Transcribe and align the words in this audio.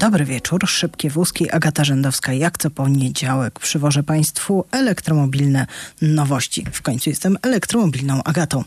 Dobry 0.00 0.24
wieczór, 0.24 0.68
szybkie 0.68 1.10
wózki, 1.10 1.50
Agata 1.50 1.84
Rzędowska. 1.84 2.32
Jak 2.32 2.58
co 2.58 2.70
poniedziałek 2.70 3.60
przywożę 3.60 4.02
Państwu 4.02 4.64
elektromobilne 4.70 5.66
nowości. 6.02 6.66
W 6.72 6.82
końcu 6.82 7.10
jestem 7.10 7.38
elektromobilną 7.42 8.22
Agatą. 8.22 8.64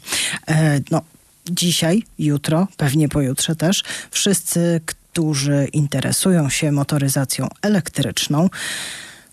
E, 0.48 0.80
no, 0.92 1.02
dzisiaj, 1.50 2.04
jutro, 2.20 2.68
pewnie 2.78 3.10
pojutrze 3.10 3.56
też, 3.56 3.84
wszyscy, 4.12 4.82
którzy 4.86 5.68
interesują 5.74 6.50
się 6.50 6.72
motoryzacją 6.72 7.48
elektryczną, 7.62 8.50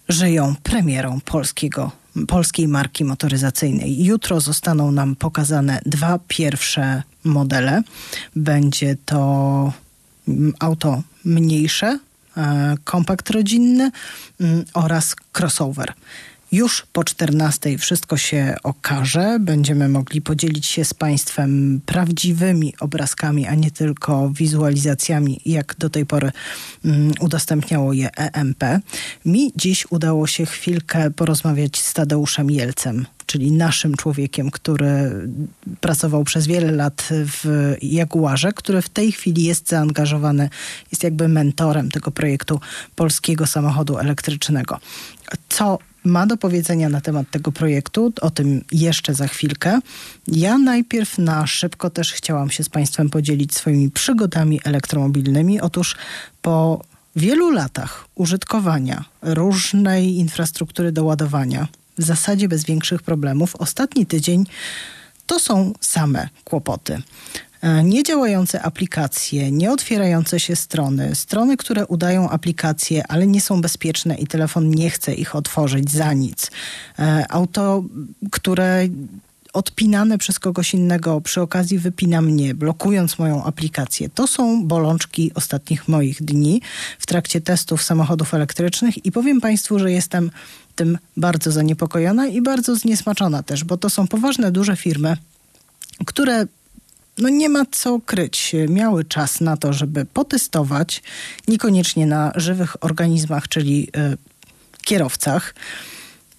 żyją 0.09 0.55
premierą 0.63 1.21
polskiego 1.21 1.91
polskiej 2.29 2.69
marki 2.69 3.05
motoryzacyjnej. 3.05 4.05
Jutro 4.05 4.41
zostaną 4.41 4.93
nam 4.93 5.17
pokazane 5.17 5.81
dwa 5.87 6.19
pierwsze 6.29 7.03
modele. 7.25 7.83
Będzie 8.37 8.97
to 9.05 9.73
auto 10.59 11.03
mniejsze, 11.25 11.99
e, 12.37 12.75
kompakt 12.85 13.31
rodzinny 13.31 13.91
oraz 14.75 15.17
crossover. 15.33 15.95
Już 16.53 16.87
po 16.93 17.05
14 17.05 17.79
wszystko 17.79 18.17
się 18.17 18.57
okaże. 18.63 19.39
Będziemy 19.41 19.89
mogli 19.89 20.23
podzielić 20.23 20.67
się 20.67 20.85
z 20.85 20.95
Państwem 20.95 21.81
prawdziwymi 21.87 22.75
obrazkami, 22.81 23.47
a 23.47 23.55
nie 23.55 23.71
tylko 23.71 24.31
wizualizacjami, 24.31 25.41
jak 25.47 25.75
do 25.79 25.91
tej 25.91 26.07
pory 26.07 26.33
um, 26.85 27.13
udostępniało 27.21 27.93
je 27.93 28.11
EMP. 28.17 28.65
Mi 29.25 29.53
dziś 29.57 29.87
udało 29.91 30.27
się 30.27 30.47
chwilkę 30.47 31.11
porozmawiać 31.11 31.81
z 31.81 31.93
Tadeuszem 31.93 32.51
Jelcem, 32.51 33.07
czyli 33.27 33.53
naszym 33.53 33.97
człowiekiem, 33.97 34.51
który 34.51 35.11
pracował 35.81 36.25
przez 36.25 36.47
wiele 36.47 36.73
lat 36.73 37.09
w 37.11 37.75
Jaguarze, 37.83 38.53
który 38.53 38.83
w 38.83 38.89
tej 38.89 39.13
chwili 39.13 39.45
jest 39.45 39.69
zaangażowany, 39.69 40.51
jest 40.93 41.05
jakby 41.05 41.29
mentorem 41.29 41.91
tego 41.91 42.11
projektu 42.11 42.61
polskiego 42.97 43.47
samochodu 43.47 43.99
elektrycznego. 43.99 44.79
Co 45.49 45.79
ma 46.05 46.27
do 46.27 46.37
powiedzenia 46.37 46.89
na 46.89 47.01
temat 47.01 47.31
tego 47.31 47.53
projektu, 47.53 48.13
o 48.21 48.31
tym 48.31 48.65
jeszcze 48.73 49.15
za 49.15 49.29
chwilkę. 49.29 49.79
Ja 50.29 50.59
najpierw 50.59 51.19
na 51.19 51.47
szybko 51.47 51.91
też 51.91 52.13
chciałam 52.13 52.51
się 52.51 52.65
z 52.65 52.69
Państwem 52.69 53.11
podzielić 53.11 53.55
swoimi 53.55 53.91
przygodami 53.91 54.61
elektromobilnymi. 54.65 55.61
Otóż 55.61 55.97
po 56.43 56.85
wielu 57.17 57.51
latach 57.51 58.09
użytkowania 58.15 59.05
różnej 59.23 60.17
infrastruktury 60.17 60.93
do 60.93 61.05
ładowania, 61.05 61.69
w 61.99 62.03
zasadzie 62.03 62.49
bez 62.49 62.65
większych 62.65 63.03
problemów, 63.03 63.57
ostatni 63.57 64.07
tydzień 64.07 64.47
to 65.27 65.39
są 65.41 65.73
same 65.81 66.29
kłopoty. 66.45 67.03
E, 67.63 67.85
niedziałające 67.85 68.63
aplikacje, 68.63 69.53
nieotwierające 69.53 70.41
się 70.41 70.57
strony, 70.57 71.15
strony, 71.15 71.57
które 71.57 71.87
udają 71.87 72.31
aplikacje, 72.31 73.07
ale 73.07 73.27
nie 73.27 73.41
są 73.41 73.61
bezpieczne 73.61 74.15
i 74.15 74.27
telefon 74.27 74.71
nie 74.71 74.91
chce 74.91 75.15
ich 75.15 75.35
otworzyć 75.35 75.91
za 75.91 76.13
nic. 76.13 76.51
E, 76.99 77.25
auto, 77.29 77.85
które 78.31 78.89
odpinane 79.53 80.19
przez 80.19 80.39
kogoś 80.39 80.75
innego, 80.75 81.21
przy 81.21 81.41
okazji 81.41 81.79
wypina 81.79 82.23
mnie, 82.23 82.55
blokując 82.55 83.19
moją 83.19 83.45
aplikację. 83.45 84.09
To 84.09 84.27
są 84.27 84.65
bolączki 84.67 85.33
ostatnich 85.35 85.89
moich 85.89 86.23
dni 86.23 86.63
w 86.99 87.07
trakcie 87.07 87.41
testów 87.41 87.83
samochodów 87.83 88.35
elektrycznych 88.35 89.07
i 89.07 89.13
powiem 89.13 89.41
Państwu, 89.41 89.79
że 89.79 89.93
jestem 89.93 90.31
tym 90.77 90.99
bardzo 91.17 91.53
zaniepokojona 91.53 92.27
i 92.27 92.43
bardzo 92.43 92.77
zniesmaczona 92.77 93.43
też, 93.43 93.65
bo 93.65 93.77
to 93.77 93.91
są 93.91 94.07
poważne, 94.07 94.53
duże 94.53 94.77
firmy, 94.77 95.17
które 96.07 96.47
no 97.21 97.29
nie 97.29 97.49
ma 97.49 97.65
co 97.71 98.01
kryć. 98.07 98.53
Miały 98.69 99.05
czas 99.05 99.41
na 99.41 99.57
to, 99.57 99.73
żeby 99.73 100.05
potestować, 100.05 101.03
niekoniecznie 101.49 102.07
na 102.07 102.33
żywych 102.37 102.85
organizmach, 102.85 103.49
czyli 103.49 103.89
y, 103.97 104.17
kierowcach. 104.83 105.55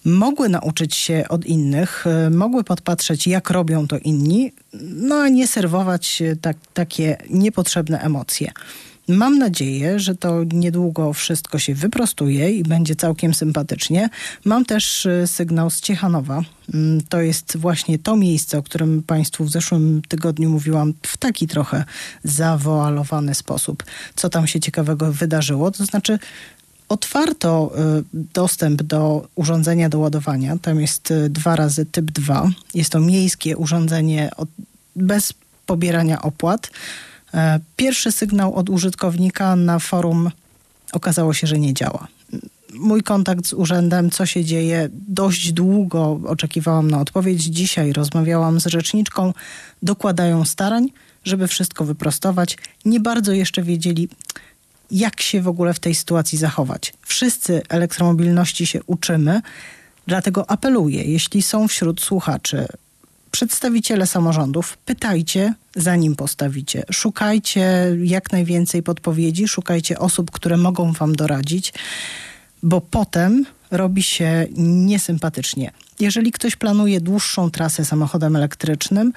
Mogły 0.04 0.48
nauczyć 0.48 0.94
się 0.94 1.24
od 1.28 1.46
innych, 1.46 2.04
y, 2.26 2.30
mogły 2.30 2.64
podpatrzeć, 2.64 3.26
jak 3.26 3.50
robią 3.50 3.88
to 3.88 3.98
inni, 3.98 4.52
no 4.80 5.14
a 5.16 5.28
nie 5.28 5.46
serwować 5.48 6.22
tak, 6.40 6.56
takie 6.74 7.16
niepotrzebne 7.30 8.00
emocje. 8.00 8.52
Mam 9.08 9.38
nadzieję, 9.38 10.00
że 10.00 10.14
to 10.14 10.44
niedługo 10.44 11.12
wszystko 11.12 11.58
się 11.58 11.74
wyprostuje 11.74 12.50
i 12.50 12.62
będzie 12.62 12.96
całkiem 12.96 13.34
sympatycznie. 13.34 14.08
Mam 14.44 14.64
też 14.64 15.06
y, 15.06 15.26
sygnał 15.26 15.70
z 15.70 15.80
Ciechanowa. 15.80 16.42
Mm, 16.74 17.00
to 17.08 17.20
jest 17.20 17.56
właśnie 17.56 17.98
to 17.98 18.16
miejsce, 18.16 18.58
o 18.58 18.62
którym 18.62 19.02
Państwu 19.02 19.44
w 19.44 19.50
zeszłym 19.50 20.02
tygodniu 20.08 20.50
mówiłam 20.50 20.94
w 21.06 21.16
taki 21.16 21.46
trochę 21.46 21.84
zawoalowany 22.24 23.34
sposób. 23.34 23.84
Co 24.16 24.28
tam 24.28 24.46
się 24.46 24.60
ciekawego 24.60 25.12
wydarzyło? 25.12 25.70
To 25.70 25.84
znaczy, 25.84 26.18
otwarto 26.88 27.72
y, 28.00 28.04
dostęp 28.14 28.82
do 28.82 29.28
urządzenia 29.34 29.88
do 29.88 29.98
ładowania. 29.98 30.56
Tam 30.62 30.80
jest 30.80 31.10
y, 31.10 31.30
dwa 31.30 31.56
razy 31.56 31.86
typ 31.86 32.10
2. 32.10 32.50
Jest 32.74 32.90
to 32.90 33.00
miejskie 33.00 33.56
urządzenie 33.56 34.30
bez 34.96 35.34
pobierania 35.66 36.22
opłat. 36.22 36.70
E, 37.34 37.60
pierwszy 37.76 38.12
sygnał 38.12 38.54
od 38.54 38.70
użytkownika 38.70 39.56
na 39.56 39.78
forum 39.78 40.30
okazało 40.92 41.34
się, 41.34 41.46
że 41.46 41.58
nie 41.58 41.74
działa. 41.74 42.08
Mój 42.74 43.02
kontakt 43.02 43.46
z 43.46 43.52
urzędem, 43.52 44.10
co 44.10 44.26
się 44.26 44.44
dzieje, 44.44 44.88
dość 44.92 45.52
długo 45.52 46.20
oczekiwałam 46.26 46.90
na 46.90 47.00
odpowiedź. 47.00 47.42
Dzisiaj 47.42 47.92
rozmawiałam 47.92 48.60
z 48.60 48.66
rzeczniczką, 48.66 49.32
dokładają 49.82 50.44
starań, 50.44 50.88
żeby 51.24 51.48
wszystko 51.48 51.84
wyprostować. 51.84 52.58
Nie 52.84 53.00
bardzo 53.00 53.32
jeszcze 53.32 53.62
wiedzieli, 53.62 54.08
jak 54.90 55.20
się 55.20 55.42
w 55.42 55.48
ogóle 55.48 55.74
w 55.74 55.80
tej 55.80 55.94
sytuacji 55.94 56.38
zachować. 56.38 56.94
Wszyscy 57.02 57.62
elektromobilności 57.68 58.66
się 58.66 58.80
uczymy, 58.86 59.40
dlatego 60.06 60.50
apeluję, 60.50 61.04
jeśli 61.04 61.42
są 61.42 61.68
wśród 61.68 62.00
słuchaczy 62.00 62.66
przedstawiciele 63.32 64.06
samorządów, 64.06 64.76
pytajcie, 64.76 65.54
zanim 65.76 66.16
postawicie. 66.16 66.82
Szukajcie 66.90 67.96
jak 68.04 68.32
najwięcej 68.32 68.82
podpowiedzi, 68.82 69.48
szukajcie 69.48 69.98
osób, 69.98 70.30
które 70.30 70.56
mogą 70.56 70.92
wam 70.92 71.16
doradzić, 71.16 71.72
bo 72.62 72.80
potem 72.80 73.46
robi 73.70 74.02
się 74.02 74.46
niesympatycznie. 74.56 75.70
Jeżeli 76.00 76.32
ktoś 76.32 76.56
planuje 76.56 77.00
dłuższą 77.00 77.50
trasę 77.50 77.84
samochodem 77.84 78.36
elektrycznym, 78.36 79.12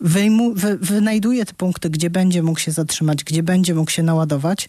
wyjmu, 0.00 0.54
wy, 0.54 0.78
wynajduje 0.78 1.46
te 1.46 1.52
punkty, 1.54 1.90
gdzie 1.90 2.10
będzie 2.10 2.42
mógł 2.42 2.60
się 2.60 2.72
zatrzymać, 2.72 3.24
gdzie 3.24 3.42
będzie 3.42 3.74
mógł 3.74 3.90
się 3.90 4.02
naładować, 4.02 4.68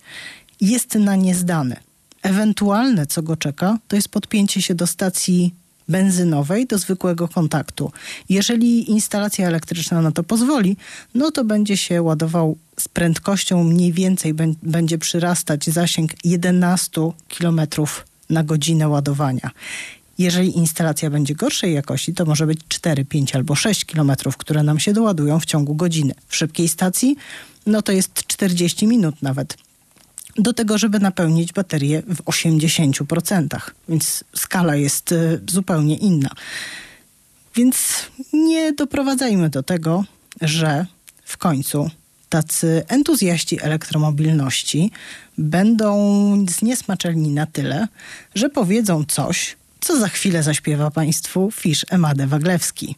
jest 0.62 0.96
na 0.96 1.16
nie 1.16 1.36
zdany. 1.36 1.75
Ewentualne, 2.22 3.06
co 3.06 3.22
go 3.24 3.38
czeka, 3.38 3.78
to 3.88 3.96
jest 3.96 4.09
podpięcie 4.09 4.62
się 4.62 4.75
do 4.75 4.88
stacji 4.88 5.54
benzynowej 5.90 6.66
do 6.66 6.78
zwykłego 6.78 7.28
kontaktu. 7.28 7.92
Jeżeli 8.30 8.92
instalacja 8.92 9.48
elektryczna 9.48 10.02
na 10.02 10.12
to 10.12 10.24
pozwoli, 10.24 10.78
no 11.16 11.31
to 11.31 11.44
będzie 11.44 11.78
się 11.78 12.02
ładował 12.02 12.58
z 12.80 12.88
prędkością 12.88 13.64
mniej 13.64 13.94
więcej 13.94 14.34
będzie 14.64 14.98
przyrastać 14.98 15.66
zasięg 15.66 16.12
11 16.24 17.02
km 17.38 17.62
na 18.30 18.44
godzinę 18.44 18.88
ładowania. 18.88 19.52
Jeżeli 20.18 20.58
instalacja 20.58 21.09
będzie 21.09 21.36
gorszej 21.36 21.74
jakości, 21.74 22.14
to 22.14 22.25
może 22.25 22.48
być 22.48 22.59
4, 22.68 23.06
5 23.06 23.36
albo 23.36 23.56
6 23.56 23.86
km, 23.86 24.12
które 24.38 24.64
nam 24.64 24.80
się 24.80 24.94
doładują 24.94 25.40
w 25.40 25.46
ciągu 25.46 25.75
godziny. 25.75 26.14
W 26.28 26.36
szybkiej 26.36 26.68
stacji, 26.68 27.16
no 27.66 27.81
to 27.81 27.92
jest 27.92 28.14
40 28.28 28.88
minut 28.88 29.22
nawet 29.22 29.58
do 30.38 30.53
tego, 30.53 30.78
żeby 30.78 31.00
napełnić 31.00 31.53
baterię 31.53 32.02
w 32.02 32.24
80%. 32.24 33.48
Więc 33.90 34.24
skala 34.36 34.75
jest 34.75 35.12
y, 35.12 35.42
zupełnie 35.48 35.96
inna. 35.96 36.30
Więc 37.56 38.06
nie 38.34 38.74
doprowadzajmy 38.74 39.50
do 39.50 39.64
tego, 39.64 40.03
że 40.42 40.86
w 41.24 41.38
końcu 41.38 41.90
tacy 42.30 42.84
entuzjaści 42.88 43.62
elektromobilności 43.62 44.92
będą 45.38 46.46
zniesmaczeni 46.50 47.30
na 47.30 47.45
tyle, 47.45 47.88
że 48.36 48.50
powiedzą 48.50 49.04
coś, 49.07 49.56
co 49.80 50.00
za 50.00 50.07
chwilę 50.07 50.44
zaśpiewa 50.44 50.92
Państwu 50.92 51.51
Fisz 51.51 51.86
Emade 51.89 52.28
Waglewski. 52.28 52.95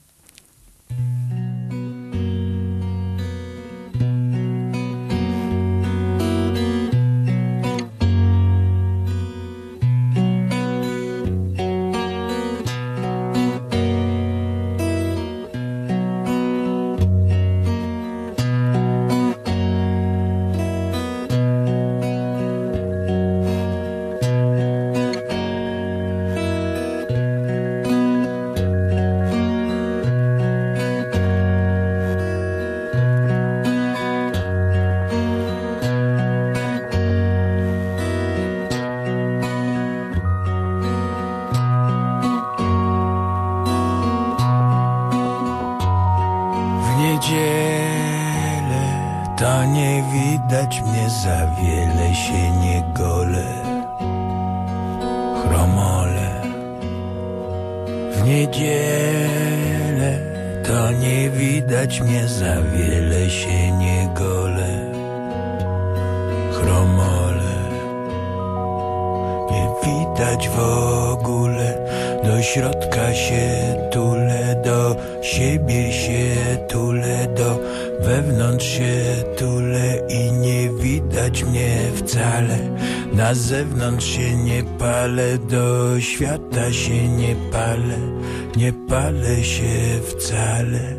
Się 89.44 90.02
wcale. 90.08 90.96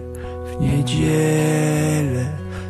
W 0.46 0.60
niedzielę 0.60 2.24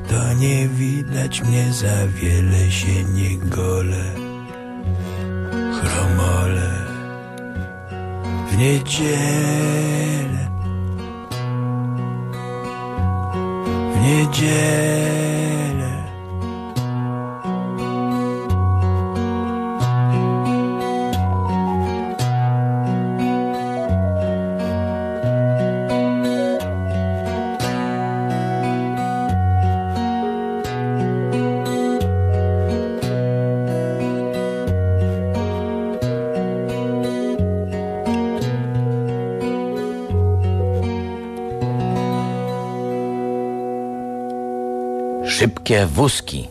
to 0.08 0.34
nie 0.34 0.68
widać 0.68 1.42
mnie 1.42 1.72
za 1.72 2.06
wiele 2.06 2.70
się 2.70 3.04
nie 3.04 3.38
gole. 3.38 4.04
Chromole 5.72 6.70
w 8.50 8.56
niedzielę, 8.56 9.49
wózki. 45.94 46.48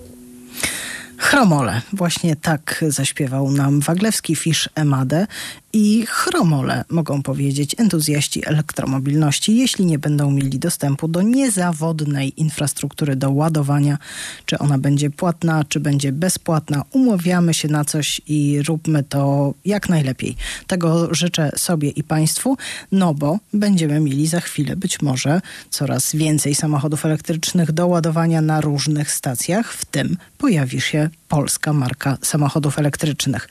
Chromole. 1.18 1.82
Właśnie 1.94 2.36
tak 2.36 2.86
zaśpiewał 2.88 3.52
nam 3.52 3.80
Waglewski 3.80 4.36
Fisz 4.36 4.70
Emadę 4.76 5.28
i 5.74 6.06
chromole, 6.06 6.84
mogą 6.90 7.24
powiedzieć 7.24 7.76
entuzjaści 7.78 8.48
elektromobilności, 8.48 9.58
jeśli 9.58 9.86
nie 9.86 10.00
będą 10.00 10.32
mieli 10.32 10.60
dostępu 10.60 11.08
do 11.08 11.22
niezawodnej 11.22 12.42
infrastruktury 12.42 13.16
do 13.16 13.32
ładowania, 13.32 13.98
czy 14.46 14.58
ona 14.58 14.78
będzie 14.78 15.10
płatna, 15.10 15.64
czy 15.70 15.80
będzie 15.80 16.12
bezpłatna. 16.12 16.84
Umawiamy 16.92 17.54
się 17.54 17.68
na 17.68 17.86
coś 17.86 18.22
i 18.28 18.62
róbmy 18.68 19.04
to 19.04 19.54
jak 19.66 19.90
najlepiej. 19.90 20.36
Tego 20.68 21.14
życzę 21.14 21.52
sobie 21.58 21.90
i 21.90 22.04
Państwu, 22.04 22.58
no 22.92 23.14
bo 23.14 23.40
będziemy 23.54 24.00
mieli 24.00 24.28
za 24.28 24.40
chwilę 24.40 24.76
być 24.76 25.02
może 25.02 25.42
coraz 25.70 26.16
więcej 26.16 26.56
samochodów 26.56 27.06
elektrycznych 27.06 27.72
do 27.72 27.88
ładowania 27.88 28.42
na 28.42 28.62
różnych 28.62 29.12
stacjach, 29.12 29.74
w 29.74 29.86
tym 29.86 30.18
pojawi 30.38 30.82
się 30.82 31.10
polska 31.28 31.74
marka 31.74 32.18
samochodów 32.22 32.80
elektrycznych. 32.80 33.50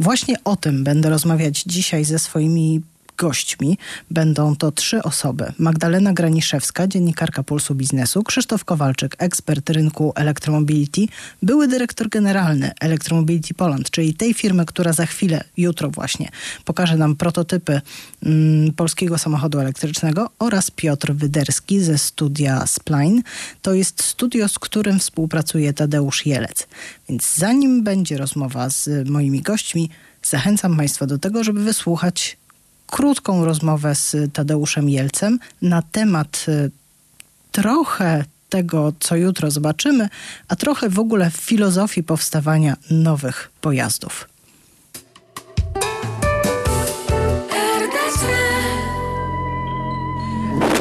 Właśnie 0.00 0.36
o 0.44 0.56
tym 0.56 0.84
będę 0.84 1.10
rozmawiać 1.10 1.55
dzisiaj 1.64 2.04
ze 2.04 2.18
swoimi 2.18 2.82
gośćmi. 3.16 3.78
Będą 4.10 4.56
to 4.56 4.72
trzy 4.72 5.02
osoby. 5.02 5.52
Magdalena 5.58 6.12
Graniszewska, 6.12 6.86
dziennikarka 6.86 7.42
Pulsu 7.42 7.74
Biznesu, 7.74 8.22
Krzysztof 8.22 8.64
Kowalczyk, 8.64 9.16
ekspert 9.18 9.70
rynku 9.70 10.12
Electromobility, 10.14 11.00
były 11.42 11.68
dyrektor 11.68 12.08
generalny 12.08 12.70
Electromobility 12.80 13.54
Poland, 13.54 13.90
czyli 13.90 14.14
tej 14.14 14.34
firmy, 14.34 14.66
która 14.66 14.92
za 14.92 15.06
chwilę, 15.06 15.44
jutro 15.56 15.90
właśnie, 15.90 16.28
pokaże 16.64 16.96
nam 16.96 17.16
prototypy 17.16 17.80
mm, 18.22 18.72
polskiego 18.72 19.18
samochodu 19.18 19.60
elektrycznego 19.60 20.30
oraz 20.38 20.70
Piotr 20.70 21.12
Wyderski 21.12 21.80
ze 21.80 21.98
studia 21.98 22.66
Spline. 22.66 23.22
To 23.62 23.74
jest 23.74 24.02
studio, 24.02 24.48
z 24.48 24.58
którym 24.58 24.98
współpracuje 24.98 25.72
Tadeusz 25.72 26.26
Jelec. 26.26 26.66
Więc 27.08 27.34
zanim 27.34 27.82
będzie 27.84 28.18
rozmowa 28.18 28.70
z 28.70 29.08
moimi 29.08 29.40
gośćmi, 29.40 29.90
zachęcam 30.30 30.76
Państwa 30.76 31.06
do 31.06 31.18
tego, 31.18 31.44
żeby 31.44 31.64
wysłuchać 31.64 32.36
krótką 32.86 33.44
rozmowę 33.44 33.94
z 33.94 34.32
Tadeuszem 34.32 34.88
Jelcem 34.88 35.38
na 35.62 35.82
temat 35.82 36.46
y, 36.48 36.70
trochę 37.52 38.24
tego, 38.48 38.92
co 39.00 39.16
jutro 39.16 39.50
zobaczymy, 39.50 40.08
a 40.48 40.56
trochę 40.56 40.88
w 40.88 40.98
ogóle 40.98 41.30
filozofii 41.30 42.02
powstawania 42.02 42.76
nowych 42.90 43.50
pojazdów. 43.60 44.28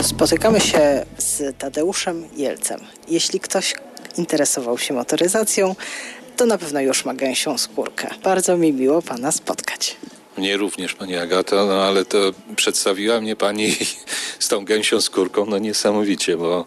Spotykamy 0.02 0.62
się 0.62 1.06
z 1.18 1.58
Tadeuszem 1.58 2.24
Jelcem. 2.38 2.80
Jeśli 3.08 3.40
ktoś 3.40 3.74
interesował 4.18 4.78
się 4.78 4.94
motoryzacją, 4.94 5.76
to 6.36 6.46
na 6.46 6.58
pewno 6.58 6.82
już 6.82 7.06
ma 7.06 7.14
gęsią 7.14 7.58
skórkę. 7.58 8.10
Bardzo 8.24 8.58
mi 8.58 8.74
miło 8.74 9.02
Pana 9.02 9.32
spotkać. 9.32 9.96
Mnie 10.38 10.58
również, 10.58 10.94
Pani 10.94 11.16
Agato, 11.16 11.66
no 11.66 11.84
ale 11.84 12.06
to 12.06 12.18
przedstawiła 12.56 13.22
mnie 13.22 13.36
Pani 13.36 13.76
z 14.40 14.48
tą 14.48 14.66
gęsią 14.66 15.02
skórką, 15.02 15.46
no 15.46 15.58
niesamowicie, 15.58 16.38
bo 16.38 16.66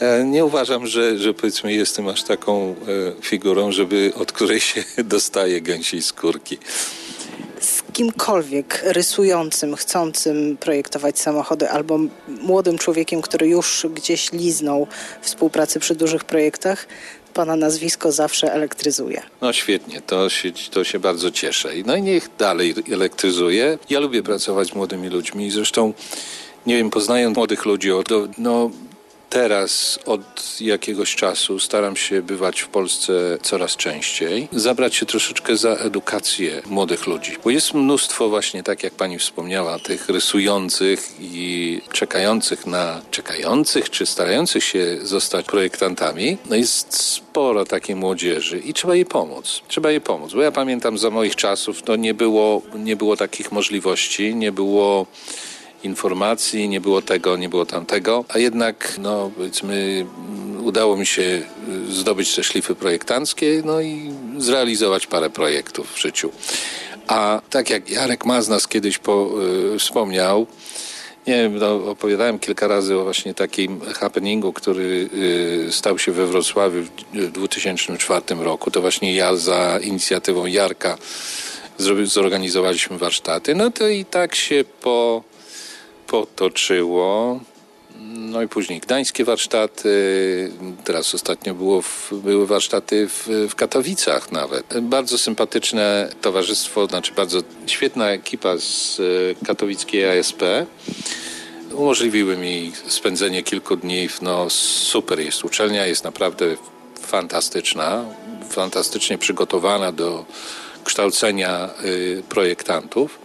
e, 0.00 0.24
nie 0.24 0.44
uważam, 0.44 0.86
że, 0.86 1.18
że 1.18 1.34
powiedzmy 1.34 1.72
jestem 1.72 2.08
aż 2.08 2.22
taką 2.22 2.74
e, 3.18 3.22
figurą, 3.22 3.72
żeby 3.72 4.12
od 4.14 4.32
której 4.32 4.60
się 4.60 4.84
dostaje 5.04 5.60
gęsiej 5.60 6.02
skórki 6.02 6.58
z 7.60 7.82
kimkolwiek 7.92 8.82
rysującym, 8.84 9.76
chcącym 9.76 10.56
projektować 10.56 11.18
samochody, 11.18 11.70
albo 11.70 11.98
młodym 12.28 12.78
człowiekiem, 12.78 13.22
który 13.22 13.48
już 13.48 13.86
gdzieś 13.94 14.32
liznął 14.32 14.86
współpracy 15.20 15.80
przy 15.80 15.94
dużych 15.94 16.24
projektach, 16.24 16.86
Pana 17.36 17.56
nazwisko 17.56 18.12
zawsze 18.12 18.52
elektryzuje. 18.52 19.22
No 19.40 19.52
świetnie, 19.52 20.00
to 20.00 20.28
się, 20.28 20.52
to 20.70 20.84
się 20.84 20.98
bardzo 20.98 21.30
cieszę. 21.30 21.68
No 21.86 21.96
i 21.96 22.02
niech 22.02 22.28
dalej 22.38 22.74
elektryzuje. 22.92 23.78
Ja 23.90 24.00
lubię 24.00 24.22
pracować 24.22 24.68
z 24.68 24.74
młodymi 24.74 25.08
ludźmi. 25.08 25.50
Zresztą, 25.50 25.92
nie 26.66 26.76
wiem, 26.76 26.90
poznając 26.90 27.36
młodych 27.36 27.64
ludzi, 27.64 27.90
no 28.38 28.70
teraz 29.30 29.98
od 30.06 30.60
jakiegoś 30.60 31.16
czasu 31.16 31.58
staram 31.58 31.96
się 31.96 32.22
bywać 32.22 32.60
w 32.60 32.68
Polsce 32.68 33.38
coraz 33.42 33.76
częściej, 33.76 34.48
zabrać 34.52 34.94
się 34.94 35.06
troszeczkę 35.06 35.56
za 35.56 35.70
edukację 35.70 36.62
młodych 36.66 37.06
ludzi. 37.06 37.36
Bo 37.44 37.50
jest 37.50 37.74
mnóstwo 37.74 38.28
właśnie, 38.28 38.62
tak 38.62 38.82
jak 38.82 38.94
pani 38.94 39.18
wspomniała, 39.18 39.78
tych 39.78 40.08
rysujących 40.08 41.10
i 41.20 41.80
czekających 41.92 42.66
na, 42.66 43.00
czekających 43.10 43.90
czy 43.90 44.06
starających 44.06 44.64
się 44.64 44.98
zostać 45.02 45.46
projektantami. 45.46 46.38
No 46.50 46.56
jest 46.56 47.02
sporo 47.02 47.64
takiej 47.64 47.96
młodzieży 47.96 48.58
i 48.58 48.74
trzeba 48.74 48.94
jej 48.94 49.06
pomóc. 49.06 49.62
Trzeba 49.68 49.90
jej 49.90 50.00
pomóc, 50.00 50.32
bo 50.32 50.42
ja 50.42 50.52
pamiętam 50.52 50.98
za 50.98 51.10
moich 51.10 51.36
czasów 51.36 51.82
to 51.82 51.96
nie 51.96 52.14
było, 52.14 52.62
nie 52.74 52.96
było 52.96 53.16
takich 53.16 53.52
możliwości, 53.52 54.34
nie 54.34 54.52
było 54.52 55.06
informacji, 55.82 56.68
nie 56.68 56.80
było 56.80 57.02
tego, 57.02 57.36
nie 57.36 57.48
było 57.48 57.66
tamtego, 57.66 58.24
a 58.28 58.38
jednak, 58.38 58.92
no 58.98 59.30
powiedzmy, 59.36 60.06
udało 60.62 60.96
mi 60.96 61.06
się 61.06 61.22
y, 61.22 61.92
zdobyć 61.92 62.34
te 62.34 62.44
szlify 62.44 62.74
projektanckie, 62.74 63.62
no 63.64 63.80
i 63.80 64.10
zrealizować 64.38 65.06
parę 65.06 65.30
projektów 65.30 65.92
w 65.92 66.00
życiu. 66.00 66.30
A 67.06 67.40
tak 67.50 67.70
jak 67.70 67.90
Jarek 67.90 68.24
Maznas 68.24 68.68
kiedyś 68.68 68.98
po, 68.98 69.30
y, 69.74 69.78
wspomniał, 69.78 70.46
nie 71.26 71.34
wiem, 71.34 71.58
no, 71.58 71.90
opowiadałem 71.90 72.38
kilka 72.38 72.68
razy 72.68 72.98
o 72.98 73.04
właśnie 73.04 73.34
takim 73.34 73.80
happeningu, 73.80 74.52
który 74.52 75.08
y, 75.68 75.72
stał 75.72 75.98
się 75.98 76.12
we 76.12 76.26
Wrocławiu 76.26 76.82
w 77.14 77.30
2004 77.32 78.44
roku. 78.44 78.70
To 78.70 78.80
właśnie 78.80 79.14
ja 79.14 79.36
za 79.36 79.78
inicjatywą 79.82 80.46
Jarka 80.46 80.98
zorganizowaliśmy 82.04 82.98
warsztaty. 82.98 83.54
No 83.54 83.70
to 83.70 83.88
i 83.88 84.04
tak 84.04 84.34
się 84.34 84.64
po 84.82 85.22
potoczyło. 86.16 87.40
No 88.00 88.42
i 88.42 88.48
później 88.48 88.80
gdańskie 88.80 89.24
warsztaty, 89.24 89.90
teraz 90.84 91.14
ostatnio 91.14 91.54
było 91.54 91.82
w, 91.82 92.12
były 92.12 92.46
warsztaty 92.46 93.08
w, 93.08 93.28
w, 93.50 93.54
Katowicach 93.54 94.32
nawet. 94.32 94.80
Bardzo 94.80 95.18
sympatyczne 95.18 96.08
towarzystwo, 96.20 96.86
znaczy 96.86 97.12
bardzo 97.14 97.40
świetna 97.66 98.10
ekipa 98.10 98.58
z 98.58 99.00
e, 99.00 99.44
katowickiej 99.46 100.18
ASP. 100.18 100.42
Umożliwiły 101.72 102.36
mi 102.36 102.72
spędzenie 102.86 103.42
kilku 103.42 103.76
dni, 103.76 104.08
no 104.22 104.50
super 104.50 105.20
jest 105.20 105.44
uczelnia, 105.44 105.86
jest 105.86 106.04
naprawdę 106.04 106.56
fantastyczna. 107.00 108.04
fantastycznie 108.50 109.18
przygotowana 109.18 109.92
do 109.92 110.24
kształcenia 110.84 111.70
y, 111.84 112.22
projektantów. 112.28 113.18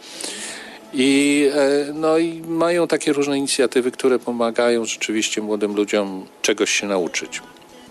I, 0.94 1.50
e, 1.54 1.94
no 1.94 2.18
i 2.18 2.42
mają 2.48 2.88
takie 2.88 3.14
różne 3.14 3.38
inicjatywy, 3.38 3.92
które 3.92 4.20
pomagają 4.20 4.86
rzeczywiście 4.86 5.42
młodym 5.42 5.76
ludziom 5.76 6.26
czegoś 6.42 6.72
się 6.72 6.88
nauczyć. 6.88 7.42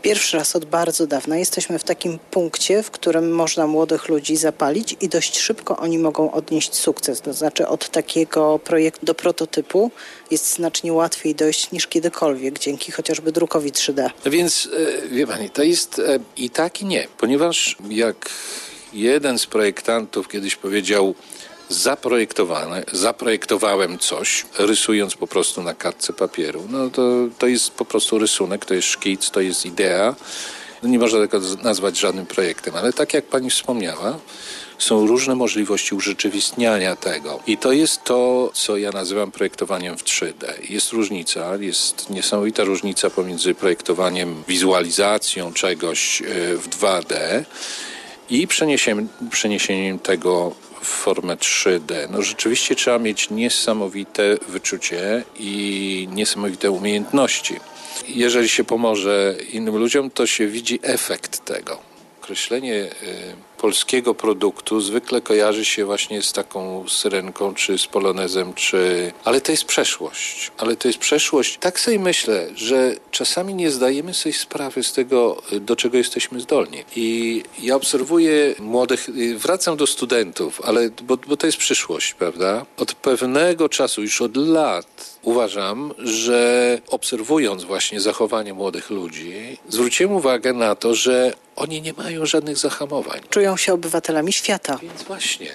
Pierwszy 0.03 0.37
raz 0.37 0.57
od 0.57 0.65
bardzo 0.65 1.07
dawna 1.07 1.37
jesteśmy 1.37 1.79
w 1.79 1.85
takim 1.85 2.19
punkcie, 2.31 2.83
w 2.83 2.91
którym 2.91 3.33
można 3.33 3.67
młodych 3.67 4.09
ludzi 4.09 4.37
zapalić 4.37 4.97
i 5.01 5.09
dość 5.09 5.39
szybko 5.39 5.77
oni 5.77 5.99
mogą 5.99 6.33
odnieść 6.33 6.75
sukces. 6.75 7.21
To 7.21 7.33
znaczy 7.33 7.69
od 7.69 7.89
takiego 7.89 8.59
projektu 8.59 9.07
do 9.07 9.15
prototypu 9.15 9.91
jest 10.31 10.55
znacznie 10.55 10.93
łatwiej 10.93 11.35
dojść 11.35 11.71
niż 11.73 11.87
kiedykolwiek, 11.87 12.59
dzięki 12.59 12.93
chociażby 12.93 13.33
drukowi 13.33 13.73
3D. 13.73 14.11
Więc 14.27 14.69
e, 15.05 15.09
wie 15.09 15.27
pani, 15.27 15.51
to 15.51 15.63
jest 15.63 15.99
e, 15.99 16.19
i 16.37 16.51
tak 16.51 16.81
i 16.83 16.85
nie, 16.85 17.09
ponieważ 17.19 17.77
jak 17.91 18.31
jeden 18.93 19.39
z 19.39 19.47
projektantów 19.47 20.29
kiedyś 20.29 20.57
powiedział, 20.57 21.15
zaprojektowane, 21.71 22.85
zaprojektowałem 22.93 23.99
coś, 23.99 24.47
rysując 24.59 25.15
po 25.15 25.27
prostu 25.27 25.63
na 25.63 25.75
kartce 25.75 26.13
papieru. 26.13 26.65
No 26.71 26.91
to, 26.91 27.03
to 27.39 27.47
jest 27.47 27.71
po 27.71 27.85
prostu 27.85 28.19
rysunek, 28.19 28.65
to 28.65 28.75
jest 28.75 28.89
szkic, 28.89 29.31
to 29.31 29.41
jest 29.41 29.67
idea. 29.67 30.15
No 30.83 30.89
nie 30.89 30.99
można 30.99 31.27
tego 31.27 31.47
nazwać 31.63 31.99
żadnym 31.99 32.27
projektem, 32.27 32.75
ale 32.77 32.93
tak 32.93 33.15
jak 33.15 33.25
pani 33.25 33.51
wspomniała, 33.51 34.19
są 34.79 35.07
różne 35.07 35.35
możliwości 35.35 35.95
urzeczywistniania 35.95 36.97
tego. 36.97 37.41
I 37.47 37.59
to 37.59 37.73
jest 37.73 38.05
to, 38.05 38.51
co 38.55 38.77
ja 38.77 38.91
nazywam 38.91 39.31
projektowaniem 39.31 39.99
w 39.99 40.05
3D. 40.05 40.45
Jest 40.69 40.93
różnica, 40.93 41.57
jest 41.57 42.11
niesamowita 42.11 42.65
różnica 42.65 43.11
pomiędzy 43.11 43.55
projektowaniem, 43.55 44.43
wizualizacją 44.49 45.53
czegoś 45.53 46.23
e, 46.23 46.25
w 46.57 46.69
2D 46.69 47.45
i 48.31 48.47
przeniesieniem, 48.47 49.09
przeniesieniem 49.31 49.99
tego 49.99 50.53
w 50.83 50.87
formę 50.87 51.37
3D. 51.37 52.11
No 52.11 52.23
rzeczywiście 52.23 52.77
trzeba 52.77 52.99
mieć 52.99 53.31
niesamowite 53.31 54.37
wyczucie 54.49 55.23
i 55.39 56.09
niesamowite 56.13 56.71
umiejętności. 56.71 57.57
Jeżeli 58.09 58.49
się 58.49 58.65
pomoże 58.65 59.35
innym 59.53 59.77
ludziom, 59.77 60.11
to 60.11 60.27
się 60.27 60.47
widzi 60.47 60.79
efekt 60.83 61.45
tego. 61.45 61.79
Określenie 62.23 62.75
y, 62.75 62.91
polskiego 63.61 64.15
produktu 64.15 64.81
zwykle 64.81 65.21
kojarzy 65.21 65.65
się 65.65 65.85
właśnie 65.85 66.23
z 66.23 66.33
taką 66.33 66.89
syrenką, 66.89 67.55
czy 67.55 67.79
z 67.79 67.87
polonezem, 67.87 68.55
czy... 68.55 69.13
Ale 69.25 69.41
to 69.41 69.53
jest 69.53 69.65
przeszłość. 69.65 70.51
Ale 70.59 70.77
to 70.77 70.89
jest 70.89 70.99
przeszłość. 70.99 71.59
Tak 71.61 71.81
sobie 71.81 71.99
myślę, 71.99 72.47
że 72.55 72.95
czasami 73.11 73.55
nie 73.55 73.71
zdajemy 73.71 74.15
sobie 74.15 74.33
sprawy 74.33 74.83
z 74.83 74.93
tego, 74.93 75.43
do 75.61 75.77
czego 75.77 75.99
jesteśmy 75.99 76.41
zdolni. 76.41 76.85
I 76.97 77.43
ja 77.63 77.77
obserwuję 77.77 78.55
młodych, 78.59 79.09
wracam 79.37 79.77
do 79.77 79.87
studentów, 79.87 80.61
ale 80.65 80.91
bo, 81.03 81.17
bo 81.17 81.37
to 81.37 81.47
jest 81.47 81.59
przyszłość, 81.59 82.15
prawda? 82.15 82.67
Od 82.77 82.95
pewnego 82.95 83.69
czasu, 83.69 84.03
już 84.03 84.23
od 84.23 84.37
lat, 84.37 85.10
uważam, 85.23 85.95
że 85.99 86.79
obserwując 86.89 87.65
właśnie 87.65 88.01
zachowanie 88.01 88.55
młodych 88.55 88.91
ludzi, 88.91 89.59
zwróciłem 89.69 90.13
uwagę 90.13 90.53
na 90.53 90.75
to, 90.75 90.95
że 90.95 91.33
oni 91.57 91.83
nie 91.83 91.93
mają 91.93 92.27
żadnych 92.27 92.59
zahamowań. 92.59 93.21
Czują 93.31 93.57
się 93.57 93.73
obywatelami 93.73 94.33
świata. 94.33 94.79
Więc 94.83 95.03
właśnie. 95.03 95.47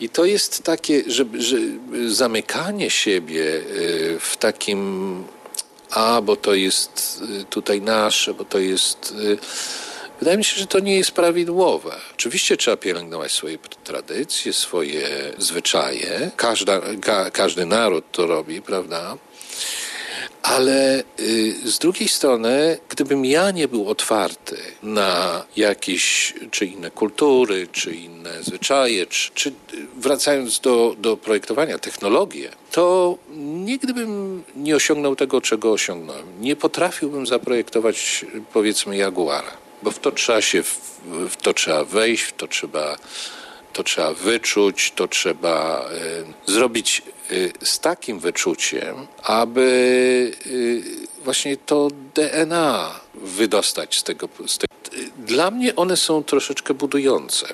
I 0.00 0.08
to 0.08 0.24
jest 0.24 0.62
takie, 0.62 1.02
że, 1.06 1.24
że 1.38 1.56
zamykanie 2.06 2.90
siebie 2.90 3.42
y, 3.42 4.18
w 4.20 4.36
takim 4.36 5.24
a, 5.90 6.20
bo 6.22 6.36
to 6.36 6.54
jest 6.54 7.22
y, 7.40 7.44
tutaj 7.44 7.80
nasze, 7.80 8.34
bo 8.34 8.44
to 8.44 8.58
jest. 8.58 9.14
Wydaje 10.18 10.38
mi 10.38 10.44
się, 10.44 10.56
że 10.56 10.66
to 10.66 10.78
nie 10.78 10.96
jest 10.96 11.10
prawidłowe. 11.10 11.94
Oczywiście 12.14 12.56
trzeba 12.56 12.76
pielęgnować 12.76 13.32
swoje 13.32 13.58
tradycje, 13.84 14.52
swoje 14.52 15.08
zwyczaje. 15.38 16.30
Każda, 16.36 16.80
ka, 17.02 17.30
każdy 17.30 17.66
naród 17.66 18.04
to 18.12 18.26
robi, 18.26 18.62
prawda? 18.62 19.16
Ale 20.42 21.02
y, 21.20 21.54
z 21.64 21.78
drugiej 21.78 22.08
strony, 22.08 22.78
gdybym 22.88 23.24
ja 23.24 23.50
nie 23.50 23.68
był 23.68 23.88
otwarty 23.88 24.56
na 24.82 25.44
jakieś 25.56 26.34
czy 26.50 26.66
inne 26.66 26.90
kultury, 26.90 27.68
czy 27.72 27.94
inne 27.94 28.42
zwyczaje, 28.42 29.06
czy, 29.06 29.30
czy 29.34 29.52
wracając 29.96 30.60
do, 30.60 30.96
do 30.98 31.16
projektowania, 31.16 31.78
technologie, 31.78 32.50
to 32.70 33.18
nigdy 33.38 33.94
bym 33.94 34.42
nie 34.56 34.76
osiągnął 34.76 35.16
tego, 35.16 35.40
czego 35.40 35.72
osiągnąłem. 35.72 36.40
Nie 36.40 36.56
potrafiłbym 36.56 37.26
zaprojektować, 37.26 38.24
powiedzmy, 38.52 38.96
Jaguara, 38.96 39.65
bo 39.86 39.92
w 39.92 39.98
to 39.98 40.12
trzeba 40.12 40.40
się, 40.40 40.62
w, 40.62 41.36
to 41.42 41.54
trzeba 41.54 41.84
wejść, 41.84 42.22
w 42.22 42.32
to 42.32 42.48
trzeba 42.48 42.96
to 43.72 43.84
trzeba 43.84 44.14
wyczuć, 44.14 44.92
to 44.96 45.08
trzeba 45.08 45.86
y, 46.46 46.52
zrobić 46.52 47.02
y, 47.30 47.52
z 47.62 47.80
takim 47.80 48.20
wyczuciem, 48.20 49.06
aby 49.22 49.62
y, 50.46 50.82
właśnie 51.24 51.56
to 51.56 51.88
DNA 52.14 53.00
wydostać 53.14 53.98
z 53.98 54.02
tego, 54.02 54.28
z 54.46 54.58
tego. 54.58 54.74
Dla 55.18 55.50
mnie 55.50 55.76
one 55.76 55.96
są 55.96 56.24
troszeczkę 56.24 56.74
budujące. 56.74 57.46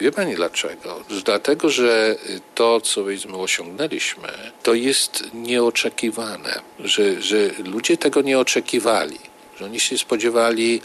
Wie 0.00 0.12
pani 0.12 0.34
dlaczego? 0.34 1.00
Dlatego, 1.24 1.70
że 1.70 2.16
to, 2.54 2.80
co 2.80 3.02
powiedzmy 3.02 3.36
osiągnęliśmy, 3.36 4.28
to 4.62 4.74
jest 4.74 5.24
nieoczekiwane, 5.34 6.60
że, 6.80 7.22
że 7.22 7.36
ludzie 7.64 7.96
tego 7.96 8.22
nie 8.22 8.38
oczekiwali, 8.38 9.18
że 9.58 9.64
oni 9.64 9.80
się 9.80 9.98
spodziewali 9.98 10.80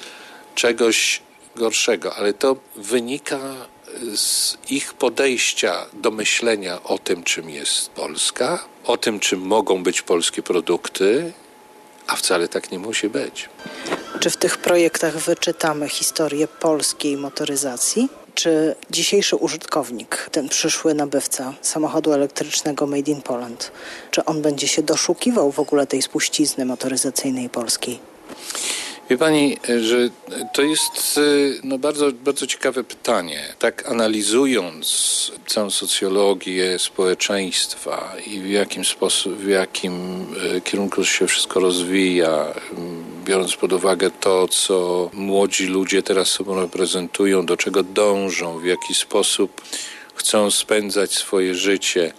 czegoś 0.56 1.22
gorszego, 1.56 2.16
ale 2.16 2.34
to 2.34 2.56
wynika 2.76 3.40
z 4.16 4.58
ich 4.70 4.94
podejścia 4.94 5.86
do 5.94 6.12
myślenia 6.12 6.84
o 6.84 6.98
tym, 6.98 7.24
czym 7.24 7.50
jest 7.50 7.90
Polska, 7.90 8.66
o 8.86 8.98
tym, 8.98 9.20
czym 9.20 9.40
mogą 9.40 9.84
być 9.84 10.02
polskie 10.02 10.44
produkty, 10.44 11.34
a 12.08 12.16
wcale 12.16 12.48
tak 12.48 12.72
nie 12.72 12.80
musi 12.80 13.10
być. 13.10 13.50
Czy 14.20 14.30
w 14.30 14.38
tych 14.38 14.58
projektach 14.58 15.18
wyczytamy 15.18 15.90
historię 15.90 16.48
polskiej 16.48 17.18
motoryzacji? 17.18 18.10
Czy 18.36 18.76
dzisiejszy 18.92 19.36
użytkownik, 19.36 20.30
ten 20.32 20.50
przyszły 20.50 20.94
nabywca 20.94 21.54
samochodu 21.62 22.14
elektrycznego 22.14 22.88
Made 22.88 23.12
in 23.12 23.22
Poland, 23.22 23.72
czy 24.12 24.26
on 24.26 24.42
będzie 24.42 24.68
się 24.68 24.84
doszukiwał 24.84 25.52
w 25.52 25.60
ogóle 25.60 25.88
tej 25.88 26.02
spuścizny 26.02 26.66
motoryzacyjnej 26.66 27.50
polskiej? 27.50 28.00
Wie 29.10 29.18
pani, 29.18 29.58
że 29.82 30.10
to 30.54 30.62
jest 30.62 31.20
no, 31.64 31.78
bardzo, 31.78 32.12
bardzo 32.12 32.48
ciekawe 32.48 32.84
pytanie. 32.84 33.40
Tak 33.60 33.90
analizując 33.90 35.32
całą 35.48 35.70
socjologię 35.70 36.80
społeczeństwa 36.80 38.14
i 38.28 38.40
w 38.40 38.50
jakim 38.50 38.86
sposób, 38.86 39.34
w 39.38 39.48
jakim 39.48 40.26
e, 40.56 40.62
kierunku 40.62 41.06
się 41.06 41.28
wszystko 41.28 41.60
rozwija, 41.60 42.54
biorąc 43.26 43.56
pod 43.56 43.74
uwagę 43.74 44.12
to, 44.12 44.48
co 44.48 45.10
młodzi 45.14 45.68
ludzie 45.68 46.04
teraz 46.04 46.28
sobą 46.28 46.62
reprezentują, 46.62 47.46
do 47.46 47.58
czego 47.58 47.84
dążą, 47.84 48.60
w 48.60 48.66
jaki 48.66 48.94
sposób 48.94 49.62
chcą 50.16 50.52
spędzać 50.52 51.14
swoje 51.14 51.56
życie. 51.56 52.14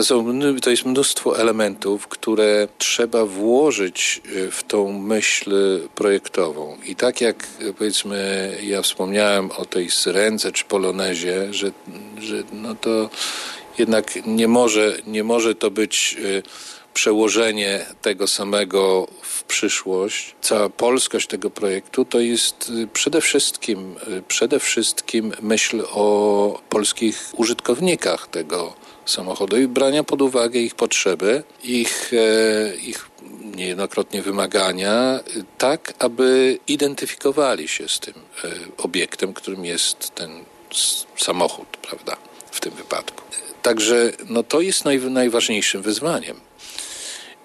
To, 0.00 0.04
są, 0.04 0.40
to 0.62 0.70
jest 0.70 0.84
mnóstwo 0.84 1.38
elementów, 1.38 2.08
które 2.08 2.68
trzeba 2.78 3.26
włożyć 3.26 4.22
e, 4.24 4.50
w 4.50 4.62
tą 4.62 4.92
myśl 4.92 5.80
projektową. 5.94 6.76
I 6.86 6.96
tak 6.96 7.20
jak 7.20 7.46
powiedzmy, 7.78 8.50
ja 8.62 8.82
wspomniałem 8.82 9.50
o 9.50 9.64
tej 9.64 9.90
syrence 9.90 10.52
czy 10.52 10.64
polonezie, 10.64 11.54
że, 11.54 11.70
że 12.18 12.42
no 12.52 12.74
to 12.74 13.10
jednak 13.78 14.26
nie 14.26 14.48
może, 14.48 14.96
nie 15.06 15.24
może 15.24 15.54
to 15.54 15.70
być 15.70 16.16
e, 16.38 16.42
przełożenie 16.94 17.86
tego 18.02 18.26
samego 18.26 19.08
w 19.22 19.44
przyszłość, 19.44 20.34
cała 20.40 20.68
polskość 20.68 21.26
tego 21.26 21.50
projektu 21.50 22.04
to 22.04 22.20
jest 22.20 22.70
y, 22.70 22.86
przede 22.86 23.20
wszystkim, 23.20 23.96
y, 24.08 24.22
przede 24.28 24.60
wszystkim 24.60 25.32
myśl 25.42 25.82
o 25.92 26.60
polskich 26.68 27.30
użytkownikach 27.36 28.28
tego 28.28 28.74
samochodu 29.06 29.60
i 29.60 29.68
brania 29.68 30.04
pod 30.04 30.22
uwagę 30.22 30.58
ich 30.58 30.74
potrzeby, 30.74 31.42
ich, 31.64 32.12
e, 32.12 32.76
ich 32.76 33.10
niejednokrotnie 33.56 34.22
wymagania, 34.22 35.20
tak 35.58 35.94
aby 35.98 36.58
identyfikowali 36.66 37.68
się 37.68 37.88
z 37.88 38.00
tym 38.00 38.14
e, 38.14 38.48
obiektem, 38.78 39.32
którym 39.32 39.64
jest 39.64 40.14
ten 40.14 40.30
samochód, 41.16 41.66
prawda, 41.82 42.16
w 42.50 42.60
tym 42.60 42.72
wypadku. 42.72 43.22
Także 43.62 44.12
no, 44.28 44.42
to 44.42 44.60
jest 44.60 44.84
naj, 44.84 45.00
najważniejszym 45.00 45.82
wyzwaniem. 45.82 46.40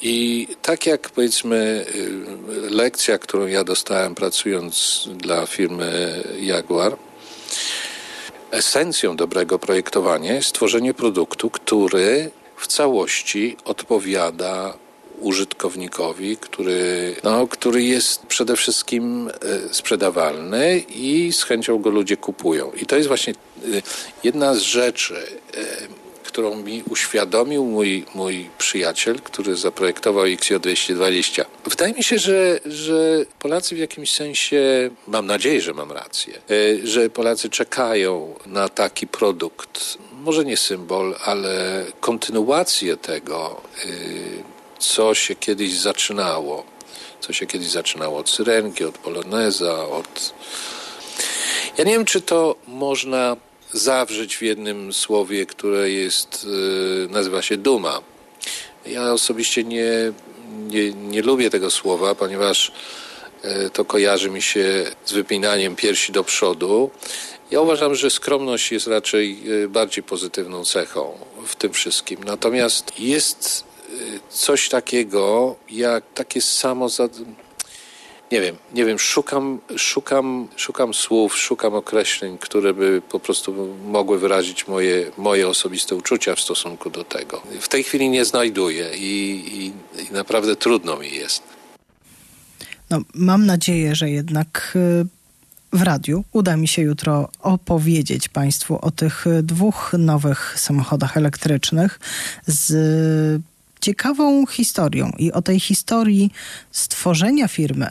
I 0.01 0.47
tak 0.62 0.85
jak 0.85 1.09
powiedzmy 1.09 1.85
y, 1.95 2.69
lekcja, 2.69 3.17
którą 3.17 3.47
ja 3.47 3.63
dostałem 3.63 4.15
pracując 4.15 5.03
dla 5.17 5.45
firmy 5.45 6.24
Jaguar, 6.39 6.97
esencją 8.55 9.15
dobrego 9.15 9.59
projektowania 9.59 10.33
jest 10.33 10.50
stworzenie 10.50 10.93
produktu, 10.93 11.50
który 11.50 12.31
w 12.57 12.67
całości 12.67 13.57
odpowiada 13.65 14.74
użytkownikowi, 15.19 16.38
który, 16.38 17.15
no, 17.24 17.47
który 17.47 17.83
jest 17.83 18.25
przede 18.25 18.55
wszystkim 18.55 19.29
e, 19.29 19.74
sprzedawalny 19.74 20.83
i 20.89 21.33
z 21.33 21.43
chęcią 21.43 21.77
go 21.77 21.89
ludzie 21.89 22.17
kupują. 22.17 22.71
I 22.71 22.85
to 22.85 22.95
jest 22.95 23.07
właśnie 23.07 23.33
e, 23.33 23.81
jedna 24.24 24.53
z 24.53 24.59
rzeczy, 24.59 25.15
e, 25.53 26.04
którą 26.35 26.55
mi 26.55 26.83
uświadomił 26.89 27.65
mój, 27.65 28.05
mój 28.15 28.49
przyjaciel, 28.57 29.19
który 29.21 29.55
zaprojektował 29.55 30.23
XJ220. 30.23 31.45
Wydaje 31.65 31.93
mi 31.93 32.03
się, 32.03 32.19
że, 32.19 32.59
że 32.65 33.25
Polacy 33.39 33.75
w 33.75 33.77
jakimś 33.77 34.13
sensie, 34.13 34.89
mam 35.07 35.25
nadzieję, 35.25 35.61
że 35.61 35.73
mam 35.73 35.91
rację, 35.91 36.33
że 36.83 37.09
Polacy 37.09 37.49
czekają 37.49 38.35
na 38.45 38.69
taki 38.69 39.07
produkt. 39.07 39.97
Może 40.11 40.45
nie 40.45 40.57
symbol, 40.57 41.15
ale 41.25 41.85
kontynuację 41.99 42.97
tego 42.97 43.61
co 44.79 45.13
się 45.13 45.35
kiedyś 45.35 45.73
zaczynało. 45.73 46.63
Co 47.19 47.33
się 47.33 47.45
kiedyś 47.45 47.67
zaczynało 47.67 48.17
od 48.17 48.29
syrenki, 48.29 48.83
od 48.83 48.97
poloneza, 48.97 49.87
od... 49.87 50.33
Ja 51.77 51.83
nie 51.83 51.91
wiem, 51.91 52.05
czy 52.05 52.21
to 52.21 52.55
można 52.67 53.37
zawrzeć 53.74 54.38
w 54.38 54.41
jednym 54.41 54.93
słowie, 54.93 55.45
które 55.45 55.89
jest, 55.89 56.48
y, 57.05 57.10
nazywa 57.10 57.41
się 57.41 57.57
duma. 57.57 58.01
Ja 58.86 59.13
osobiście 59.13 59.63
nie, 59.63 59.91
nie, 60.67 60.93
nie 60.93 61.22
lubię 61.22 61.50
tego 61.50 61.72
słowa, 61.72 62.15
ponieważ 62.15 62.72
y, 63.65 63.69
to 63.69 63.86
kojarzy 63.86 64.29
mi 64.29 64.41
się 64.41 64.86
z 65.05 65.13
wypinaniem 65.13 65.75
piersi 65.75 66.12
do 66.12 66.24
przodu. 66.24 66.91
Ja 67.51 67.62
uważam, 67.62 67.95
że 67.95 68.10
skromność 68.10 68.72
jest 68.72 68.88
raczej 68.88 69.51
y, 69.63 69.69
bardziej 69.69 70.03
pozytywną 70.03 70.65
cechą 70.65 71.17
w 71.45 71.55
tym 71.55 71.74
wszystkim. 71.74 72.24
Natomiast 72.24 73.00
jest 73.00 73.63
coś 74.29 74.69
takiego, 74.69 75.55
jak 75.69 76.03
takie 76.13 76.41
samo. 76.41 76.89
Nie 78.32 78.41
wiem, 78.41 78.55
nie 78.74 78.86
wiem, 78.86 79.00
szukam, 79.00 79.60
szukam, 79.77 80.48
szukam 80.55 80.94
słów, 80.94 81.38
szukam 81.38 81.74
określeń, 81.74 82.38
które 82.38 82.74
by 82.74 83.01
po 83.10 83.20
prostu 83.20 83.75
mogły 83.86 84.20
wyrazić 84.20 84.67
moje, 84.67 85.12
moje 85.17 85.48
osobiste 85.48 85.96
uczucia 85.96 86.36
w 86.36 86.39
stosunku 86.39 86.89
do 86.89 87.03
tego. 87.03 87.41
W 87.62 87.67
tej 87.67 87.84
chwili 87.84 88.10
nie 88.10 88.25
znajduję 88.25 88.89
i, 88.98 89.44
i, 89.48 90.01
i 90.01 90.13
naprawdę 90.13 90.55
trudno 90.55 90.98
mi 90.98 91.12
jest. 91.13 91.44
No, 92.89 93.01
mam 93.13 93.46
nadzieję, 93.46 93.96
że 93.96 94.10
jednak 94.10 94.74
y, 94.75 95.05
w 95.74 95.82
radiu 95.82 96.24
uda 96.32 96.58
mi 96.58 96.67
się 96.67 96.82
jutro 96.82 97.29
opowiedzieć 97.39 98.29
Państwu 98.29 98.79
o 98.82 98.91
tych 98.91 99.25
dwóch 99.44 99.91
nowych 99.98 100.60
samochodach 100.60 101.17
elektrycznych 101.17 102.00
z 102.48 103.41
ciekawą 103.85 104.45
historią 104.45 105.11
i 105.17 105.31
o 105.31 105.41
tej 105.41 105.59
historii 105.59 106.31
stworzenia 106.71 107.47
firmy, 107.47 107.87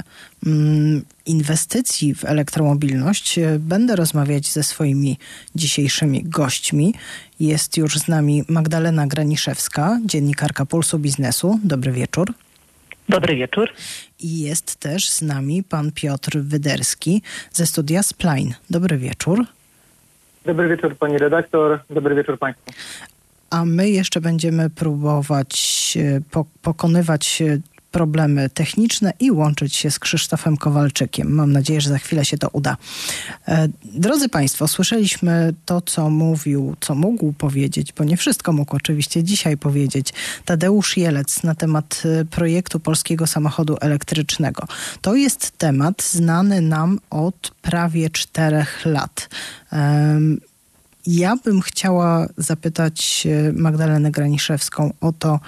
mm, 0.46 1.04
inwestycji 1.26 2.14
w 2.14 2.24
elektromobilność 2.24 3.38
e, 3.38 3.58
będę 3.58 3.96
rozmawiać 3.96 4.46
ze 4.46 4.62
swoimi 4.62 5.18
dzisiejszymi 5.54 6.22
gośćmi. 6.24 6.94
Jest 7.40 7.76
już 7.76 7.98
z 7.98 8.08
nami 8.08 8.44
Magdalena 8.48 9.06
Graniszewska, 9.06 9.98
dziennikarka 10.04 10.66
Pulsu 10.66 10.98
Biznesu. 10.98 11.60
Dobry 11.64 11.92
wieczór. 11.92 12.32
Dobry 13.08 13.36
wieczór. 13.36 13.68
I 14.20 14.40
jest 14.40 14.76
też 14.76 15.08
z 15.08 15.22
nami 15.22 15.62
pan 15.62 15.92
Piotr 15.92 16.38
Wyderski 16.38 17.22
ze 17.52 17.66
studia 17.66 18.02
Spline. 18.02 18.54
Dobry 18.70 18.98
wieczór. 18.98 19.46
Dobry 20.44 20.68
wieczór 20.68 20.96
pani 20.96 21.18
redaktor, 21.18 21.80
dobry 21.90 22.14
wieczór 22.14 22.38
państwu 22.38 22.72
a 23.54 23.64
my 23.64 23.90
jeszcze 23.90 24.20
będziemy 24.20 24.70
próbować 24.70 25.54
e, 26.00 26.40
pokonywać 26.62 27.42
e, 27.42 27.58
problemy 27.90 28.50
techniczne 28.50 29.12
i 29.20 29.30
łączyć 29.30 29.76
się 29.76 29.90
z 29.90 29.98
Krzysztofem 29.98 30.56
Kowalczykiem. 30.56 31.32
Mam 31.32 31.52
nadzieję, 31.52 31.80
że 31.80 31.90
za 31.90 31.98
chwilę 31.98 32.24
się 32.24 32.38
to 32.38 32.48
uda. 32.48 32.76
E, 33.48 33.68
drodzy 33.84 34.28
Państwo, 34.28 34.68
słyszeliśmy 34.68 35.54
to, 35.64 35.80
co 35.80 36.10
mówił, 36.10 36.76
co 36.80 36.94
mógł 36.94 37.32
powiedzieć, 37.32 37.92
bo 37.92 38.04
nie 38.04 38.16
wszystko 38.16 38.52
mógł 38.52 38.76
oczywiście 38.76 39.24
dzisiaj 39.24 39.56
powiedzieć, 39.56 40.12
Tadeusz 40.44 40.96
Jelec 40.96 41.42
na 41.42 41.54
temat 41.54 42.02
projektu 42.30 42.80
polskiego 42.80 43.26
samochodu 43.26 43.76
elektrycznego. 43.80 44.66
To 45.00 45.14
jest 45.14 45.58
temat 45.58 46.02
znany 46.02 46.60
nam 46.60 46.98
od 47.10 47.50
prawie 47.62 48.10
czterech 48.10 48.86
lat. 48.86 49.28
Ja 51.06 51.36
bym 51.36 51.60
chciała 51.60 52.26
zapytać 52.36 53.26
e, 53.26 53.52
Magdalenę 53.52 54.10
Graniszewską 54.10 54.92
o 55.00 55.12
to, 55.12 55.40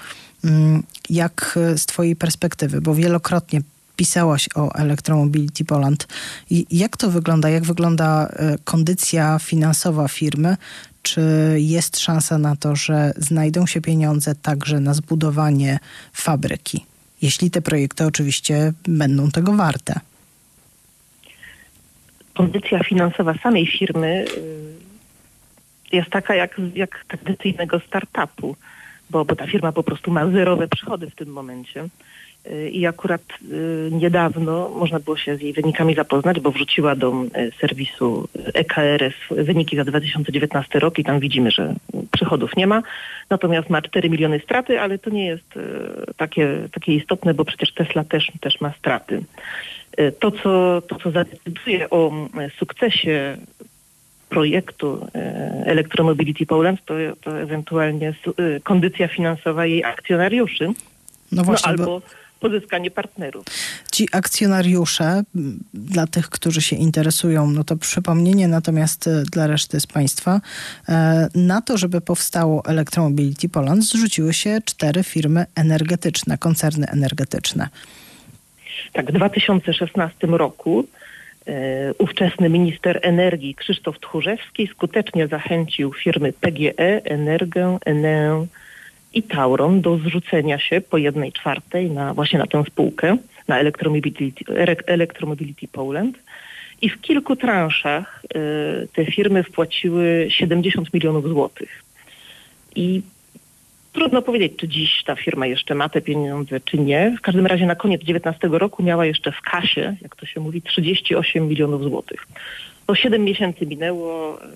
mm, 0.44 0.82
jak 1.10 1.58
z 1.76 1.86
Twojej 1.86 2.16
perspektywy, 2.16 2.80
bo 2.80 2.94
wielokrotnie 2.94 3.60
pisałaś 3.96 4.48
o 4.54 4.74
Electromobility 4.74 5.64
Poland. 5.64 6.08
I 6.50 6.66
jak 6.70 6.96
to 6.96 7.10
wygląda? 7.10 7.48
Jak 7.48 7.64
wygląda 7.64 8.26
e, 8.26 8.58
kondycja 8.64 9.38
finansowa 9.38 10.08
firmy? 10.08 10.56
Czy 11.02 11.22
jest 11.58 11.98
szansa 11.98 12.38
na 12.38 12.56
to, 12.56 12.76
że 12.76 13.12
znajdą 13.16 13.66
się 13.66 13.80
pieniądze 13.80 14.34
także 14.34 14.80
na 14.80 14.94
zbudowanie 14.94 15.78
fabryki? 16.12 16.84
Jeśli 17.22 17.50
te 17.50 17.62
projekty 17.62 18.06
oczywiście 18.06 18.72
będą 18.88 19.30
tego 19.30 19.52
warte. 19.52 20.00
Kondycja 22.34 22.84
finansowa 22.84 23.34
samej 23.42 23.66
firmy 23.66 24.24
y, 24.36 24.85
jest 25.92 26.10
taka 26.10 26.34
jak, 26.34 26.60
jak 26.74 27.04
tradycyjnego 27.08 27.80
startupu, 27.80 28.56
bo, 29.10 29.24
bo 29.24 29.36
ta 29.36 29.46
firma 29.46 29.72
po 29.72 29.82
prostu 29.82 30.10
ma 30.10 30.30
zerowe 30.30 30.68
przychody 30.68 31.10
w 31.10 31.14
tym 31.14 31.28
momencie. 31.28 31.88
Y, 32.50 32.70
I 32.70 32.86
akurat 32.86 33.22
y, 33.52 33.88
niedawno 33.92 34.68
można 34.68 35.00
było 35.00 35.16
się 35.16 35.36
z 35.36 35.40
jej 35.40 35.52
wynikami 35.52 35.94
zapoznać, 35.94 36.40
bo 36.40 36.50
wrzuciła 36.50 36.96
do 36.96 37.12
y, 37.12 37.52
serwisu 37.60 38.28
EKRS 38.54 39.14
wyniki 39.30 39.76
za 39.76 39.84
2019 39.84 40.78
rok 40.78 40.98
i 40.98 41.04
tam 41.04 41.20
widzimy, 41.20 41.50
że 41.50 41.74
przychodów 42.12 42.56
nie 42.56 42.66
ma. 42.66 42.82
Natomiast 43.30 43.70
ma 43.70 43.82
4 43.82 44.10
miliony 44.10 44.40
straty, 44.40 44.80
ale 44.80 44.98
to 44.98 45.10
nie 45.10 45.26
jest 45.26 45.54
takie, 46.16 46.68
takie 46.72 46.94
istotne, 46.94 47.34
bo 47.34 47.44
przecież 47.44 47.72
Tesla 47.74 48.04
też, 48.04 48.32
też 48.40 48.60
ma 48.60 48.72
straty. 48.72 49.22
To 50.18 50.30
co, 50.30 50.82
to, 50.88 50.96
co 51.02 51.10
zadecyduje 51.10 51.90
o 51.90 52.12
sukcesie 52.58 53.36
projektu 54.28 55.06
e, 55.14 55.18
Electromobility 55.66 56.46
Poland, 56.46 56.84
to, 56.84 56.94
to 57.20 57.40
ewentualnie 57.40 58.08
e, 58.08 58.60
kondycja 58.60 59.08
finansowa 59.08 59.66
jej 59.66 59.84
akcjonariuszy. 59.84 60.72
No 61.32 61.44
właśnie, 61.44 61.72
no, 61.72 61.78
albo 61.78 61.84
bo... 61.84 62.02
pozyskanie 62.40 62.90
partnerów. 62.90 63.44
Ci 63.92 64.08
akcjonariusze, 64.12 65.22
dla 65.74 66.06
tych, 66.06 66.28
którzy 66.28 66.62
się 66.62 66.76
interesują, 66.76 67.50
no 67.50 67.64
to 67.64 67.76
przypomnienie 67.76 68.48
natomiast 68.48 69.06
e, 69.06 69.22
dla 69.32 69.46
reszty 69.46 69.80
z 69.80 69.86
Państwa, 69.86 70.40
na 71.34 71.62
to, 71.62 71.78
żeby 71.78 72.00
powstało 72.00 72.64
Electromobility 72.64 73.48
Poland, 73.48 73.84
zrzuciły 73.84 74.34
się 74.34 74.58
cztery 74.64 75.02
firmy 75.02 75.46
energetyczne, 75.54 76.38
koncerny 76.38 76.86
energetyczne. 76.86 77.68
Tak, 78.92 79.06
w 79.06 79.12
2016 79.12 80.26
roku 80.26 80.86
ówczesny 81.98 82.48
minister 82.48 83.00
energii 83.02 83.54
Krzysztof 83.54 84.00
Tchórzewski 84.00 84.66
skutecznie 84.66 85.26
zachęcił 85.26 85.92
firmy 85.92 86.32
PGE, 86.32 87.04
Energię, 87.04 87.78
Enę 87.84 88.46
i 89.14 89.22
Tauron 89.22 89.80
do 89.80 89.98
zrzucenia 89.98 90.58
się 90.58 90.80
po 90.80 90.98
jednej 90.98 91.32
czwartej 91.32 91.90
na, 91.90 92.14
właśnie 92.14 92.38
na 92.38 92.46
tę 92.46 92.64
spółkę, 92.64 93.16
na 93.48 93.58
Electromobility, 93.58 94.44
Electromobility 94.86 95.68
Poland. 95.68 96.18
I 96.82 96.88
w 96.88 97.00
kilku 97.00 97.36
transzach 97.36 98.22
y, 98.84 98.88
te 98.92 99.04
firmy 99.04 99.42
wpłaciły 99.42 100.26
70 100.28 100.94
milionów 100.94 101.28
złotych. 101.28 101.82
I 102.74 103.02
Trudno 103.96 104.22
powiedzieć, 104.22 104.52
czy 104.56 104.68
dziś 104.68 105.02
ta 105.04 105.16
firma 105.16 105.46
jeszcze 105.46 105.74
ma 105.74 105.88
te 105.88 106.00
pieniądze, 106.00 106.60
czy 106.60 106.78
nie. 106.78 107.16
W 107.18 107.20
każdym 107.20 107.46
razie 107.46 107.66
na 107.66 107.74
koniec 107.74 108.00
2019 108.00 108.58
roku 108.58 108.82
miała 108.82 109.06
jeszcze 109.06 109.32
w 109.32 109.40
kasie, 109.40 109.96
jak 110.02 110.16
to 110.16 110.26
się 110.26 110.40
mówi, 110.40 110.62
38 110.62 111.48
milionów 111.48 111.82
złotych. 111.82 112.26
To 112.86 112.94
7 112.94 113.24
miesięcy 113.24 113.66
minęło, 113.66 114.42
e, 114.42 114.46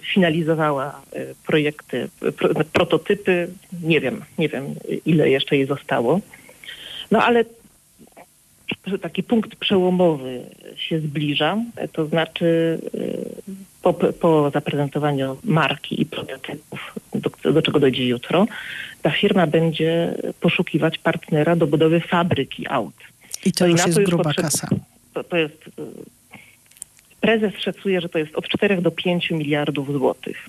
finalizowała 0.00 1.02
e, 1.12 1.26
projekty, 1.46 2.08
pro, 2.36 2.48
prototypy. 2.72 3.48
Nie 3.82 4.00
wiem, 4.00 4.24
nie 4.38 4.48
wiem 4.48 4.64
ile 5.06 5.30
jeszcze 5.30 5.56
jej 5.56 5.66
zostało. 5.66 6.20
No 7.10 7.24
ale 7.24 7.44
taki 9.00 9.22
punkt 9.22 9.56
przełomowy 9.56 10.42
się 10.76 11.00
zbliża, 11.00 11.56
to 11.92 12.06
znaczy 12.06 12.78
e, 12.94 13.52
po, 13.82 13.94
po 13.94 14.50
zaprezentowaniu 14.50 15.36
marki 15.44 16.02
i 16.02 16.06
prototypów, 16.06 16.94
do, 17.14 17.52
do 17.52 17.62
czego 17.62 17.80
dojdzie 17.80 18.06
jutro, 18.06 18.46
ta 19.02 19.10
firma 19.10 19.46
będzie 19.46 20.14
poszukiwać 20.40 20.98
partnera 20.98 21.56
do 21.56 21.66
budowy 21.66 22.00
fabryki 22.00 22.66
aut. 22.68 22.94
I 23.44 23.52
to 23.52 23.64
no 23.64 23.70
już 23.70 23.80
i 23.80 23.86
jest 23.86 23.98
to 23.98 24.04
gruba 24.04 24.34
kasa. 24.34 24.68
To, 25.14 25.24
to 25.24 25.36
jest, 25.36 25.70
e, 25.78 25.82
prezes 27.20 27.54
szacuje, 27.58 28.00
że 28.00 28.08
to 28.08 28.18
jest 28.18 28.34
od 28.34 28.48
4 28.48 28.82
do 28.82 28.90
5 28.90 29.30
miliardów 29.30 29.92
złotych. 29.92 30.48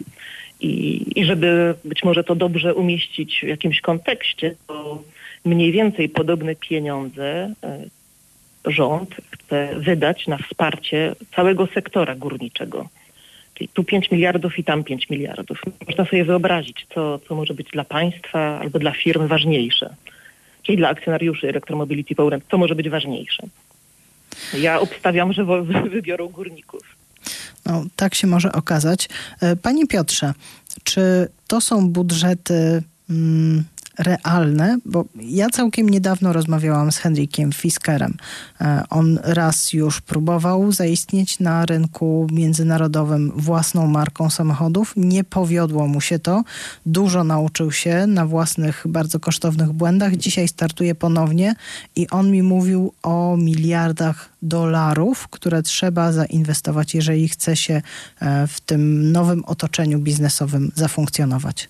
I, 0.59 1.03
I 1.19 1.25
żeby 1.25 1.75
być 1.85 2.03
może 2.03 2.23
to 2.23 2.35
dobrze 2.35 2.75
umieścić 2.75 3.39
w 3.43 3.47
jakimś 3.47 3.81
kontekście, 3.81 4.55
to 4.67 5.03
Mniej 5.45 5.71
więcej 5.71 6.09
podobne 6.09 6.55
pieniądze 6.55 7.53
rząd 8.65 9.15
chce 9.31 9.75
wydać 9.77 10.27
na 10.27 10.37
wsparcie 10.37 11.15
całego 11.35 11.67
sektora 11.67 12.15
górniczego. 12.15 12.89
Tu 13.73 13.83
5 13.83 14.11
miliardów 14.11 14.59
i 14.59 14.63
tam 14.63 14.83
5 14.83 15.09
miliardów. 15.09 15.61
Można 15.87 16.05
sobie 16.05 16.25
wyobrazić, 16.25 16.87
co, 16.93 17.19
co 17.19 17.35
może 17.35 17.53
być 17.53 17.67
dla 17.71 17.83
państwa 17.83 18.59
albo 18.59 18.79
dla 18.79 18.91
firm 18.91 19.27
ważniejsze. 19.27 19.95
Czyli 20.63 20.77
dla 20.77 20.89
akcjonariuszy 20.89 21.49
Electromobility 21.49 22.15
Poland, 22.15 22.43
co 22.51 22.57
może 22.57 22.75
być 22.75 22.89
ważniejsze. 22.89 23.43
Ja 24.57 24.79
obstawiam, 24.79 25.33
że 25.33 25.45
wybiorą 25.89 26.27
górników. 26.27 26.81
No, 27.65 27.85
tak 27.95 28.15
się 28.15 28.27
może 28.27 28.51
okazać. 28.51 29.09
E, 29.41 29.55
panie 29.55 29.87
Piotrze, 29.87 30.33
czy 30.83 31.27
to 31.47 31.61
są 31.61 31.89
budżety 31.89 32.83
mm, 33.09 33.63
realne, 34.03 34.77
bo 34.85 35.05
ja 35.15 35.49
całkiem 35.49 35.89
niedawno 35.89 36.33
rozmawiałam 36.33 36.91
z 36.91 36.97
Henrykiem 36.97 37.51
Fiskerem. 37.51 38.17
E, 38.61 38.83
on 38.89 39.19
raz 39.23 39.73
już 39.73 40.01
próbował 40.01 40.71
zaistnieć 40.71 41.39
na 41.39 41.65
rynku 41.65 42.27
międzynarodowym 42.31 43.31
własną 43.35 43.87
marką 43.87 44.29
samochodów. 44.29 44.93
Nie 44.95 45.23
powiodło 45.23 45.87
mu 45.87 46.01
się 46.01 46.19
to. 46.19 46.43
Dużo 46.85 47.23
nauczył 47.23 47.71
się 47.71 48.07
na 48.07 48.25
własnych, 48.25 48.83
bardzo 48.85 49.19
kosztownych 49.19 49.71
błędach. 49.71 50.15
Dzisiaj 50.15 50.47
startuje 50.47 50.95
ponownie 50.95 51.55
i 51.95 52.09
on 52.09 52.31
mi 52.31 52.43
mówił 52.43 52.93
o 53.03 53.37
miliardach 53.37 54.29
dolarów, 54.41 55.27
które 55.27 55.63
trzeba 55.63 56.11
zainwestować, 56.11 56.95
jeżeli 56.95 57.29
chce 57.29 57.55
się 57.55 57.81
e, 58.19 58.47
w 58.47 58.61
tym 58.61 59.11
nowym 59.11 59.45
otoczeniu 59.45 59.99
biznesowym 59.99 60.71
zafunkcjonować. 60.75 61.69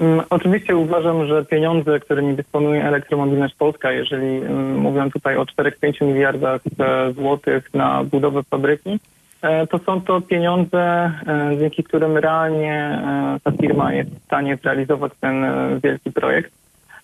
Mm, 0.00 0.22
oczywiście 0.30 0.76
uważam, 0.76 1.26
że 1.26 1.44
pieniądze, 1.44 2.00
którymi 2.00 2.34
dysponuje 2.34 2.84
Elektromobilność 2.84 3.54
Polska, 3.54 3.92
jeżeli 3.92 4.36
mm, 4.36 4.78
mówię 4.78 5.10
tutaj 5.12 5.36
o 5.36 5.42
4-5 5.42 6.06
miliardach 6.06 6.60
e, 6.78 7.12
złotych 7.12 7.74
na 7.74 8.04
budowę 8.04 8.42
fabryki, 8.42 8.98
e, 9.42 9.66
to 9.66 9.78
są 9.78 10.00
to 10.00 10.20
pieniądze, 10.20 11.12
e, 11.26 11.56
dzięki 11.58 11.84
którym 11.84 12.16
realnie 12.16 13.02
ta 13.44 13.52
firma 13.52 13.92
jest 13.92 14.10
w 14.10 14.24
stanie 14.24 14.56
zrealizować 14.56 15.12
ten 15.20 15.46
wielki 15.82 16.12
projekt. 16.12 16.52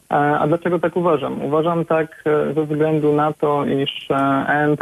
A 0.08 0.46
dlaczego 0.48 0.78
tak 0.78 0.96
uważam? 0.96 1.42
Uważam 1.44 1.84
tak 1.84 2.24
ze 2.54 2.66
względu 2.66 3.12
na 3.12 3.32
to, 3.32 3.64
iż 3.64 4.08
EMP 4.48 4.80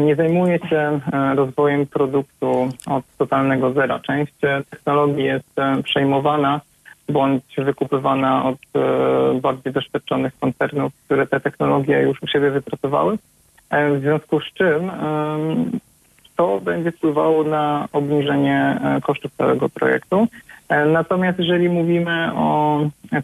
nie 0.00 0.16
zajmuje 0.16 0.58
się 0.58 1.00
rozwojem 1.36 1.86
produktu 1.86 2.68
od 2.86 3.04
totalnego 3.18 3.72
zera. 3.72 3.98
Część 3.98 4.32
technologii 4.70 5.24
jest 5.24 5.54
przejmowana 5.84 6.60
bądź 7.08 7.42
wykupywana 7.58 8.44
od 8.44 8.58
e, 8.74 9.40
bardziej 9.40 9.72
doświadczonych 9.72 10.38
koncernów, 10.38 10.92
które 11.04 11.26
te 11.26 11.40
technologie 11.40 12.02
już 12.02 12.22
u 12.22 12.26
siebie 12.26 12.50
wypracowały. 12.50 13.18
E, 13.70 13.94
w 13.94 14.00
związku 14.00 14.40
z 14.40 14.44
czym 14.44 14.90
e, 14.90 15.36
to 16.36 16.60
będzie 16.60 16.92
wpływało 16.92 17.44
na 17.44 17.88
obniżenie 17.92 18.80
kosztów 19.02 19.32
całego 19.36 19.68
projektu. 19.68 20.28
Natomiast 20.86 21.38
jeżeli 21.38 21.68
mówimy 21.68 22.30
o 22.34 22.80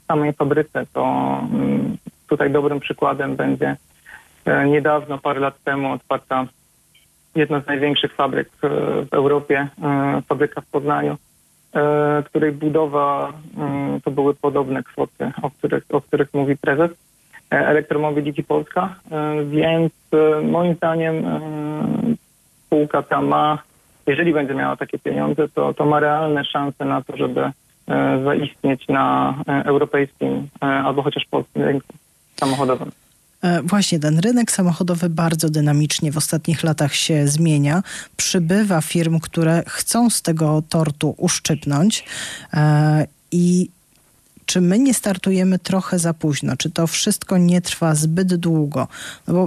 samej 0.08 0.32
fabryce, 0.32 0.86
to 0.92 1.04
mm, 1.52 1.96
tutaj 2.28 2.50
dobrym 2.50 2.80
przykładem 2.80 3.36
będzie 3.36 3.76
niedawno, 4.66 5.18
parę 5.18 5.40
lat 5.40 5.62
temu 5.64 5.92
otwarta 5.92 6.46
jedna 7.34 7.60
z 7.60 7.66
największych 7.66 8.14
fabryk 8.14 8.48
w 8.62 9.14
Europie, 9.14 9.68
fabryka 10.28 10.60
w 10.60 10.66
Poznaniu, 10.66 11.16
E, 11.16 11.31
której 12.24 12.52
budowa 12.52 13.32
mm, 13.56 14.00
to 14.00 14.10
były 14.10 14.34
podobne 14.34 14.82
kwoty, 14.82 15.32
o 15.42 15.50
których, 15.50 15.84
o 15.90 16.00
których 16.00 16.34
mówi 16.34 16.56
prezes 16.56 16.90
e, 17.52 17.66
Elektromobility 17.66 18.42
Polska, 18.42 18.94
e, 19.10 19.44
więc 19.44 19.92
moim 20.42 20.74
zdaniem 20.74 21.24
spółka 22.66 23.02
ta 23.02 23.20
ma, 23.20 23.58
jeżeli 24.06 24.32
będzie 24.32 24.54
miała 24.54 24.76
takie 24.76 24.98
pieniądze, 24.98 25.48
to, 25.48 25.74
to 25.74 25.86
ma 25.86 26.00
realne 26.00 26.44
szanse 26.44 26.84
na 26.84 27.02
to, 27.02 27.16
żeby 27.16 27.50
zaistnieć 28.24 28.88
na 28.88 29.34
europejskim 29.64 30.48
albo 30.60 31.02
chociaż 31.02 31.24
polskim 31.24 31.62
rynku 31.62 31.94
samochodowym. 32.40 32.90
E, 33.42 33.62
właśnie 33.62 34.00
ten 34.00 34.18
rynek 34.18 34.52
samochodowy 34.52 35.10
bardzo 35.10 35.50
dynamicznie 35.50 36.12
w 36.12 36.16
ostatnich 36.16 36.62
latach 36.62 36.94
się 36.94 37.28
zmienia. 37.28 37.82
Przybywa 38.16 38.80
firm, 38.80 39.20
które 39.20 39.62
chcą 39.66 40.10
z 40.10 40.22
tego 40.22 40.62
tortu 40.68 41.14
uszczypnąć 41.18 42.04
e, 42.52 43.06
i 43.32 43.68
czy 44.46 44.60
my 44.60 44.78
nie 44.78 44.94
startujemy 44.94 45.58
trochę 45.58 45.98
za 45.98 46.14
późno? 46.14 46.56
Czy 46.56 46.70
to 46.70 46.86
wszystko 46.86 47.38
nie 47.38 47.60
trwa 47.60 47.94
zbyt 47.94 48.34
długo? 48.34 48.88
No 49.26 49.34
bo 49.34 49.46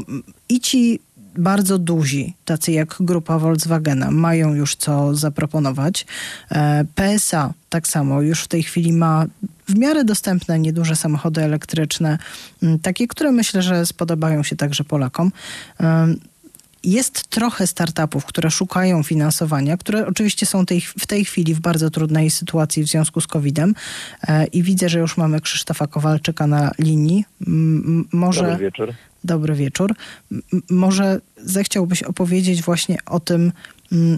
i 0.49 0.59
ci 0.59 0.99
bardzo 1.37 1.77
duzi, 1.77 2.33
tacy 2.45 2.71
jak 2.71 2.95
grupa 2.99 3.39
Volkswagena, 3.39 4.11
mają 4.11 4.53
już 4.53 4.75
co 4.75 5.15
zaproponować. 5.15 6.05
E, 6.51 6.85
PSA 6.95 7.53
tak 7.69 7.87
samo 7.87 8.21
już 8.21 8.43
w 8.43 8.47
tej 8.47 8.63
chwili 8.63 8.93
ma 8.93 9.25
w 9.67 9.77
miarę 9.77 10.03
dostępne, 10.03 10.59
nieduże 10.59 10.95
samochody 10.95 11.41
elektryczne, 11.43 12.17
takie, 12.81 13.07
które 13.07 13.31
myślę, 13.31 13.61
że 13.61 13.85
spodobają 13.85 14.43
się 14.43 14.55
także 14.55 14.83
Polakom 14.83 15.31
jest 16.85 17.27
trochę 17.27 17.67
startupów, 17.67 18.25
które 18.25 18.51
szukają 18.51 19.03
finansowania, 19.03 19.77
które 19.77 20.07
oczywiście 20.07 20.45
są 20.45 20.65
tej, 20.65 20.81
w 20.81 21.07
tej 21.07 21.25
chwili 21.25 21.53
w 21.53 21.59
bardzo 21.59 21.89
trudnej 21.89 22.29
sytuacji 22.29 22.83
w 22.83 22.87
związku 22.87 23.21
z 23.21 23.27
COVID-em. 23.27 23.75
E, 24.27 24.45
I 24.45 24.63
widzę, 24.63 24.89
że 24.89 24.99
już 24.99 25.17
mamy 25.17 25.41
Krzysztofa 25.41 25.87
Kowalczyka 25.87 26.47
na 26.47 26.71
linii. 26.79 27.25
Może... 28.11 28.41
Dobry 28.41 28.57
wieczór. 28.57 28.93
Dobry 29.25 29.53
wieczór. 29.55 29.95
Może 30.69 31.19
zechciałbyś 31.37 32.03
opowiedzieć 32.03 32.63
właśnie 32.63 32.97
o 33.05 33.19
tym, 33.19 33.51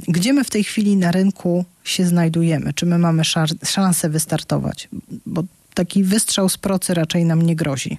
gdzie 0.07 0.33
my 0.33 0.43
w 0.43 0.49
tej 0.49 0.63
chwili 0.63 0.97
na 0.97 1.11
rynku 1.11 1.65
się 1.83 2.05
znajdujemy? 2.05 2.73
Czy 2.73 2.85
my 2.85 2.97
mamy 2.97 3.23
szansę 3.65 4.09
wystartować? 4.09 4.89
Bo 5.25 5.43
taki 5.73 6.03
wystrzał 6.03 6.49
z 6.49 6.57
procy 6.57 6.93
raczej 6.93 7.25
nam 7.25 7.41
nie 7.41 7.55
grozi. 7.55 7.97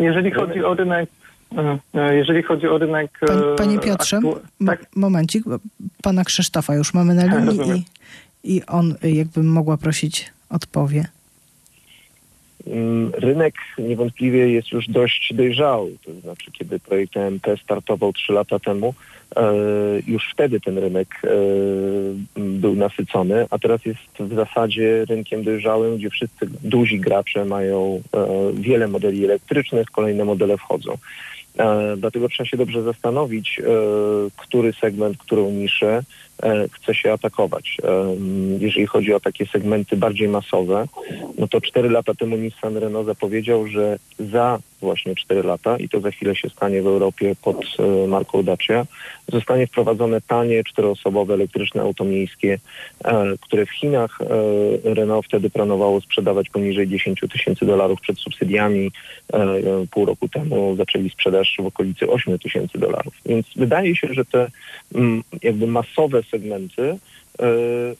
Jeżeli 0.00 0.30
chodzi 0.30 0.64
o 0.64 0.74
rynek 0.74 1.10
E, 1.94 2.16
jeżeli 2.16 2.42
chodzi 2.42 2.66
o 2.66 2.78
rynek... 2.78 3.18
Panie, 3.26 3.42
panie 3.56 3.78
Piotrze, 3.78 4.20
tak? 4.66 4.86
momencik, 4.96 5.44
pana 6.02 6.24
Krzysztofa 6.24 6.74
już 6.74 6.94
mamy 6.94 7.14
na 7.14 7.40
linii 7.40 7.70
i, 8.44 8.56
i 8.56 8.66
on, 8.66 8.94
jakbym 9.02 9.46
mogła 9.46 9.76
prosić, 9.76 10.32
odpowie. 10.50 11.04
Mm, 12.66 13.12
rynek 13.14 13.54
niewątpliwie 13.78 14.48
jest 14.48 14.72
już 14.72 14.88
dość 14.88 15.34
dojrzały. 15.34 15.92
To 16.04 16.12
znaczy, 16.20 16.50
kiedy 16.52 16.78
projekt 16.78 17.16
EMP 17.16 17.46
startował 17.64 18.12
trzy 18.12 18.32
lata 18.32 18.58
temu, 18.58 18.94
e, 19.36 19.52
już 20.06 20.30
wtedy 20.32 20.60
ten 20.60 20.78
rynek 20.78 21.08
e, 21.24 21.28
był 22.36 22.74
nasycony, 22.74 23.46
a 23.50 23.58
teraz 23.58 23.84
jest 23.84 24.00
w 24.20 24.34
zasadzie 24.34 25.04
rynkiem 25.04 25.44
dojrzałym, 25.44 25.96
gdzie 25.96 26.10
wszyscy 26.10 26.46
duzi 26.62 27.00
gracze 27.00 27.44
mają 27.44 28.02
wiele 28.54 28.88
modeli 28.88 29.24
elektrycznych, 29.24 29.90
kolejne 29.90 30.24
modele 30.24 30.56
wchodzą. 30.56 30.96
E, 31.58 31.96
dlatego 31.96 32.28
trzeba 32.28 32.48
się 32.48 32.56
dobrze 32.56 32.82
zastanowić, 32.82 33.60
e, 33.60 33.64
który 34.36 34.72
segment, 34.72 35.18
którą 35.18 35.50
niszę 35.50 36.02
E, 36.42 36.68
chce 36.72 36.94
się 36.94 37.12
atakować. 37.12 37.76
Jeżeli 38.58 38.86
chodzi 38.86 39.14
o 39.14 39.20
takie 39.20 39.46
segmenty 39.46 39.96
bardziej 39.96 40.28
masowe, 40.28 40.86
no 41.38 41.48
to 41.48 41.60
cztery 41.60 41.90
lata 41.90 42.14
temu 42.14 42.36
Nissan 42.36 42.76
Renault 42.76 43.06
zapowiedział, 43.06 43.66
że 43.66 43.98
za 44.18 44.58
właśnie 44.80 45.14
cztery 45.14 45.42
lata, 45.42 45.76
i 45.78 45.88
to 45.88 46.00
za 46.00 46.10
chwilę 46.10 46.36
się 46.36 46.50
stanie 46.50 46.82
w 46.82 46.86
Europie 46.86 47.34
pod 47.42 47.56
e, 47.78 48.08
marką 48.08 48.42
Dacia, 48.42 48.86
zostanie 49.32 49.66
wprowadzone 49.66 50.20
tanie, 50.20 50.64
czteroosobowe 50.64 51.34
elektryczne 51.34 51.82
auto 51.82 52.04
miejskie, 52.04 52.58
które 53.40 53.66
w 53.66 53.70
Chinach 53.70 54.18
Renault 54.84 55.26
wtedy 55.26 55.50
planowało 55.50 56.00
sprzedawać 56.00 56.48
poniżej 56.48 56.88
10 56.88 57.20
tysięcy 57.32 57.66
dolarów 57.66 58.00
przed 58.00 58.18
subsydiami. 58.18 58.90
Pół 59.90 60.04
roku 60.04 60.28
temu 60.28 60.76
zaczęli 60.76 61.10
sprzedaż 61.10 61.56
w 61.58 61.66
okolicy 61.66 62.08
8 62.10 62.38
tysięcy 62.38 62.78
dolarów. 62.78 63.14
Więc 63.26 63.46
wydaje 63.56 63.96
się, 63.96 64.08
że 64.10 64.24
te 64.24 64.50
mm, 64.94 65.22
jakby 65.42 65.66
masowe 65.66 66.22
segmenty, 66.22 66.82
e, 66.82 66.98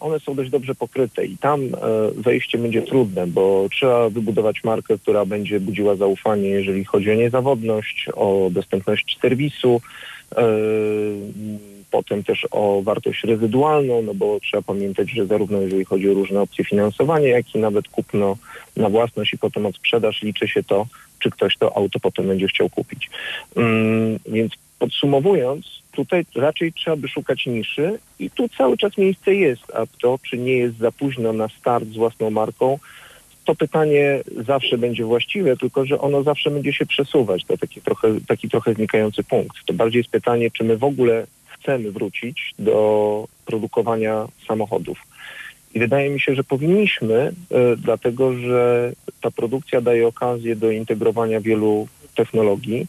one 0.01 0.21
są 0.21 0.35
dość 0.35 0.51
dobrze 0.51 0.75
pokryte 0.75 1.25
i 1.25 1.39
tam 1.39 1.61
e, 1.65 1.69
wejście 2.17 2.59
będzie 2.59 2.83
trudne, 2.83 3.27
bo 3.27 3.69
trzeba 3.73 4.11
wybudować 4.11 4.65
markę, 4.65 4.99
która 4.99 5.25
będzie 5.25 5.61
budziła 5.61 5.97
zaufanie, 5.97 6.49
jeżeli 6.49 6.85
chodzi 6.85 7.11
o 7.11 7.15
niezawodność, 7.15 8.09
o 8.15 8.49
dostępność 8.53 9.19
serwisu, 9.23 9.81
e, 10.37 10.43
potem 11.91 12.25
też 12.25 12.47
o 12.51 12.83
wartość 12.83 13.25
rezydualną, 13.25 14.03
no 14.03 14.15
bo 14.15 14.41
trzeba 14.41 14.63
pamiętać, 14.63 15.11
że 15.11 15.27
zarówno 15.27 15.61
jeżeli 15.61 15.85
chodzi 15.85 16.11
o 16.11 16.15
różne 16.15 16.41
opcje 16.41 16.65
finansowania, 16.65 17.29
jak 17.29 17.55
i 17.55 17.59
nawet 17.59 17.89
kupno 17.89 18.37
na 18.77 18.89
własność 18.89 19.33
i 19.33 19.39
potem 19.39 19.67
od 19.67 19.77
sprzedaż 19.77 20.23
liczy 20.23 20.49
się 20.49 20.63
to, 20.63 20.87
czy 21.19 21.31
ktoś 21.31 21.57
to 21.57 21.77
auto 21.77 22.01
potem 22.01 22.27
będzie 22.27 22.49
chciał 22.49 22.69
kupić. 22.69 23.11
Mm, 23.57 24.19
więc 24.27 24.53
podsumowując, 24.79 25.83
tutaj 25.93 26.25
raczej 26.35 26.73
trzeba 26.73 26.97
by 26.97 27.09
szukać 27.09 27.47
niszy 27.47 27.99
i 28.19 28.31
tu 28.31 28.49
cały 28.49 28.77
czas 28.77 28.99
miejsce 28.99 29.35
jest, 29.35 29.63
a 29.75 29.87
to, 30.03 30.19
czy 30.23 30.39
nie 30.39 30.53
jest 30.53 30.79
za 30.79 30.93
późno 30.93 31.33
na 31.33 31.49
start 31.49 31.89
z 31.89 31.97
własną 31.97 32.31
marką, 32.31 32.79
to 33.45 33.55
pytanie 33.55 34.21
zawsze 34.47 34.79
będzie 34.79 35.05
właściwe, 35.05 35.57
tylko 35.57 35.87
że 35.87 36.01
ono 36.01 36.23
zawsze 36.23 36.51
będzie 36.51 36.73
się 36.73 36.87
przesuwać. 36.87 37.45
To 37.45 37.59
taki 37.59 37.81
trochę, 37.81 38.09
taki 38.29 38.49
trochę 38.49 38.75
znikający 38.75 39.25
punkt. 39.25 39.57
To 39.67 39.73
bardziej 39.73 40.01
jest 40.01 40.11
pytanie, 40.11 40.51
czy 40.51 40.65
my 40.65 40.77
w 40.77 40.85
ogóle 40.85 41.27
chcemy 41.47 41.91
wrócić 41.91 42.55
do 42.59 43.29
produkowania 43.47 44.27
samochodów. 44.49 44.99
I 45.75 45.79
wydaje 45.79 46.11
mi 46.11 46.21
się, 46.21 46.35
że 46.35 46.45
powinniśmy, 46.45 47.33
e, 47.51 47.77
dlatego 47.77 48.33
że 48.33 48.93
ta 49.21 49.31
produkcja 49.31 49.81
daje 49.81 50.07
okazję 50.07 50.57
do 50.57 50.71
integrowania 50.71 51.41
wielu 51.41 51.89
technologii, 52.19 52.87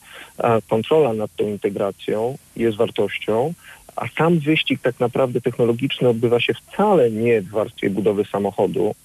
kontrola 0.69 1.13
nad 1.13 1.35
tą 1.35 1.43
integracją 1.47 2.37
jest 2.55 2.77
wartością, 2.77 3.53
a 3.95 4.07
sam 4.17 4.39
wyścig 4.39 4.79
tak 4.81 4.99
naprawdę 4.99 5.41
technologiczny 5.41 6.09
odbywa 6.09 6.39
się 6.39 6.53
wcale 6.53 7.11
nie 7.11 7.41
w 7.41 7.49
warstwie 7.49 7.89
budowy 7.89 8.25
samochodu, 8.25 8.95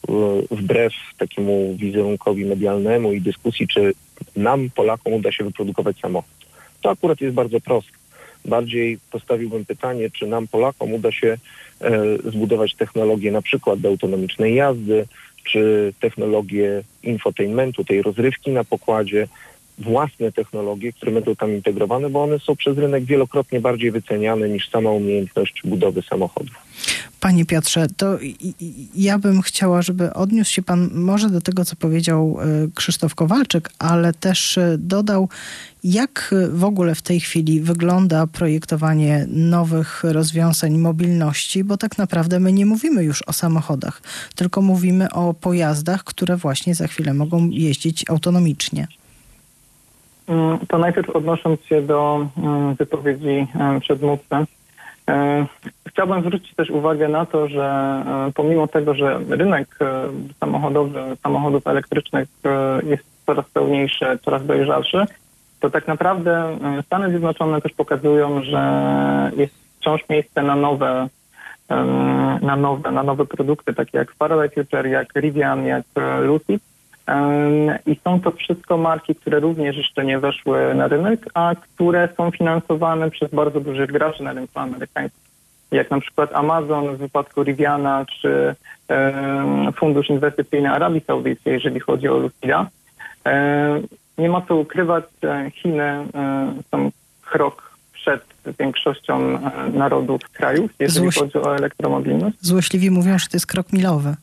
wbrew 0.50 0.92
takiemu 1.18 1.76
wizerunkowi 1.76 2.44
medialnemu 2.44 3.12
i 3.12 3.20
dyskusji, 3.20 3.68
czy 3.68 3.92
nam, 4.36 4.70
Polakom, 4.74 5.12
uda 5.12 5.32
się 5.32 5.44
wyprodukować 5.44 5.96
samochód. 6.00 6.34
To 6.82 6.90
akurat 6.90 7.20
jest 7.20 7.34
bardzo 7.34 7.60
proste. 7.60 7.92
Bardziej 8.44 8.98
postawiłbym 9.10 9.64
pytanie, 9.64 10.10
czy 10.10 10.26
nam, 10.26 10.48
Polakom, 10.48 10.92
uda 10.92 11.12
się 11.12 11.36
e, 11.80 11.90
zbudować 12.24 12.74
technologię 12.74 13.32
na 13.32 13.42
przykład 13.42 13.80
do 13.80 13.88
autonomicznej 13.88 14.54
jazdy, 14.54 15.06
czy 15.44 15.92
technologię 16.00 16.82
infotainmentu, 17.02 17.84
tej 17.84 18.02
rozrywki 18.02 18.50
na 18.50 18.64
pokładzie, 18.64 19.28
własne 19.78 20.32
technologie, 20.32 20.92
które 20.92 21.12
będą 21.12 21.36
tam 21.36 21.50
integrowane, 21.54 22.10
bo 22.10 22.22
one 22.22 22.38
są 22.38 22.56
przez 22.56 22.78
rynek 22.78 23.04
wielokrotnie 23.04 23.60
bardziej 23.60 23.90
wyceniane 23.90 24.48
niż 24.48 24.70
sama 24.70 24.90
umiejętność 24.90 25.62
budowy 25.64 26.02
samochodów. 26.02 26.54
Panie 27.20 27.44
Piotrze, 27.44 27.86
to 27.96 28.18
ja 28.94 29.18
bym 29.18 29.42
chciała, 29.42 29.82
żeby 29.82 30.14
odniósł 30.14 30.52
się 30.52 30.62
Pan 30.62 30.90
może 30.94 31.30
do 31.30 31.40
tego, 31.40 31.64
co 31.64 31.76
powiedział 31.76 32.38
e, 32.40 32.44
Krzysztof 32.74 33.14
Kowalczyk, 33.14 33.70
ale 33.78 34.12
też 34.12 34.58
e, 34.58 34.76
dodał, 34.78 35.28
jak 35.84 36.34
w 36.50 36.64
ogóle 36.64 36.94
w 36.94 37.02
tej 37.02 37.20
chwili 37.20 37.60
wygląda 37.60 38.26
projektowanie 38.26 39.26
nowych 39.28 40.04
rozwiązań 40.04 40.78
mobilności, 40.78 41.64
bo 41.64 41.76
tak 41.76 41.98
naprawdę 41.98 42.40
my 42.40 42.52
nie 42.52 42.66
mówimy 42.66 43.04
już 43.04 43.22
o 43.22 43.32
samochodach, 43.32 44.02
tylko 44.34 44.62
mówimy 44.62 45.12
o 45.12 45.34
pojazdach, 45.34 46.04
które 46.04 46.36
właśnie 46.36 46.74
za 46.74 46.86
chwilę 46.86 47.14
mogą 47.14 47.48
jeździć 47.48 48.04
autonomicznie. 48.10 48.86
Mm, 50.28 50.58
to 50.68 50.78
najpierw 50.78 51.10
odnosząc 51.10 51.64
się 51.64 51.82
do 51.82 52.26
mm, 52.38 52.74
wypowiedzi 52.74 53.46
e, 53.60 53.80
przedmówcy, 53.80 54.34
e, 55.08 55.46
chciałbym 55.88 56.20
zwrócić 56.20 56.54
też 56.54 56.70
uwagę 56.70 57.08
na 57.08 57.26
to, 57.26 57.48
że 57.48 57.64
e, 58.28 58.32
pomimo 58.34 58.66
tego, 58.66 58.94
że 58.94 59.20
rynek 59.28 59.78
samochodowy, 60.40 61.00
samochodów 61.22 61.66
elektrycznych 61.66 62.28
jest 62.86 63.04
coraz 63.26 63.50
pełniejszy, 63.50 64.18
coraz 64.24 64.46
dojrzalszy, 64.46 65.04
to 65.60 65.70
tak 65.70 65.86
naprawdę 65.86 66.58
Stany 66.86 67.10
Zjednoczone 67.10 67.60
też 67.60 67.72
pokazują, 67.72 68.42
że 68.42 69.30
jest 69.36 69.54
wciąż 69.78 70.08
miejsce 70.08 70.42
na 70.42 70.56
nowe, 70.56 71.08
na 72.42 72.56
nowe, 72.56 72.90
na 72.90 73.02
nowe 73.02 73.26
produkty, 73.26 73.74
takie 73.74 73.98
jak 73.98 74.14
Faraday 74.14 74.50
Future, 74.50 74.86
jak 74.86 75.14
Rivian, 75.16 75.66
jak 75.66 75.84
Lucid, 76.22 76.62
i 77.86 77.96
są 78.04 78.20
to 78.20 78.30
wszystko 78.30 78.76
marki, 78.76 79.14
które 79.14 79.40
również 79.40 79.76
jeszcze 79.76 80.04
nie 80.04 80.18
weszły 80.18 80.74
na 80.74 80.88
rynek, 80.88 81.26
a 81.34 81.54
które 81.54 82.08
są 82.16 82.30
finansowane 82.30 83.10
przez 83.10 83.30
bardzo 83.30 83.60
dużych 83.60 83.92
graczy 83.92 84.22
na 84.22 84.32
rynku 84.32 84.58
amerykańskim. 84.58 85.20
Jak 85.70 85.90
na 85.90 86.00
przykład 86.00 86.32
Amazon 86.32 86.96
w 86.96 86.98
wypadku 86.98 87.42
Riviana, 87.42 88.06
czy 88.20 88.54
Fundusz 89.76 90.08
Inwestycyjny 90.08 90.70
Arabii 90.70 91.00
Saudyjskiej, 91.06 91.52
jeżeli 91.52 91.80
chodzi 91.80 92.08
o 92.08 92.18
Lucida. 92.18 92.66
Nie 94.18 94.28
ma 94.28 94.40
co 94.40 94.56
ukrywać, 94.56 95.04
Chiny 95.52 96.06
są 96.70 96.90
krok 97.22 97.70
przed 97.92 98.24
większością 98.58 99.38
narodów 99.72 100.20
krajów, 100.32 100.70
jeżeli 100.78 101.10
Złoś... 101.10 101.18
chodzi 101.18 101.38
o 101.38 101.56
elektromobilność. 101.56 102.36
Złośliwi 102.40 102.90
mówią, 102.90 103.18
że 103.18 103.26
to 103.26 103.36
jest 103.36 103.46
krok 103.46 103.72
milowy. 103.72 104.14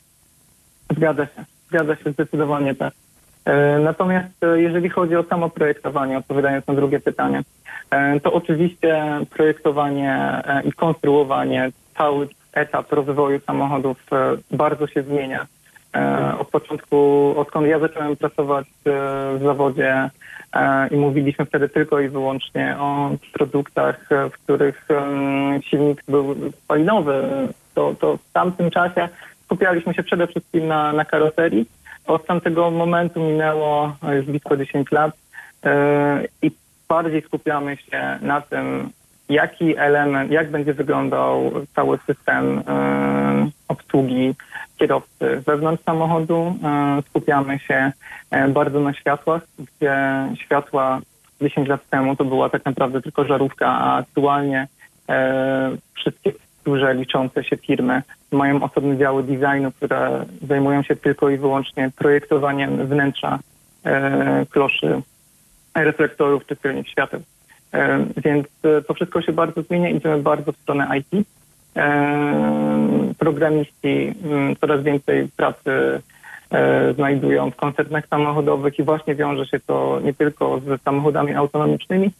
Zgadza 0.96 1.26
się. 1.26 1.44
Zgadza 1.72 1.96
się 1.96 2.12
zdecydowanie 2.12 2.74
tak. 2.74 2.94
E, 3.44 3.78
natomiast 3.78 4.44
e, 4.44 4.60
jeżeli 4.60 4.88
chodzi 4.88 5.16
o 5.16 5.22
samo 5.22 5.48
projektowanie, 5.48 6.18
odpowiadając 6.18 6.66
na 6.66 6.74
drugie 6.74 7.00
pytanie, 7.00 7.42
e, 7.90 8.20
to 8.20 8.32
oczywiście 8.32 9.02
projektowanie 9.30 10.42
i 10.64 10.72
konstruowanie, 10.72 11.70
cały 11.98 12.28
etap 12.52 12.92
rozwoju 12.92 13.40
samochodów 13.40 13.96
bardzo 14.50 14.86
się 14.86 15.02
zmienia. 15.02 15.46
Od 16.38 16.48
początku, 16.48 17.34
odkąd 17.36 17.66
ja 17.66 17.78
zacząłem 17.78 18.16
pracować 18.16 18.66
w 18.84 19.40
zawodzie 19.42 20.10
i 20.90 20.96
mówiliśmy 20.96 21.44
wtedy 21.44 21.68
tylko 21.68 22.00
i 22.00 22.08
wyłącznie 22.08 22.76
o 22.78 23.10
produktach, 23.32 24.08
w 24.10 24.44
których 24.44 24.86
silnik 25.64 26.02
był 26.08 26.36
spalinowy, 26.64 27.22
to, 27.74 27.94
to 28.00 28.16
w 28.16 28.32
tamtym 28.32 28.70
czasie 28.70 29.08
skupialiśmy 29.44 29.94
się 29.94 30.02
przede 30.02 30.26
wszystkim 30.26 30.66
na, 30.66 30.92
na 30.92 31.04
karoserii. 31.04 31.66
Od 32.06 32.26
tamtego 32.26 32.70
momentu 32.70 33.20
minęło 33.20 33.96
już 34.16 34.26
blisko 34.26 34.56
10 34.56 34.90
lat 34.90 35.16
yy, 35.64 35.70
i 36.42 36.50
bardziej 36.88 37.22
skupiamy 37.22 37.76
się 37.76 38.18
na 38.22 38.40
tym, 38.40 38.90
jaki 39.28 39.76
element, 39.76 40.30
jak 40.30 40.50
będzie 40.50 40.74
wyglądał 40.74 41.52
cały 41.74 41.98
system 42.06 42.56
yy, 42.56 43.50
obsługi 43.68 44.34
kierowcy 44.78 45.42
wewnątrz 45.46 45.84
samochodu. 45.84 46.54
Yy, 46.96 47.02
skupiamy 47.02 47.58
się 47.58 47.92
bardzo 48.48 48.80
na 48.80 48.94
światłach, 48.94 49.42
gdzie 49.58 49.96
światła 50.44 51.00
10 51.42 51.68
lat 51.68 51.88
temu 51.90 52.16
to 52.16 52.24
była 52.24 52.48
tak 52.48 52.64
naprawdę 52.64 53.02
tylko 53.02 53.24
żarówka, 53.24 53.66
a 53.66 53.96
aktualnie 53.96 54.66
wszystkie 55.94 56.32
duże, 56.64 56.94
liczące 56.94 57.44
się 57.44 57.56
firmy 57.56 58.02
mają 58.32 58.62
osobne 58.62 58.98
działy 58.98 59.22
designu, 59.22 59.72
które 59.72 60.24
zajmują 60.48 60.82
się 60.82 60.96
tylko 60.96 61.30
i 61.30 61.38
wyłącznie 61.38 61.90
projektowaniem 61.96 62.86
wnętrza 62.86 63.38
e, 63.84 64.46
kloszy, 64.50 65.02
reflektorów 65.74 66.46
czy 66.46 66.56
tylnych 66.56 66.88
świateł. 66.88 67.20
E, 67.72 68.06
więc 68.16 68.46
e, 68.62 68.82
to 68.82 68.94
wszystko 68.94 69.22
się 69.22 69.32
bardzo 69.32 69.62
zmienia, 69.62 69.88
idziemy 69.88 70.22
bardzo 70.22 70.52
w 70.52 70.56
stronę 70.56 70.88
IT. 70.98 71.26
E, 71.76 73.12
programiści 73.18 74.14
m, 74.24 74.32
mm, 74.32 74.56
coraz 74.56 74.82
więcej 74.82 75.28
pracy 75.36 76.02
e, 76.50 76.94
znajdują 76.94 77.50
w 77.50 77.56
koncernach 77.56 78.08
samochodowych 78.08 78.78
i 78.78 78.82
właśnie 78.82 79.14
wiąże 79.14 79.46
się 79.46 79.60
to 79.60 80.00
nie 80.04 80.14
tylko 80.14 80.60
z 80.60 80.82
samochodami 80.82 81.34
autonomicznymi, 81.34 82.10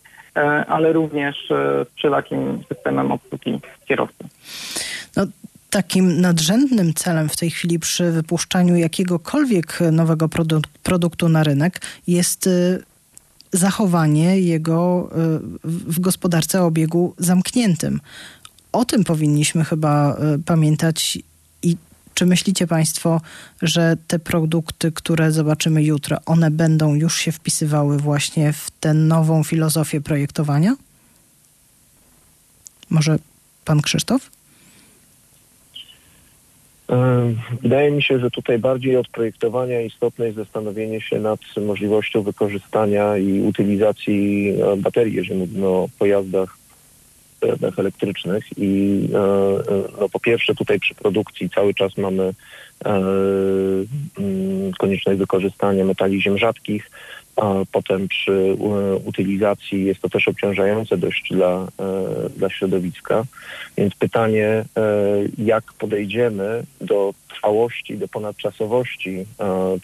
ale 0.67 0.93
również 0.93 1.37
z 1.51 1.89
wszelakim 1.97 2.65
systemem 2.69 3.13
obsługi 3.13 3.61
kierowcy. 3.89 4.25
No, 5.17 5.27
takim 5.73 6.21
nadrzędnym 6.21 6.95
celem 6.95 7.29
w 7.29 7.37
tej 7.37 7.51
chwili 7.51 7.79
przy 7.79 8.11
wypuszczaniu 8.11 8.77
jakiegokolwiek 8.77 9.79
nowego 9.93 10.29
produ 10.29 10.61
produktu 10.83 11.29
na 11.29 11.45
rynek 11.45 11.81
jest 12.07 12.47
y, 12.47 12.83
zachowanie 13.53 14.41
jego 14.41 15.11
y, 15.11 15.39
w 15.65 16.01
gospodarce 16.01 16.63
o 16.63 16.67
obiegu 16.67 17.15
zamkniętym. 17.19 18.01
O 18.73 18.85
tym 18.85 19.05
powinniśmy 19.05 19.65
chyba 19.65 20.17
y, 20.37 20.43
pamiętać 20.43 21.19
czy 22.15 22.27
myślicie 22.27 22.67
Państwo, 22.67 23.21
że 23.63 23.97
te 24.07 24.19
produkty, 24.19 24.93
które 24.93 25.33
zobaczymy 25.33 25.83
jutro, 25.83 26.17
one 26.27 26.51
będą 26.51 26.95
już 26.95 27.17
się 27.17 27.33
wpisywały 27.33 27.99
właśnie 27.99 28.53
w 28.53 28.71
tę 28.71 28.95
nową 28.95 29.45
filozofię 29.45 30.01
projektowania? 30.01 30.77
Może 32.91 33.19
Pan 33.65 33.83
Krzysztof? 33.83 34.31
Wydaje 37.63 37.91
mi 37.91 38.03
się, 38.03 38.19
że 38.19 38.31
tutaj 38.31 38.59
bardziej 38.59 38.97
od 38.97 39.09
projektowania 39.09 39.81
istotne 39.81 40.25
jest 40.25 40.37
zastanowienie 40.37 41.01
się 41.01 41.21
nad 41.21 41.41
możliwością 41.67 42.23
wykorzystania 42.23 43.17
i 43.17 43.41
utylizacji 43.41 44.49
e, 44.51 44.77
baterii, 44.77 45.15
jeżeli 45.15 45.41
mówimy 45.41 45.67
o 45.67 45.89
pojazdach 45.99 46.62
elektrycznych 47.79 48.45
i 48.57 49.09
e, 49.15 49.19
e, 49.19 49.83
no, 50.01 50.09
po 50.09 50.21
pierwsze 50.21 50.55
tutaj 50.55 50.81
przy 50.81 50.95
produkcji 50.95 51.51
cały 51.51 51.75
czas 51.75 51.97
mamy 51.97 52.35
mm, 52.85 53.87
konieczność 54.79 55.19
wykorzystania 55.19 55.85
metali 55.85 56.23
ziem 56.23 56.39
rzadkich, 56.39 56.91
a 57.37 57.55
potem 57.73 58.09
przy 58.09 58.33
e, 58.33 58.95
utylizacji 58.97 59.85
jest 59.85 60.01
to 60.01 60.09
też 60.09 60.29
obciążające 60.29 60.97
dość 60.97 61.29
dla, 61.31 61.69
e, 61.81 62.29
dla 62.37 62.51
środowiska. 62.51 63.25
Więc 63.77 63.95
pytanie, 63.95 64.47
e, 64.47 64.65
jak 65.39 65.73
podejdziemy 65.73 66.63
do 66.81 67.15
trwałości, 67.29 67.99
do 67.99 68.09
ponadczasowości 68.09 69.27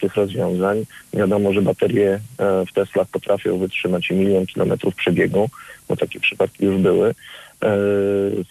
tych 0.01 0.15
rozwiązań. 0.15 0.83
Wiadomo, 1.13 1.53
że 1.53 1.61
baterie 1.61 2.19
w 2.39 2.73
Teslach 2.73 3.07
potrafią 3.07 3.57
wytrzymać 3.57 4.09
milion 4.09 4.45
kilometrów 4.45 4.95
przebiegu, 4.95 5.49
bo 5.87 5.95
takie 5.95 6.19
przypadki 6.19 6.65
już 6.65 6.77
były. 6.77 7.15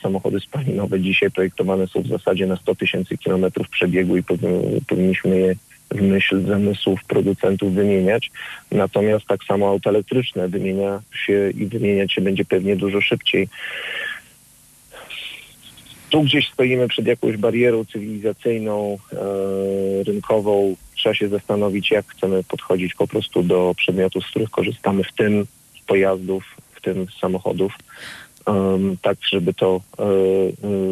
Samochody 0.02 0.40
spalinowe 0.40 1.00
dzisiaj 1.00 1.30
projektowane 1.30 1.86
są 1.86 2.02
w 2.02 2.08
zasadzie 2.08 2.46
na 2.46 2.56
100 2.56 2.74
tysięcy 2.74 3.18
kilometrów 3.18 3.68
przebiegu 3.68 4.16
i 4.16 4.22
powinniśmy 4.86 5.38
je 5.38 5.54
w 5.90 6.02
myśl 6.02 6.46
zamysłów 6.46 7.04
producentów 7.04 7.74
wymieniać. 7.74 8.30
Natomiast 8.72 9.26
tak 9.26 9.44
samo 9.44 9.68
auto 9.68 9.90
elektryczne 9.90 10.48
wymienia 10.48 11.02
się 11.12 11.50
i 11.50 11.66
wymieniać 11.66 12.12
się 12.12 12.20
będzie 12.20 12.44
pewnie 12.44 12.76
dużo 12.76 13.00
szybciej. 13.00 13.48
Tu 16.10 16.22
gdzieś 16.22 16.48
stoimy 16.48 16.88
przed 16.88 17.06
jakąś 17.06 17.36
barierą 17.36 17.84
cywilizacyjną, 17.84 18.98
e, 19.12 19.16
rynkową. 20.04 20.76
Trzeba 20.96 21.14
się 21.14 21.28
zastanowić, 21.28 21.90
jak 21.90 22.06
chcemy 22.06 22.44
podchodzić 22.44 22.94
po 22.94 23.08
prostu 23.08 23.42
do 23.42 23.74
przedmiotów, 23.76 24.24
z 24.24 24.30
których 24.30 24.50
korzystamy, 24.50 25.04
w 25.04 25.12
tym 25.12 25.46
pojazdów, 25.86 26.44
w 26.74 26.80
tym 26.80 27.06
samochodów, 27.20 27.72
tak 29.02 29.18
żeby 29.30 29.54
to 29.54 29.80
e, 29.98 30.02
e, 30.02 30.06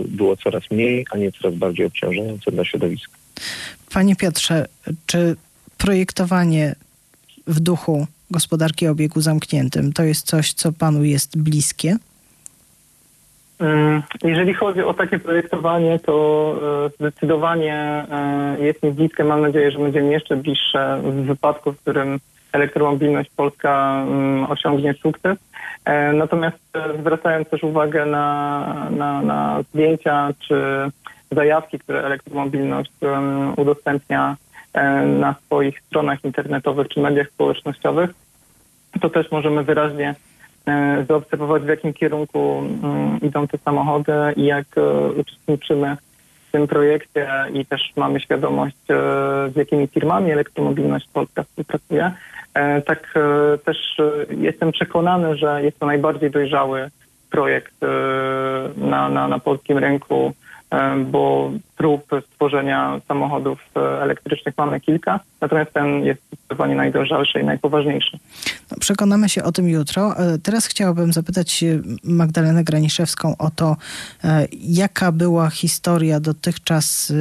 było 0.08 0.36
coraz 0.36 0.70
mniej, 0.70 1.06
a 1.10 1.18
nie 1.18 1.32
coraz 1.32 1.54
bardziej 1.54 1.86
obciążające 1.86 2.50
dla 2.50 2.64
środowiska. 2.64 3.12
Panie 3.92 4.16
Piotrze, 4.16 4.66
czy 5.06 5.36
projektowanie 5.78 6.74
w 7.46 7.60
duchu 7.60 8.06
gospodarki 8.30 8.88
o 8.88 8.90
obiegu 8.90 9.20
zamkniętym 9.20 9.92
to 9.92 10.02
jest 10.02 10.26
coś, 10.26 10.52
co 10.52 10.72
panu 10.72 11.04
jest 11.04 11.38
bliskie? 11.38 11.96
Mm, 13.58 14.02
jeżeli 14.24 14.54
chodzi 14.54 14.82
o 14.82 14.94
takie 14.94 15.18
projektowanie, 15.18 15.98
to 15.98 16.56
e, 16.86 16.90
zdecydowanie 16.90 17.74
e, 18.10 18.56
jest 18.60 18.82
mi 18.82 18.90
bliskie. 18.90 19.24
Mam 19.24 19.40
nadzieję, 19.40 19.70
że 19.70 19.78
będzie 19.78 20.02
mi 20.02 20.10
jeszcze 20.10 20.36
bliższe 20.36 21.00
w 21.04 21.26
wypadku, 21.26 21.72
w 21.72 21.80
którym 21.80 22.20
elektromobilność 22.52 23.30
polska 23.36 24.04
mm, 24.08 24.50
osiągnie 24.50 24.94
sukces. 24.94 25.38
E, 25.86 26.12
natomiast 26.12 26.58
zwracając 27.00 27.48
też 27.48 27.62
uwagę 27.62 28.06
na, 28.06 28.88
na, 28.90 29.22
na 29.22 29.62
zdjęcia 29.62 30.28
czy 30.38 30.56
zajawki, 31.32 31.78
które 31.78 32.04
elektromobilność 32.04 32.92
udostępnia 33.56 34.36
na 35.06 35.34
swoich 35.46 35.80
stronach 35.80 36.24
internetowych 36.24 36.88
czy 36.88 37.00
mediach 37.00 37.28
społecznościowych, 37.28 38.10
to 39.00 39.10
też 39.10 39.30
możemy 39.30 39.64
wyraźnie 39.64 40.14
E, 40.66 41.04
zaobserwować, 41.08 41.62
w 41.62 41.68
jakim 41.68 41.92
kierunku 41.92 42.58
mm, 42.82 43.20
idą 43.22 43.48
te 43.48 43.58
samochody 43.58 44.12
i 44.36 44.44
jak 44.44 44.66
e, 44.76 45.08
uczestniczymy 45.08 45.96
w 46.48 46.52
tym 46.52 46.66
projekcie 46.66 47.28
i 47.54 47.66
też 47.66 47.92
mamy 47.96 48.20
świadomość, 48.20 48.76
e, 48.90 48.94
z 49.54 49.56
jakimi 49.56 49.86
firmami 49.86 50.30
elektromobilność 50.30 51.08
Polska 51.12 51.42
współpracuje. 51.42 52.10
Tak 52.86 53.14
też 53.64 54.00
jestem 54.30 54.72
przekonany, 54.72 55.36
że 55.36 55.62
jest 55.62 55.78
to 55.78 55.86
najbardziej 55.86 56.30
dojrzały 56.30 56.90
projekt 57.30 57.74
na, 58.76 59.08
na, 59.08 59.28
na 59.28 59.38
polskim 59.38 59.78
rynku 59.78 60.34
bo 61.06 61.52
prób 61.76 62.02
stworzenia 62.32 63.00
samochodów 63.08 63.60
e, 63.76 64.02
elektrycznych 64.02 64.54
mamy 64.58 64.80
kilka, 64.80 65.20
natomiast 65.40 65.72
ten 65.72 66.04
jest 66.04 66.20
zdecydowanie 66.26 66.74
najdroższy 66.74 67.40
i 67.40 67.44
najpoważniejszy. 67.44 68.18
No, 68.70 68.76
przekonamy 68.80 69.28
się 69.28 69.44
o 69.44 69.52
tym 69.52 69.68
jutro. 69.68 70.18
E, 70.18 70.38
teraz 70.38 70.66
chciałabym 70.66 71.12
zapytać 71.12 71.64
Magdalenę 72.04 72.64
Graniszewską 72.64 73.36
o 73.38 73.50
to, 73.50 73.76
e, 74.24 74.46
jaka 74.52 75.12
była 75.12 75.50
historia 75.50 76.20
dotychczas 76.20 77.12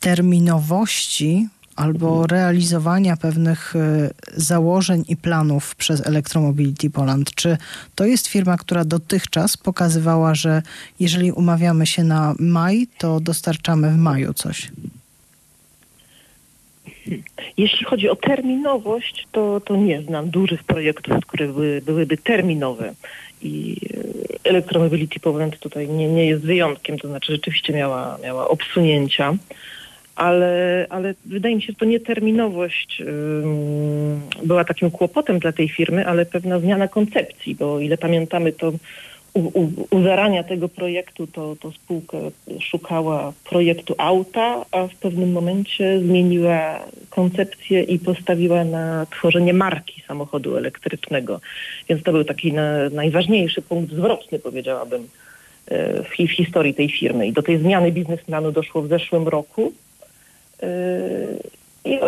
terminowości 0.00 1.48
albo 1.80 2.26
realizowania 2.26 3.16
pewnych 3.16 3.76
e, 3.76 4.10
założeń 4.36 5.04
i 5.08 5.16
planów 5.16 5.76
przez 5.76 6.06
Electromobility 6.06 6.90
Poland. 6.90 7.34
Czy 7.34 7.56
to 7.94 8.04
jest 8.04 8.26
firma, 8.26 8.56
która 8.56 8.84
dotychczas 8.84 9.56
pokazywała, 9.56 10.34
że 10.34 10.62
jeżeli 11.00 11.32
umawiamy 11.32 11.86
się 11.86 12.04
na 12.04 12.34
maj, 12.38 12.86
to 12.98 13.20
dostarczamy 13.20 13.90
w 13.90 13.96
maju 13.96 14.34
coś? 14.34 14.68
Jeśli 17.56 17.84
chodzi 17.84 18.08
o 18.08 18.16
terminowość, 18.16 19.26
to, 19.32 19.60
to 19.60 19.76
nie 19.76 20.02
znam 20.02 20.30
dużych 20.30 20.64
projektów, 20.64 21.26
które 21.26 21.46
były, 21.46 21.82
byłyby 21.86 22.16
terminowe. 22.16 22.94
I 23.42 23.76
e, 24.44 24.50
Electromobility 24.50 25.20
Poland 25.20 25.58
tutaj 25.58 25.88
nie, 25.88 26.08
nie 26.08 26.26
jest 26.26 26.42
wyjątkiem, 26.42 26.98
to 26.98 27.08
znaczy 27.08 27.32
rzeczywiście 27.32 27.72
miała, 27.72 28.18
miała 28.22 28.48
obsunięcia 28.48 29.34
ale, 30.14 30.86
ale 30.90 31.14
wydaje 31.24 31.56
mi 31.56 31.62
się, 31.62 31.72
że 31.72 31.78
to 31.78 31.84
nie 31.84 32.00
terminowość 32.00 33.02
była 34.44 34.64
takim 34.64 34.90
kłopotem 34.90 35.38
dla 35.38 35.52
tej 35.52 35.68
firmy, 35.68 36.06
ale 36.06 36.26
pewna 36.26 36.58
zmiana 36.58 36.88
koncepcji, 36.88 37.54
bo 37.54 37.74
o 37.74 37.80
ile 37.80 37.98
pamiętamy, 37.98 38.52
to 38.52 38.72
u, 39.34 39.40
u, 39.40 39.86
u 39.90 40.02
zarania 40.02 40.42
tego 40.42 40.68
projektu 40.68 41.26
to, 41.26 41.56
to 41.56 41.72
spółka 41.72 42.18
szukała 42.60 43.32
projektu 43.50 43.94
auta, 43.98 44.64
a 44.70 44.86
w 44.86 44.94
pewnym 44.94 45.32
momencie 45.32 46.00
zmieniła 46.00 46.80
koncepcję 47.10 47.82
i 47.82 47.98
postawiła 47.98 48.64
na 48.64 49.06
tworzenie 49.06 49.54
marki 49.54 50.02
samochodu 50.08 50.56
elektrycznego. 50.56 51.40
Więc 51.88 52.02
to 52.02 52.12
był 52.12 52.24
taki 52.24 52.52
na, 52.52 52.88
najważniejszy 52.88 53.62
punkt 53.62 53.92
zwrotny, 53.92 54.38
powiedziałabym, 54.38 55.08
e, 55.66 56.02
w, 56.02 56.08
w 56.08 56.32
historii 56.32 56.74
tej 56.74 56.90
firmy. 56.90 57.26
I 57.26 57.32
do 57.32 57.42
tej 57.42 57.58
zmiany 57.58 57.92
biznesplanu 57.92 58.52
doszło 58.52 58.82
w 58.82 58.88
zeszłym 58.88 59.28
roku. 59.28 59.72
Yy, 60.62 61.98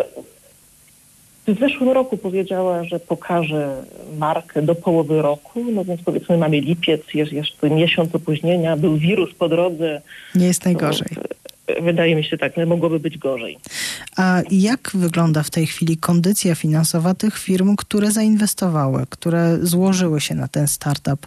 I 1.46 1.54
w 1.54 1.58
zeszłym 1.60 1.90
roku 1.90 2.16
powiedziała, 2.16 2.84
że 2.84 3.00
pokaże 3.00 3.84
markę 4.18 4.62
do 4.62 4.74
połowy 4.74 5.22
roku, 5.22 5.64
no 5.72 5.84
więc 5.84 6.02
powiedzmy 6.02 6.38
mamy 6.38 6.60
lipiec, 6.60 7.00
jest 7.14 7.32
jeszcze 7.32 7.70
miesiąc 7.70 8.14
opóźnienia, 8.14 8.76
był 8.76 8.96
wirus 8.96 9.34
po 9.34 9.48
drodze. 9.48 10.02
Nie 10.34 10.46
jest 10.46 10.64
najgorzej. 10.64 11.08
No, 11.16 11.22
wydaje 11.82 12.16
mi 12.16 12.24
się 12.24 12.38
tak, 12.38 12.56
no, 12.56 12.66
mogłoby 12.66 13.00
być 13.00 13.18
gorzej. 13.18 13.58
A 14.16 14.42
jak 14.50 14.90
wygląda 14.94 15.42
w 15.42 15.50
tej 15.50 15.66
chwili 15.66 15.96
kondycja 15.96 16.54
finansowa 16.54 17.14
tych 17.14 17.38
firm, 17.38 17.76
które 17.76 18.10
zainwestowały, 18.10 19.04
które 19.10 19.58
złożyły 19.62 20.20
się 20.20 20.34
na 20.34 20.48
ten 20.48 20.68
startup? 20.68 21.26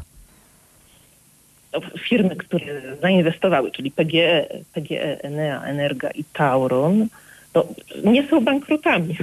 Firmy, 2.09 2.35
które 2.35 2.81
zainwestowały, 3.01 3.71
czyli 3.71 3.91
PGE, 3.91 4.47
PGE 4.73 5.23
Enea, 5.23 5.63
Energa 5.63 6.09
i 6.09 6.23
Tauron, 6.23 7.07
no, 7.55 7.65
nie 8.03 8.27
są 8.27 8.41
bankrutami, 8.41 9.17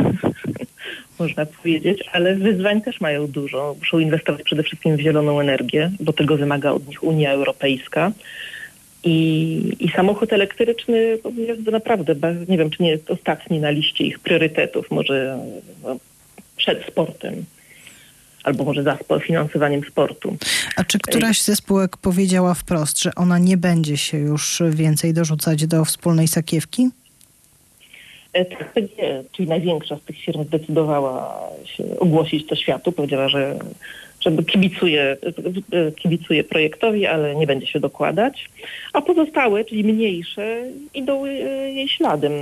można 1.19 1.47
powiedzieć, 1.47 2.05
ale 2.13 2.35
wyzwań 2.35 2.83
też 2.83 3.01
mają 3.01 3.27
dużo. 3.27 3.77
Muszą 3.79 3.99
inwestować 3.99 4.43
przede 4.43 4.63
wszystkim 4.63 4.97
w 4.97 5.01
zieloną 5.01 5.41
energię, 5.41 5.91
bo 6.01 6.13
tego 6.13 6.37
wymaga 6.37 6.71
od 6.71 6.89
nich 6.89 7.05
Unia 7.05 7.33
Europejska. 7.33 8.13
I, 9.05 9.77
i 9.81 9.89
samochód 9.89 10.33
elektryczny 10.33 11.19
jest 11.37 11.67
naprawdę, 11.67 12.15
nie 12.49 12.59
wiem, 12.59 12.71
czy 12.71 12.83
nie 12.83 12.91
jest 12.91 13.11
ostatni 13.11 13.61
na 13.61 13.71
liście 13.71 14.05
ich 14.05 14.19
priorytetów, 14.19 14.91
może 14.91 15.39
no, 15.83 15.97
przed 16.57 16.87
sportem 16.87 17.45
albo 18.45 18.65
może 18.65 18.83
za 18.83 18.99
finansowaniem 19.23 19.85
sportu. 19.85 20.37
A 20.77 20.85
czy 20.85 20.99
któraś 20.99 21.43
ze 21.43 21.57
spółek 21.57 21.97
powiedziała 21.97 22.55
wprost, 22.55 23.03
że 23.03 23.15
ona 23.15 23.39
nie 23.39 23.57
będzie 23.57 23.97
się 23.97 24.19
już 24.19 24.63
więcej 24.71 25.15
dorzucać 25.15 25.67
do 25.67 25.85
wspólnej 25.85 26.29
sakiewki? 26.29 26.91
E, 28.33 28.45
tak, 28.45 28.73
czyli 29.33 29.49
największa 29.49 29.97
z 29.97 30.03
tych 30.03 30.19
firm 30.19 30.45
zdecydowała 30.45 31.41
się 31.65 31.85
ogłosić 31.99 32.47
to 32.47 32.57
światu. 32.57 32.93
Powiedziała, 32.93 33.29
że, 33.29 33.59
że 34.21 34.31
kibicuje, 34.43 35.17
kibicuje 35.97 36.45
projektowi, 36.45 37.07
ale 37.07 37.35
nie 37.35 37.47
będzie 37.47 37.67
się 37.67 37.81
dokładać. 37.81 38.51
A 38.93 39.03
pozostałe, 39.03 39.65
czyli 39.65 39.85
mniejsze, 39.85 40.63
idą 40.95 41.25
e, 41.25 41.31
jej 41.73 41.89
śladem. 41.89 42.33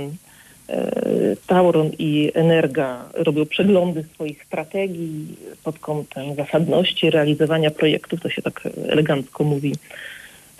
E, 0.69 1.35
Tauron 1.47 1.91
i 1.99 2.31
Energa 2.33 3.05
robią 3.13 3.45
przeglądy 3.45 4.03
swoich 4.13 4.43
strategii 4.43 5.27
pod 5.63 5.79
kątem 5.79 6.35
zasadności 6.35 7.09
realizowania 7.09 7.71
projektów, 7.71 8.21
to 8.21 8.29
się 8.29 8.41
tak 8.41 8.67
elegancko 8.87 9.43
mówi, 9.43 9.75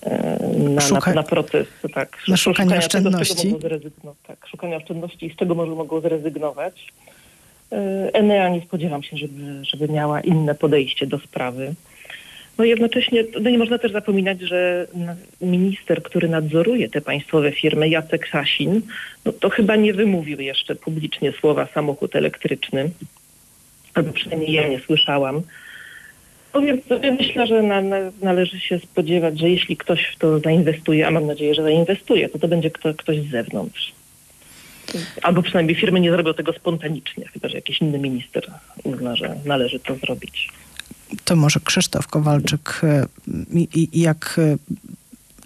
e, 0.03 0.39
na, 0.57 0.81
Szuka... 0.81 1.09
na, 1.09 1.15
na 1.15 1.23
proces 1.23 1.67
tak, 1.93 2.17
na 2.27 2.37
szukanie 2.37 2.77
oszczędności. 2.77 3.53
Tego, 3.53 4.15
tak, 4.27 4.47
szukania 4.47 4.77
oszczędności 4.77 5.25
i 5.25 5.33
z 5.33 5.35
czego 5.35 5.55
może 5.55 5.71
mogą 5.71 6.01
zrezygnować. 6.01 6.87
E, 7.71 7.75
Enea 8.13 8.49
nie 8.49 8.61
spodziewam 8.61 9.03
się, 9.03 9.17
żeby, 9.17 9.65
żeby 9.65 9.87
miała 9.87 10.21
inne 10.21 10.55
podejście 10.55 11.07
do 11.07 11.19
sprawy. 11.19 11.73
No 12.57 12.65
jednocześnie 12.65 13.23
no 13.41 13.49
nie 13.49 13.57
można 13.57 13.77
też 13.77 13.91
zapominać, 13.91 14.41
że 14.41 14.87
minister, 15.41 16.03
który 16.03 16.29
nadzoruje 16.29 16.89
te 16.89 17.01
państwowe 17.01 17.51
firmy, 17.51 17.89
Jacek 17.89 18.27
Sasin, 18.27 18.81
no 19.25 19.31
to 19.31 19.49
chyba 19.49 19.75
nie 19.75 19.93
wymówił 19.93 20.41
jeszcze 20.41 20.75
publicznie 20.75 21.31
słowa 21.31 21.67
samochód 21.73 22.15
elektryczny, 22.15 22.89
albo 23.93 24.13
przynajmniej 24.13 24.51
ja 24.51 24.67
nie 24.67 24.79
słyszałam. 24.79 25.41
No 26.53 26.61
więc 26.61 26.81
myślę, 27.19 27.47
że 27.47 27.61
na, 27.61 27.81
na, 27.81 27.97
należy 28.21 28.59
się 28.59 28.79
spodziewać, 28.79 29.39
że 29.39 29.49
jeśli 29.49 29.77
ktoś 29.77 30.05
w 30.05 30.19
to 30.19 30.39
zainwestuje, 30.39 31.07
a 31.07 31.11
mam 31.11 31.27
nadzieję, 31.27 31.55
że 31.55 31.63
zainwestuje, 31.63 32.29
to 32.29 32.39
to 32.39 32.47
będzie 32.47 32.71
kto, 32.71 32.93
ktoś 32.93 33.19
z 33.19 33.31
zewnątrz. 33.31 33.93
Albo 35.21 35.41
przynajmniej 35.41 35.75
firmy 35.75 35.99
nie 35.99 36.11
zrobią 36.11 36.33
tego 36.33 36.53
spontanicznie, 36.53 37.27
chyba 37.27 37.49
że 37.49 37.55
jakiś 37.55 37.81
inny 37.81 37.99
minister 37.99 38.51
uzna, 38.83 39.15
że 39.15 39.35
należy 39.45 39.79
to 39.79 39.95
zrobić 39.95 40.49
to 41.23 41.35
może 41.35 41.59
Krzysztof 41.59 42.07
Kowalczyk, 42.07 42.81
e, 42.83 43.07
jak 43.93 44.39
e, 44.39 44.57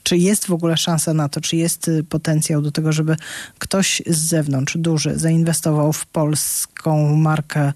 Czy 0.03 0.18
jest 0.18 0.45
w 0.47 0.51
ogóle 0.51 0.78
szansa 0.78 1.13
na 1.13 1.30
to, 1.30 1.41
czy 1.41 1.55
jest 1.55 1.88
y, 1.88 2.03
potencjał 2.03 2.61
do 2.61 2.72
tego, 2.72 2.91
żeby 2.91 3.16
ktoś 3.59 4.01
z 4.05 4.18
zewnątrz, 4.18 4.78
duży, 4.78 5.20
zainwestował 5.20 5.93
w 5.93 6.05
polską 6.05 7.16
markę 7.16 7.74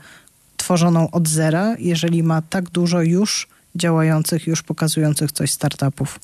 tworzoną 0.58 1.12
od 1.12 1.28
zera, 1.28 1.76
jeżeli 1.80 2.24
ma 2.24 2.42
tak 2.42 2.70
dużo 2.70 3.02
już 3.02 3.48
działających, 3.76 4.48
już 4.48 4.64
pokazujących 4.64 5.32
coś 5.32 5.52
startupów? 5.52 6.20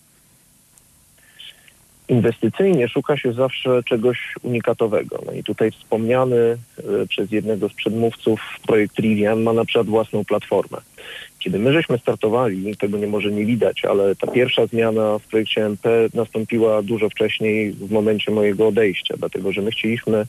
Inwestycyjnie 2.07 2.87
szuka 2.89 3.17
się 3.17 3.33
zawsze 3.33 3.83
czegoś 3.83 4.35
unikatowego. 4.41 5.23
No 5.25 5.31
i 5.31 5.43
tutaj 5.43 5.71
wspomniany 5.71 6.57
e, 6.77 7.07
przez 7.07 7.31
jednego 7.31 7.69
z 7.69 7.73
przedmówców 7.73 8.39
projekt 8.67 8.99
Rivian 8.99 9.43
ma 9.43 9.53
na 9.53 9.65
przykład 9.65 9.87
własną 9.87 10.25
platformę. 10.25 10.77
Kiedy 11.45 11.59
my 11.59 11.73
żeśmy 11.73 11.97
startowali, 11.97 12.77
tego 12.77 12.97
nie 12.97 13.07
może 13.07 13.31
nie 13.31 13.45
widać, 13.45 13.85
ale 13.85 14.15
ta 14.15 14.27
pierwsza 14.27 14.67
zmiana 14.67 15.19
w 15.19 15.27
projekcie 15.27 15.65
MP 15.65 15.89
nastąpiła 16.13 16.81
dużo 16.81 17.09
wcześniej 17.09 17.71
w 17.71 17.91
momencie 17.91 18.31
mojego 18.31 18.67
odejścia, 18.67 19.15
dlatego 19.17 19.51
że 19.51 19.61
my 19.61 19.71
chcieliśmy 19.71 20.25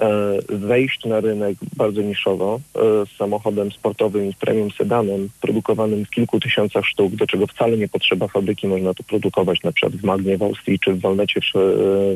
E, 0.00 0.38
wejść 0.48 1.04
na 1.04 1.20
rynek 1.20 1.56
bardzo 1.76 2.02
niszowo 2.02 2.60
e, 2.74 2.80
z 3.06 3.16
samochodem 3.16 3.72
sportowym 3.72 4.30
i 4.30 4.34
premium 4.34 4.70
sedanem 4.70 5.28
produkowanym 5.40 6.04
w 6.04 6.10
kilku 6.10 6.40
tysiącach 6.40 6.84
sztuk, 6.84 7.14
do 7.14 7.26
czego 7.26 7.46
wcale 7.46 7.76
nie 7.76 7.88
potrzeba 7.88 8.28
fabryki, 8.28 8.66
można 8.66 8.94
to 8.94 9.02
produkować 9.02 9.62
na 9.62 9.72
przykład 9.72 9.96
w 9.96 10.04
Magnie 10.04 10.38
w 10.38 10.42
Austrii 10.42 10.78
czy 10.78 10.92
w 10.92 11.00
Walnecie 11.00 11.40
w, 11.40 11.58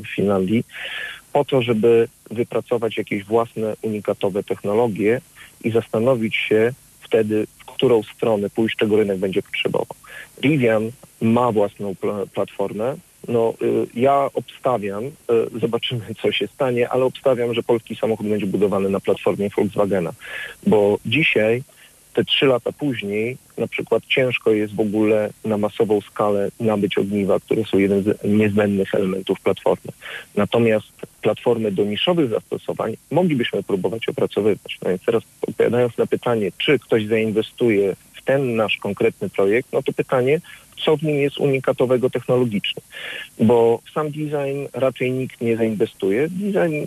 w 0.04 0.14
Finlandii, 0.16 0.64
po 1.32 1.44
to, 1.44 1.62
żeby 1.62 2.08
wypracować 2.30 2.96
jakieś 2.96 3.24
własne 3.24 3.76
unikatowe 3.82 4.42
technologie 4.42 5.20
i 5.64 5.70
zastanowić 5.70 6.36
się 6.36 6.72
wtedy, 7.00 7.46
którą 7.80 8.02
stronę 8.02 8.50
pójść, 8.50 8.76
czego 8.76 8.96
rynek 8.96 9.18
będzie 9.18 9.42
potrzebował. 9.42 9.96
Rivian 10.42 10.90
ma 11.20 11.52
własną 11.52 11.94
pl 11.94 12.26
platformę, 12.34 12.96
no, 13.28 13.54
y, 13.62 13.86
ja 13.94 14.28
obstawiam, 14.34 15.04
y, 15.04 15.10
zobaczymy 15.60 16.00
co 16.22 16.32
się 16.32 16.46
stanie, 16.46 16.88
ale 16.88 17.04
obstawiam, 17.04 17.54
że 17.54 17.62
polski 17.62 17.96
samochód 17.96 18.26
będzie 18.26 18.46
budowany 18.46 18.88
na 18.88 19.00
platformie 19.00 19.50
Volkswagena, 19.56 20.12
bo 20.66 20.98
dzisiaj 21.06 21.62
te 22.14 22.24
trzy 22.24 22.46
lata 22.46 22.72
później 22.72 23.36
na 23.58 23.66
przykład 23.66 24.02
ciężko 24.06 24.50
jest 24.50 24.74
w 24.74 24.80
ogóle 24.80 25.30
na 25.44 25.58
masową 25.58 26.00
skalę 26.00 26.48
nabyć 26.60 26.98
ogniwa, 26.98 27.40
które 27.40 27.64
są 27.64 27.78
jednym 27.78 28.02
z 28.02 28.24
niezbędnych 28.24 28.94
elementów 28.94 29.40
platformy. 29.40 29.92
Natomiast 30.36 30.86
platformy 31.22 31.72
do 31.72 31.84
niszowych 31.84 32.30
zastosowań 32.30 32.96
moglibyśmy 33.10 33.62
próbować 33.62 34.08
opracowywać. 34.08 34.78
No 34.82 34.88
więc 34.88 35.02
teraz 35.04 35.22
odpowiadając 35.42 35.98
na 35.98 36.06
pytanie, 36.06 36.50
czy 36.58 36.78
ktoś 36.78 37.06
zainwestuje 37.06 37.96
w 38.12 38.22
ten 38.24 38.56
nasz 38.56 38.76
konkretny 38.76 39.30
projekt, 39.30 39.68
no 39.72 39.82
to 39.82 39.92
pytanie, 39.92 40.40
co 40.84 40.96
w 40.96 41.02
nim 41.02 41.16
jest 41.16 41.38
unikatowego 41.38 42.10
technologicznie. 42.10 42.82
Bo 43.40 43.80
w 43.86 43.90
sam 43.90 44.10
design 44.10 44.66
raczej 44.72 45.12
nikt 45.12 45.40
nie 45.40 45.56
zainwestuje. 45.56 46.28
Design 46.28 46.86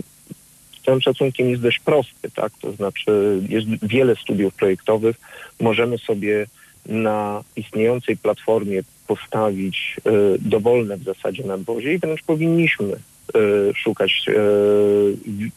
całym 0.85 1.01
szacunkiem 1.01 1.49
jest 1.49 1.61
dość 1.61 1.79
prosty, 1.79 2.31
tak? 2.35 2.53
To 2.61 2.71
znaczy 2.71 3.41
jest 3.49 3.67
wiele 3.81 4.15
studiów 4.15 4.53
projektowych. 4.53 5.15
Możemy 5.59 5.97
sobie 5.97 6.45
na 6.85 7.43
istniejącej 7.55 8.17
platformie 8.17 8.81
postawić 9.07 9.95
y, 10.07 10.37
dowolne 10.39 10.97
w 10.97 11.03
zasadzie 11.03 11.43
nadwozie 11.43 11.93
i 11.93 11.97
wręcz 11.97 12.23
powinniśmy 12.23 12.99
Y, 13.35 13.73
szukać 13.75 14.25
y, 14.27 14.33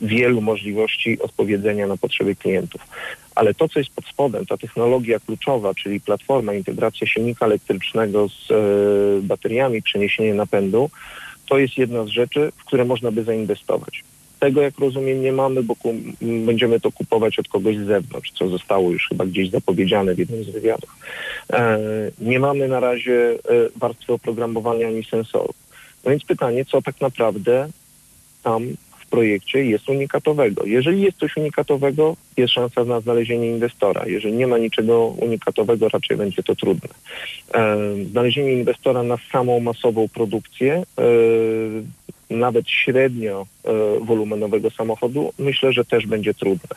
wielu 0.00 0.40
możliwości 0.40 1.18
odpowiedzenia 1.20 1.86
na 1.86 1.96
potrzeby 1.96 2.34
klientów. 2.34 2.80
Ale 3.34 3.54
to, 3.54 3.68
co 3.68 3.78
jest 3.78 3.90
pod 3.90 4.04
spodem, 4.04 4.46
ta 4.46 4.56
technologia 4.56 5.20
kluczowa, 5.20 5.74
czyli 5.74 6.00
platforma, 6.00 6.54
integracja 6.54 7.06
silnika 7.06 7.46
elektrycznego 7.46 8.28
z 8.28 8.48
bateriami, 9.24 9.82
przeniesienie 9.82 10.34
napędu, 10.34 10.90
to 11.48 11.58
jest 11.58 11.78
jedna 11.78 12.04
z 12.04 12.08
rzeczy, 12.08 12.52
w 12.56 12.64
które 12.64 12.84
można 12.84 13.10
by 13.10 13.24
zainwestować. 13.24 14.04
Tego, 14.40 14.62
jak 14.62 14.78
rozumiem, 14.78 15.22
nie 15.22 15.32
mamy, 15.32 15.62
bo 15.62 15.74
będziemy 16.20 16.80
to 16.80 16.92
kupować 16.92 17.38
od 17.38 17.48
kogoś 17.48 17.76
z 17.76 17.86
zewnątrz, 17.86 18.32
co 18.32 18.48
zostało 18.48 18.90
już 18.90 19.08
chyba 19.08 19.26
gdzieś 19.26 19.50
zapowiedziane 19.50 20.14
w 20.14 20.18
jednym 20.18 20.44
z 20.44 20.50
wywiadów. 20.50 20.96
E, 21.52 21.78
nie 22.20 22.40
mamy 22.40 22.68
na 22.68 22.80
razie 22.80 23.38
warstwy 23.76 24.12
oprogramowania 24.12 24.88
ani 24.88 25.04
sensorów. 25.04 25.56
No 26.04 26.10
więc 26.10 26.24
pytanie, 26.24 26.64
co 26.64 26.82
tak 26.82 27.00
naprawdę 27.00 27.68
tam 28.42 28.76
w 29.06 29.08
projekcie 29.08 29.64
jest 29.64 29.88
unikatowego. 29.88 30.64
Jeżeli 30.64 31.02
jest 31.02 31.18
coś 31.18 31.36
unikatowego, 31.36 32.16
jest 32.36 32.52
szansa 32.52 32.84
na 32.84 33.00
znalezienie 33.00 33.50
inwestora. 33.50 34.06
Jeżeli 34.06 34.34
nie 34.34 34.46
ma 34.46 34.58
niczego 34.58 35.06
unikatowego, 35.06 35.88
raczej 35.88 36.16
będzie 36.16 36.42
to 36.42 36.54
trudne. 36.54 36.88
E, 37.54 37.76
znalezienie 38.10 38.52
inwestora 38.52 39.02
na 39.02 39.16
samą 39.32 39.60
masową 39.60 40.08
produkcję, 40.08 40.74
e, 40.74 41.02
nawet 42.30 42.70
średnio 42.70 43.46
e, 43.64 43.70
wolumenowego 44.04 44.70
samochodu, 44.70 45.32
myślę, 45.38 45.72
że 45.72 45.84
też 45.84 46.06
będzie 46.06 46.34
trudne. 46.34 46.76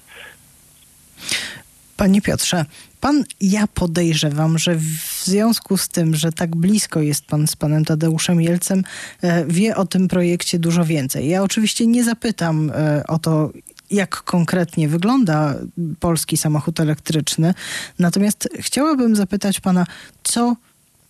Panie 1.98 2.22
Piotrze, 2.22 2.66
pan, 3.02 3.24
ja 3.42 3.68
podejrzewam, 3.68 4.58
że 4.58 4.76
w 4.76 5.24
związku 5.24 5.78
z 5.78 5.88
tym, 5.88 6.16
że 6.16 6.32
tak 6.32 6.56
blisko 6.56 7.02
jest 7.02 7.26
pan 7.26 7.48
z 7.48 7.56
panem 7.56 7.86
Tadeuszem 7.86 8.42
Jelcem, 8.42 8.84
e, 9.22 9.46
wie 9.46 9.76
o 9.76 9.86
tym 9.86 10.08
projekcie 10.08 10.60
dużo 10.60 10.86
więcej. 10.86 11.30
Ja 11.30 11.44
oczywiście 11.44 11.88
nie 11.88 12.04
zapytam 12.04 12.72
e, 12.76 13.04
o 13.08 13.20
to, 13.20 13.52
jak 13.92 14.24
konkretnie 14.24 14.90
wygląda 14.90 15.56
polski 16.00 16.38
samochód 16.38 16.80
elektryczny, 16.80 17.54
natomiast 18.00 18.50
chciałabym 18.60 19.16
zapytać 19.16 19.60
pana, 19.60 19.86
co 20.24 20.56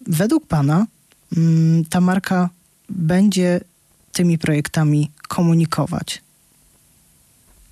według 0.08 0.48
pana 0.48 0.86
mm, 1.38 1.86
ta 1.86 2.02
marka 2.02 2.50
będzie 2.90 3.60
tymi 4.14 4.38
projektami 4.38 5.12
komunikować? 5.28 6.22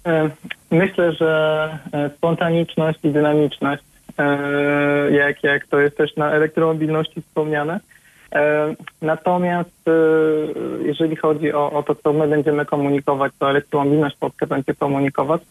E, 0.08 0.30
myślę, 0.72 1.14
że 1.14 1.80
e, 1.94 2.10
spontaniczność 2.18 3.00
i 3.04 3.10
dynamiczność, 3.10 3.84
e, 4.18 5.12
jak, 5.12 5.44
jak 5.44 5.68
to 5.68 5.80
jest 5.80 5.98
też 5.98 6.16
na 6.16 6.32
elektromobilności 6.32 7.22
wspomniane. 7.22 7.80
Natomiast 9.02 9.86
jeżeli 10.86 11.16
chodzi 11.16 11.54
o, 11.54 11.72
o 11.72 11.84
to, 11.84 11.96
co 11.96 12.14
my 12.14 12.28
będziemy 12.28 12.66
komunikować, 12.66 13.34
to 13.40 13.50
elektromobilność 13.50 14.16
Polska 14.16 14.46
będzie 14.48 14.76
komunikować, 14.76 15.42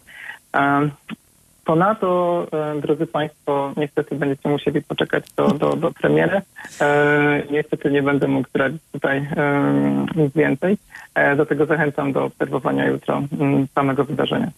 Ponadto, 1.66 2.46
e, 2.52 2.80
drodzy 2.80 3.06
Państwo, 3.06 3.72
niestety 3.76 4.16
będziecie 4.16 4.48
musieli 4.48 4.82
poczekać 4.82 5.24
do, 5.36 5.48
do, 5.48 5.76
do 5.76 5.90
premiery. 5.90 6.40
E, 6.80 7.42
niestety 7.50 7.90
nie 7.90 8.02
będę 8.02 8.28
mógł 8.28 8.48
zdradzić 8.48 8.82
tutaj 8.92 9.18
e, 9.36 10.06
nic 10.16 10.34
więcej. 10.34 10.78
E, 11.14 11.36
do 11.36 11.66
zachęcam 11.66 12.12
do 12.12 12.24
obserwowania 12.24 12.86
jutro 12.86 13.22
mm, 13.40 13.66
samego 13.74 14.04
wydarzenia. 14.04 14.50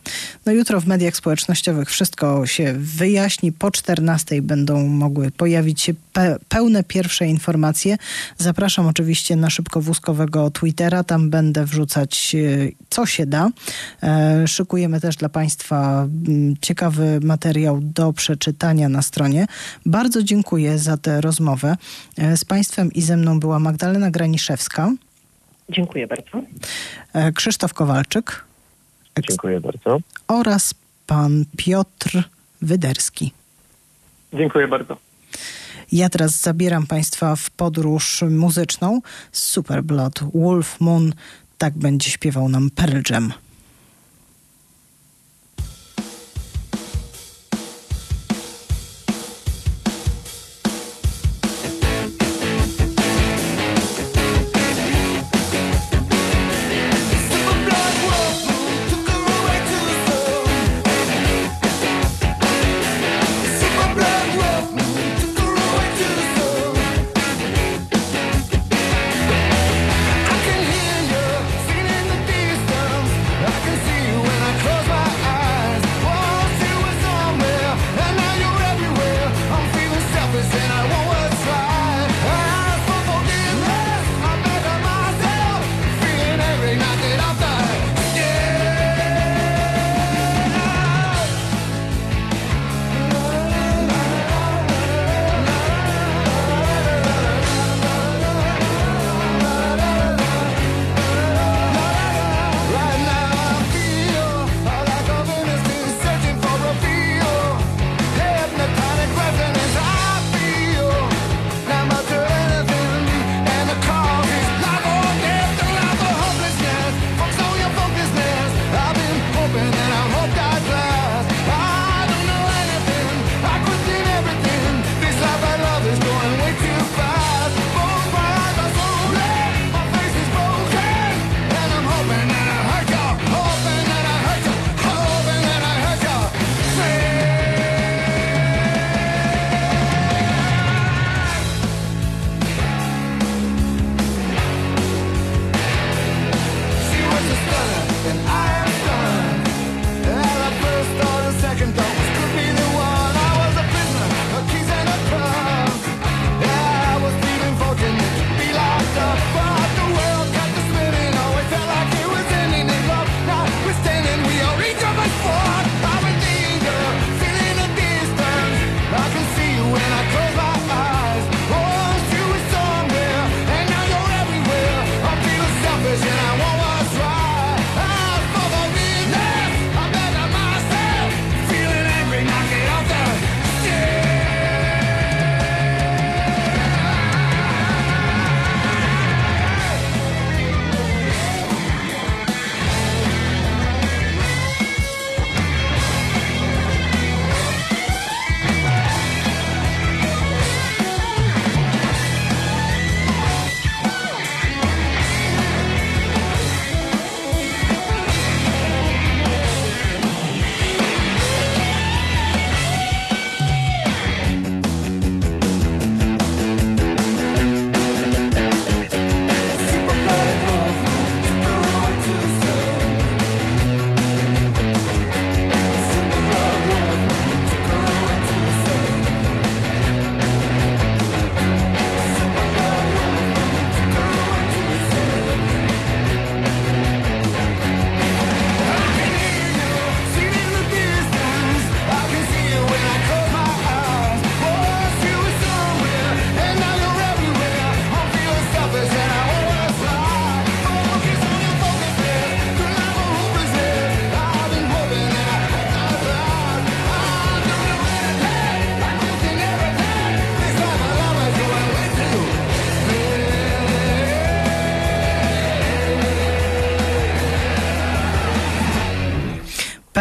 No 0.46 0.52
jutro 0.52 0.80
w 0.80 0.86
mediach 0.86 1.16
społecznościowych 1.16 1.88
wszystko 1.88 2.46
się 2.46 2.74
wyjaśni. 2.76 3.52
Po 3.52 3.70
14 3.70 4.42
będą 4.42 4.88
mogły 4.88 5.30
pojawić 5.30 5.80
się 5.80 5.92
pe 6.12 6.36
pełne 6.48 6.84
pierwsze 6.84 7.26
informacje. 7.26 7.96
Zapraszam 8.36 8.86
oczywiście 8.86 9.36
na 9.36 9.50
szybkowózkowego 9.50 10.50
Twittera. 10.50 11.04
Tam 11.04 11.30
będę 11.30 11.64
wrzucać 11.64 12.36
co 12.90 13.06
się 13.06 13.26
da. 13.26 13.48
Szykujemy 14.46 15.00
też 15.00 15.16
dla 15.16 15.28
Państwa 15.28 16.06
mm, 16.28 16.54
ciekawe 16.60 16.97
materiał 17.22 17.80
do 17.80 18.12
przeczytania 18.12 18.88
na 18.88 19.02
stronie. 19.02 19.46
Bardzo 19.86 20.22
dziękuję 20.22 20.78
za 20.78 20.96
tę 20.96 21.20
rozmowę. 21.20 21.76
E, 22.18 22.36
z 22.36 22.44
Państwem 22.44 22.92
i 22.92 23.02
ze 23.02 23.16
mną 23.16 23.40
była 23.40 23.58
Magdalena 23.58 24.10
Graniszewska. 24.10 24.92
Dziękuję 25.70 26.06
bardzo. 26.06 26.42
E, 27.12 27.32
Krzysztof 27.32 27.74
Kowalczyk. 27.74 28.44
Dziękuję 29.28 29.60
bardzo. 29.60 29.98
Oraz 30.28 30.74
pan 31.06 31.44
Piotr 31.56 32.22
Wyderski. 32.62 33.32
Dziękuję 34.32 34.68
bardzo. 34.68 34.96
Ja 35.92 36.08
teraz 36.08 36.40
zabieram 36.40 36.86
Państwa 36.86 37.36
w 37.36 37.50
podróż 37.50 38.24
muzyczną. 38.30 39.00
Superblood, 39.32 40.20
Wolf 40.34 40.80
Moon. 40.80 41.12
Tak 41.58 41.78
będzie 41.78 42.10
śpiewał 42.10 42.48
nam 42.48 42.70
Pearl 42.70 43.00
Jam. 43.10 43.32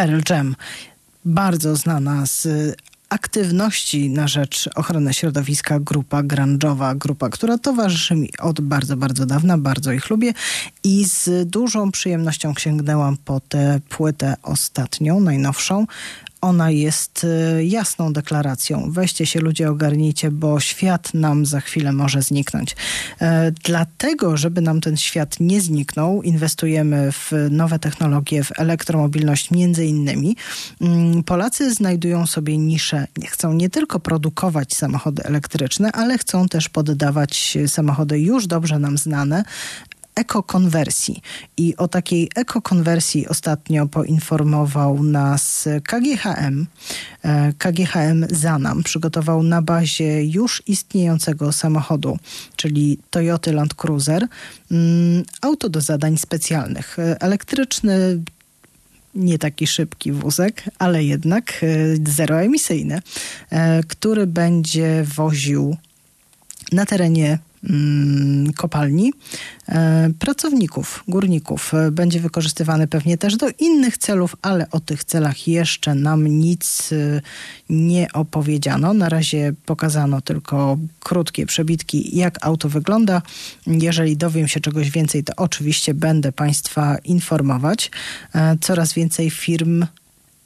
Pearl. 0.08 0.54
Bardzo 1.26 1.76
znana 1.76 2.26
z 2.26 2.48
aktywności 3.10 4.10
na 4.10 4.28
rzecz 4.28 4.70
ochrony 4.76 5.14
środowiska 5.14 5.80
grupa 5.80 6.24
grunge'owa, 6.24 6.98
grupa, 6.98 7.30
która 7.30 7.58
towarzyszy 7.58 8.16
mi 8.16 8.30
od 8.40 8.62
bardzo, 8.62 8.98
bardzo 8.98 9.26
dawna, 9.26 9.58
bardzo 9.58 9.92
ich 9.92 10.10
lubię 10.10 10.34
i 10.84 11.06
z 11.06 11.50
dużą 11.50 11.92
przyjemnością 11.92 12.54
sięgnęłam 12.58 13.18
po 13.26 13.40
tę 13.40 13.80
płytę 13.90 14.36
ostatnią, 14.44 15.20
najnowszą 15.20 15.86
ona 16.42 16.72
jest 16.72 17.24
y, 17.24 17.66
jasną 17.66 18.14
deklaracją. 18.14 18.92
Weźcie 18.92 19.26
się 19.26 19.40
ludzie, 19.40 19.70
ogarnijcie, 19.70 20.32
bo 20.32 20.60
świat 20.60 21.14
nam 21.14 21.46
za 21.46 21.62
chwilę 21.62 21.92
może 21.92 22.22
zniknąć. 22.22 22.76
E, 23.22 23.52
dlatego, 23.64 24.38
żeby 24.38 24.62
nam 24.62 24.82
ten 24.82 24.98
świat 24.98 25.36
nie 25.40 25.62
zniknął, 25.62 26.22
inwestujemy 26.22 27.12
w 27.12 27.32
nowe 27.52 27.80
technologie, 27.80 28.44
w 28.44 28.60
elektromobilność 28.60 29.52
między 29.52 29.86
innymi. 29.86 30.36
Mm, 30.82 31.24
Polacy 31.24 31.74
znajdują 31.74 32.26
sobie 32.26 32.58
niszę. 32.58 33.08
Chcą 33.28 33.54
nie 33.54 33.70
tylko 33.70 34.00
produkować 34.00 34.76
samochody 34.76 35.24
elektryczne, 35.24 35.92
ale 35.92 36.18
chcą 36.18 36.48
też 36.48 36.70
poddawać 36.70 37.58
samochody 37.68 38.20
już 38.20 38.48
dobrze 38.48 38.80
nam 38.80 38.98
znane 38.98 39.44
ekokonwersji. 40.18 41.22
I 41.58 41.76
o 41.78 41.88
takiej 41.88 42.30
ekokonwersji 42.36 43.28
ostatnio 43.28 43.88
poinformował 43.88 45.04
nas 45.04 45.70
KGHM. 45.84 46.66
E, 47.24 47.54
KGHM 47.58 48.26
Zanam 48.30 48.84
przygotował 48.84 49.44
na 49.44 49.62
bazie 49.62 50.24
już 50.24 50.64
istniejącego 50.68 51.52
samochodu, 51.52 52.18
czyli 52.56 53.00
Toyota 53.10 53.52
Land 53.52 53.74
Cruiser, 53.74 54.28
mm, 54.72 55.24
auto 55.42 55.70
do 55.70 55.82
zadań 55.82 56.18
specjalnych. 56.18 57.00
E, 57.00 57.22
elektryczny 57.22 58.24
nie 59.16 59.40
taki 59.40 59.68
szybki 59.68 60.12
wózek, 60.12 60.64
ale 60.80 61.04
jednak 61.04 61.54
e, 61.64 61.68
zeroemisyjny, 62.12 63.02
który 63.88 64.28
będzie 64.28 65.04
woził 65.16 65.78
na 66.72 66.86
terenie 66.86 67.40
kopalni 68.56 69.14
e, 69.70 70.10
pracowników, 70.20 71.04
górników. 71.08 71.74
E, 71.74 71.92
będzie 71.92 72.20
wykorzystywany 72.20 72.88
pewnie 72.88 73.18
też 73.18 73.38
do 73.38 73.48
innych 73.60 73.98
celów, 73.98 74.36
ale 74.42 74.70
o 74.72 74.80
tych 74.80 75.04
celach 75.04 75.48
jeszcze 75.48 75.96
nam 75.96 76.28
nic 76.28 76.92
e, 76.92 77.22
nie 77.70 78.08
opowiedziano. 78.14 78.94
Na 78.94 79.10
razie 79.10 79.54
pokazano 79.66 80.22
tylko 80.22 80.78
krótkie 81.00 81.46
przebitki, 81.46 82.18
jak 82.18 82.46
auto 82.46 82.70
wygląda. 82.70 83.22
Jeżeli 83.68 84.18
dowiem 84.18 84.48
się 84.48 84.60
czegoś 84.60 84.92
więcej, 84.92 85.24
to 85.24 85.34
oczywiście 85.38 85.94
będę 85.94 86.32
Państwa 86.32 86.98
informować. 86.98 87.92
Coraz 88.62 88.94
więcej 88.94 89.30
firm 89.30 89.86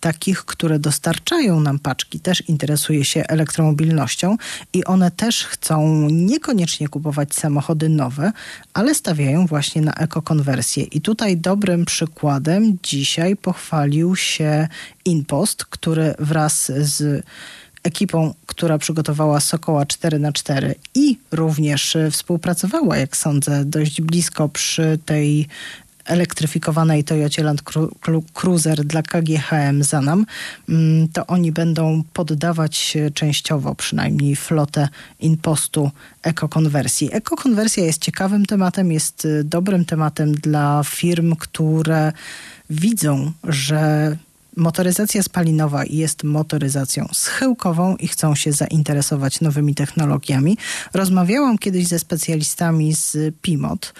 takich, 0.01 0.45
które 0.45 0.79
dostarczają 0.79 1.59
nam 1.59 1.79
paczki, 1.79 2.19
też 2.19 2.43
interesuje 2.49 3.05
się 3.05 3.23
elektromobilnością 3.27 4.37
i 4.73 4.85
one 4.85 5.11
też 5.11 5.45
chcą 5.45 6.07
niekoniecznie 6.09 6.87
kupować 6.87 7.35
samochody 7.35 7.89
nowe, 7.89 8.31
ale 8.73 8.95
stawiają 8.95 9.45
właśnie 9.45 9.81
na 9.81 9.93
ekokonwersję. 9.93 10.83
I 10.83 11.01
tutaj 11.01 11.37
dobrym 11.37 11.85
przykładem 11.85 12.77
dzisiaj 12.83 13.35
pochwalił 13.35 14.15
się 14.15 14.67
InPost, 15.05 15.65
który 15.65 16.13
wraz 16.19 16.71
z 16.77 17.25
ekipą, 17.83 18.33
która 18.45 18.77
przygotowała 18.77 19.39
Sokoła 19.39 19.83
4x4 19.83 20.73
i 20.95 21.17
również 21.31 21.97
współpracowała, 22.11 22.97
jak 22.97 23.17
sądzę, 23.17 23.65
dość 23.65 24.01
blisko 24.01 24.49
przy 24.49 24.99
tej 25.05 25.47
elektryfikowanej 26.05 27.03
Toyocie 27.03 27.43
Land 27.43 27.61
Cruiser 28.33 28.85
dla 28.85 29.01
KGHM 29.01 29.83
Zanam, 29.83 30.25
mm, 30.69 31.07
to 31.07 31.27
oni 31.27 31.51
będą 31.51 32.03
poddawać 32.13 32.97
częściowo 33.13 33.75
przynajmniej 33.75 34.35
flotę 34.35 34.89
impostu 35.19 35.91
ekokonwersji. 36.23 37.09
Ekokonwersja 37.11 37.85
jest 37.85 38.01
ciekawym 38.01 38.45
tematem, 38.45 38.91
jest 38.91 39.25
y, 39.25 39.43
dobrym 39.43 39.85
tematem 39.85 40.33
dla 40.33 40.81
firm, 40.85 41.35
które 41.35 42.13
widzą, 42.69 43.31
że 43.43 44.17
motoryzacja 44.57 45.23
spalinowa 45.23 45.83
jest 45.85 46.23
motoryzacją 46.23 47.07
schyłkową 47.13 47.95
i 47.95 48.07
chcą 48.07 48.35
się 48.35 48.51
zainteresować 48.51 49.41
nowymi 49.41 49.75
technologiami. 49.75 50.57
Rozmawiałam 50.93 51.57
kiedyś 51.57 51.87
ze 51.87 51.99
specjalistami 51.99 52.93
z 52.93 53.17
PIMOT, 53.41 53.93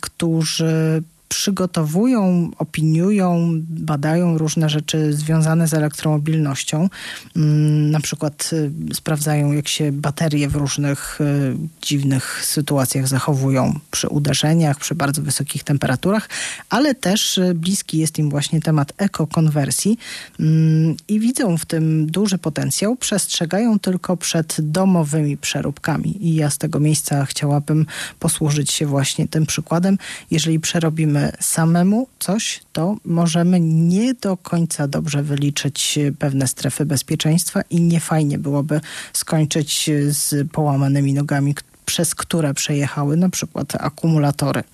którzy 0.00 1.02
przygotowują, 1.28 2.50
opiniują, 2.58 3.50
badają 3.68 4.38
różne 4.38 4.68
rzeczy 4.68 5.12
związane 5.12 5.68
z 5.68 5.74
elektromobilnością. 5.74 6.88
Mm, 7.36 7.90
na 7.90 8.00
przykład 8.00 8.50
y, 8.52 8.94
sprawdzają, 8.94 9.52
jak 9.52 9.68
się 9.68 9.92
baterie 9.92 10.48
w 10.48 10.56
różnych 10.56 11.20
y, 11.20 11.56
dziwnych 11.82 12.44
sytuacjach 12.44 13.08
zachowują 13.08 13.78
przy 13.90 14.08
uderzeniach, 14.08 14.78
przy 14.78 14.94
bardzo 14.94 15.22
wysokich 15.22 15.64
temperaturach, 15.64 16.28
ale 16.70 16.94
też 16.94 17.38
y, 17.38 17.54
bliski 17.54 17.98
jest 17.98 18.18
im 18.18 18.30
właśnie 18.30 18.60
temat 18.60 18.92
ekokonwersji 18.96 19.98
mm, 20.40 20.96
i 21.08 21.20
widzą 21.20 21.56
w 21.56 21.66
tym 21.66 22.06
duży 22.06 22.38
potencjał. 22.38 22.96
Przestrzegają 22.96 23.78
tylko 23.78 24.16
przed 24.16 24.56
domowymi 24.58 25.36
przeróbkami. 25.36 26.26
I 26.26 26.34
ja 26.34 26.50
z 26.50 26.58
tego 26.58 26.80
miejsca 26.80 27.26
chciałabym 27.26 27.86
posłużyć 28.18 28.70
się 28.70 28.86
właśnie 28.86 29.28
tym 29.28 29.46
przykładem. 29.46 29.98
Jeżeli 30.30 30.60
przerobimy 30.60 31.23
samemu 31.40 32.08
coś, 32.18 32.60
to 32.72 32.96
możemy 33.04 33.60
nie 33.60 34.14
do 34.14 34.36
końca 34.36 34.88
dobrze 34.88 35.22
wyliczyć 35.22 35.98
pewne 36.18 36.46
strefy 36.46 36.86
bezpieczeństwa 36.86 37.62
i 37.70 37.80
nie 37.80 38.00
fajnie 38.00 38.38
byłoby 38.38 38.80
skończyć 39.12 39.90
z 40.08 40.50
połamanymi 40.50 41.14
nogami, 41.14 41.54
przez 41.86 42.14
które 42.14 42.54
przejechały 42.54 43.16
na 43.16 43.28
przykład 43.28 43.76
akumulatory. 43.76 44.64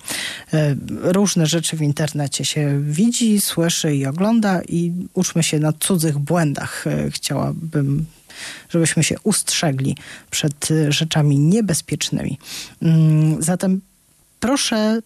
E, 0.53 0.75
różne 1.01 1.45
rzeczy 1.45 1.77
w 1.77 1.81
internecie 1.81 2.45
się 2.45 2.81
widzi, 2.83 3.41
słyszy 3.41 3.95
i 3.95 4.05
ogląda 4.05 4.61
i 4.69 4.91
uczmy 5.13 5.43
się 5.43 5.59
na 5.59 5.73
cudzych 5.73 6.17
błędach. 6.17 6.87
E, 6.87 7.11
chciałabym 7.11 8.05
żebyśmy 8.69 9.03
się 9.03 9.15
ustrzegli 9.23 9.97
przed 10.31 10.69
rzeczami 10.89 11.39
niebezpiecznymi. 11.39 12.39
Mm, 12.81 13.43
zatem 13.43 13.81
proszę 14.39 15.01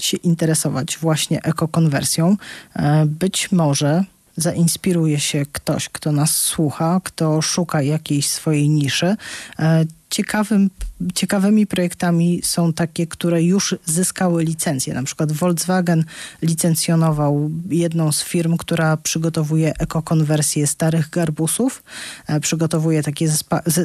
się 0.00 0.16
interesować 0.16 0.98
właśnie 1.00 1.42
ekokonwersją, 1.42 2.36
e, 2.74 3.06
być 3.06 3.52
może 3.52 4.04
zainspiruje 4.36 5.20
się 5.20 5.46
ktoś, 5.52 5.88
kto 5.88 6.12
nas 6.12 6.36
słucha, 6.36 7.00
kto 7.04 7.42
szuka 7.42 7.82
jakiejś 7.82 8.28
swojej 8.28 8.68
niszy. 8.68 9.16
E, 9.58 9.84
ciekawym, 10.10 10.70
ciekawymi 11.14 11.66
projektami 11.66 12.40
są 12.44 12.72
takie, 12.72 13.06
które 13.06 13.42
już 13.42 13.74
zyskały 13.86 14.44
licencję. 14.44 14.94
Na 14.94 15.02
przykład 15.02 15.32
Volkswagen 15.32 16.04
licencjonował 16.42 17.50
jedną 17.70 18.12
z 18.12 18.22
firm, 18.22 18.56
która 18.56 18.96
przygotowuje 18.96 19.72
ekokonwersję 19.78 20.66
starych 20.66 21.10
garbusów. 21.10 21.82
E, 22.26 22.40
przygotowuje 22.40 23.02
takie 23.02 23.28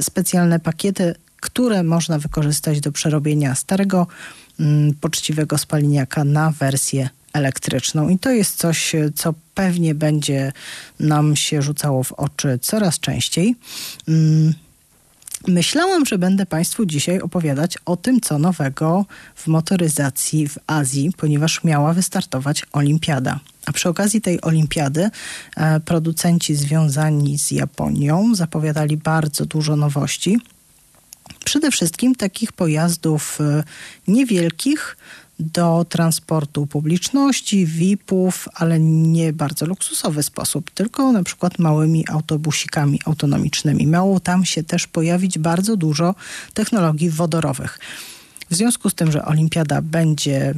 specjalne 0.02 0.60
pakiety, 0.60 1.16
które 1.44 1.84
można 1.84 2.20
wykorzystać 2.20 2.82
do 2.82 2.92
przerobienia 2.92 3.56
starego 3.56 4.08
poczciwego 5.02 5.58
spaliniaka 5.58 6.24
na 6.24 6.52
wersję 6.52 7.10
elektryczną. 7.34 8.10
I 8.10 8.20
to 8.20 8.32
jest 8.32 8.58
coś, 8.58 8.96
co 9.16 9.34
pewnie 9.56 9.96
będzie 9.96 10.52
nam 11.00 11.36
się 11.36 11.62
rzucało 11.62 12.04
w 12.04 12.12
oczy 12.12 12.60
coraz 12.62 13.00
częściej. 13.00 13.56
Mm, 14.08 14.54
myślałam, 15.48 16.06
że 16.06 16.18
będę 16.18 16.46
Państwu 16.46 16.86
dzisiaj 16.86 17.20
opowiadać 17.20 17.78
o 17.86 17.98
tym, 17.98 18.22
co 18.22 18.40
nowego 18.40 19.06
w 19.36 19.48
motoryzacji 19.48 20.48
w 20.48 20.58
Azji, 20.68 21.12
ponieważ 21.18 21.64
miała 21.64 21.94
wystartować 21.94 22.66
olimpiada. 22.74 23.40
A 23.66 23.72
przy 23.72 23.90
okazji 23.90 24.22
tej 24.22 24.42
olimpiady 24.42 25.10
e, 25.58 25.80
producenci 25.80 26.56
związani 26.56 27.40
z 27.40 27.52
Japonią 27.52 28.36
zapowiadali 28.36 28.98
bardzo 28.98 29.46
dużo 29.46 29.76
nowości. 29.76 30.40
Przede 31.46 31.72
wszystkim 31.72 32.16
takich 32.16 32.52
pojazdów 32.52 33.42
e, 33.42 33.64
niewielkich 34.08 34.98
do 35.40 35.86
transportu 35.90 36.68
publiczności, 36.68 37.66
VIP-ów, 37.66 38.50
ale 38.54 38.80
nie 38.80 39.34
bardzo 39.34 39.66
luksusowy 39.66 40.24
sposób, 40.24 40.72
tylko 40.72 41.12
na 41.12 41.24
przykład 41.24 41.60
małymi 41.60 42.06
autobusikami 42.10 43.00
autonomicznymi. 43.06 43.88
Miało 43.88 44.20
tam 44.20 44.46
się 44.46 44.64
też 44.64 44.88
pojawić 44.88 45.40
bardzo 45.40 45.78
dużo 45.78 46.16
technologii 46.54 47.10
wodorowych. 47.10 47.80
W 48.50 48.56
związku 48.56 48.90
z 48.90 48.96
tym, 48.96 49.12
że 49.12 49.26
olimpiada 49.26 49.82
będzie 49.82 50.54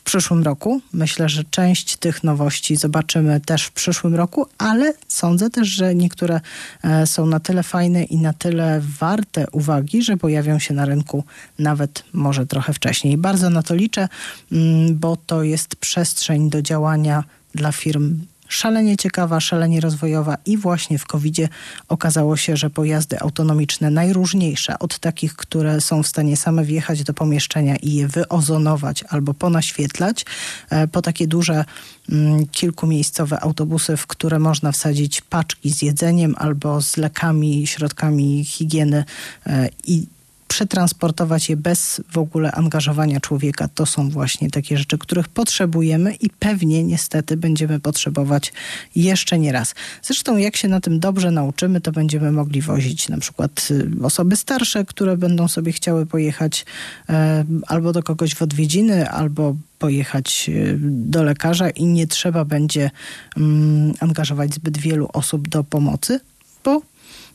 w 0.00 0.02
przyszłym 0.02 0.42
roku. 0.42 0.80
Myślę, 0.92 1.28
że 1.28 1.44
część 1.44 1.96
tych 1.96 2.24
nowości 2.24 2.76
zobaczymy 2.76 3.40
też 3.40 3.64
w 3.64 3.72
przyszłym 3.72 4.14
roku, 4.14 4.46
ale 4.58 4.92
sądzę 5.08 5.50
też, 5.50 5.68
że 5.68 5.94
niektóre 5.94 6.40
e, 6.84 7.06
są 7.06 7.26
na 7.26 7.40
tyle 7.40 7.62
fajne 7.62 8.04
i 8.04 8.16
na 8.16 8.32
tyle 8.32 8.82
warte 9.00 9.46
uwagi, 9.52 10.02
że 10.02 10.16
pojawią 10.16 10.58
się 10.58 10.74
na 10.74 10.84
rynku 10.84 11.24
nawet 11.58 12.04
może 12.12 12.46
trochę 12.46 12.72
wcześniej. 12.72 13.18
Bardzo 13.18 13.50
na 13.50 13.62
to 13.62 13.74
liczę, 13.74 14.08
mm, 14.52 14.98
bo 14.98 15.16
to 15.16 15.42
jest 15.42 15.76
przestrzeń 15.76 16.50
do 16.50 16.62
działania 16.62 17.24
dla 17.54 17.72
firm 17.72 18.20
szalenie 18.50 18.96
ciekawa, 18.96 19.40
szalenie 19.40 19.80
rozwojowa 19.80 20.36
i 20.46 20.56
właśnie 20.56 20.98
w 20.98 21.06
COVID-zie 21.06 21.48
okazało 21.88 22.36
się, 22.36 22.56
że 22.56 22.70
pojazdy 22.70 23.20
autonomiczne 23.20 23.90
najróżniejsze, 23.90 24.78
od 24.78 24.98
takich, 24.98 25.36
które 25.36 25.80
są 25.80 26.02
w 26.02 26.06
stanie 26.06 26.36
same 26.36 26.64
wjechać 26.64 27.04
do 27.04 27.14
pomieszczenia 27.14 27.76
i 27.76 27.94
je 27.94 28.08
wyozonować 28.08 29.04
albo 29.08 29.34
ponaświetlać, 29.34 30.24
e, 30.70 30.88
po 30.88 31.02
takie 31.02 31.26
duże 31.26 31.64
mm, 32.10 32.46
kilkumiejscowe 32.46 33.40
autobusy, 33.40 33.96
w 33.96 34.06
które 34.06 34.38
można 34.38 34.72
wsadzić 34.72 35.20
paczki 35.20 35.70
z 35.70 35.82
jedzeniem 35.82 36.34
albo 36.38 36.80
z 36.80 36.96
lekami, 36.96 37.66
środkami 37.66 38.44
higieny 38.44 39.04
e, 39.46 39.68
i 39.86 40.06
przetransportować 40.50 41.48
je 41.48 41.56
bez 41.56 42.00
w 42.12 42.18
ogóle 42.18 42.52
angażowania 42.52 43.20
człowieka. 43.20 43.68
To 43.74 43.86
są 43.86 44.10
właśnie 44.10 44.50
takie 44.50 44.78
rzeczy, 44.78 44.98
których 44.98 45.28
potrzebujemy 45.28 46.14
i 46.14 46.30
pewnie 46.30 46.84
niestety 46.84 47.36
będziemy 47.36 47.80
potrzebować 47.80 48.52
jeszcze 48.96 49.38
nie 49.38 49.52
raz. 49.52 49.74
Zresztą 50.02 50.36
jak 50.36 50.56
się 50.56 50.68
na 50.68 50.80
tym 50.80 51.00
dobrze 51.00 51.30
nauczymy, 51.30 51.80
to 51.80 51.92
będziemy 51.92 52.32
mogli 52.32 52.60
wozić 52.60 53.08
na 53.08 53.18
przykład 53.18 53.68
y, 53.70 54.04
osoby 54.04 54.36
starsze, 54.36 54.84
które 54.84 55.16
będą 55.16 55.48
sobie 55.48 55.72
chciały 55.72 56.06
pojechać 56.06 56.66
e, 57.08 57.44
albo 57.66 57.92
do 57.92 58.02
kogoś 58.02 58.34
w 58.34 58.42
odwiedziny, 58.42 59.10
albo 59.10 59.56
pojechać 59.78 60.46
y, 60.48 60.78
do 60.80 61.22
lekarza 61.22 61.70
i 61.70 61.84
nie 61.84 62.06
trzeba 62.06 62.44
będzie 62.44 62.90
mm, 63.36 63.94
angażować 64.00 64.54
zbyt 64.54 64.78
wielu 64.78 65.08
osób 65.12 65.48
do 65.48 65.64
pomocy, 65.64 66.20
bo 66.64 66.89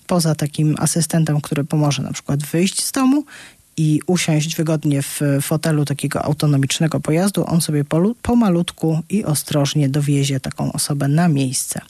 poza 0.07 0.35
takim 0.35 0.75
asystentem, 0.79 1.41
który 1.41 1.63
pomoże 1.63 2.01
na 2.03 2.13
przykład 2.13 2.43
wyjść 2.43 2.83
z 2.83 2.91
domu 2.91 3.23
i 3.77 3.99
usiąść 4.07 4.55
wygodnie 4.55 5.01
w 5.01 5.21
fotelu 5.41 5.85
takiego 5.85 6.25
autonomicznego 6.25 6.99
pojazdu, 6.99 7.45
on 7.47 7.61
sobie 7.61 7.83
pomalutku 8.21 9.01
i 9.09 9.23
ostrożnie 9.23 9.89
dowiezie 9.89 10.39
taką 10.39 10.71
osobę 10.71 11.07
na 11.07 11.27
miejsce. 11.27 11.81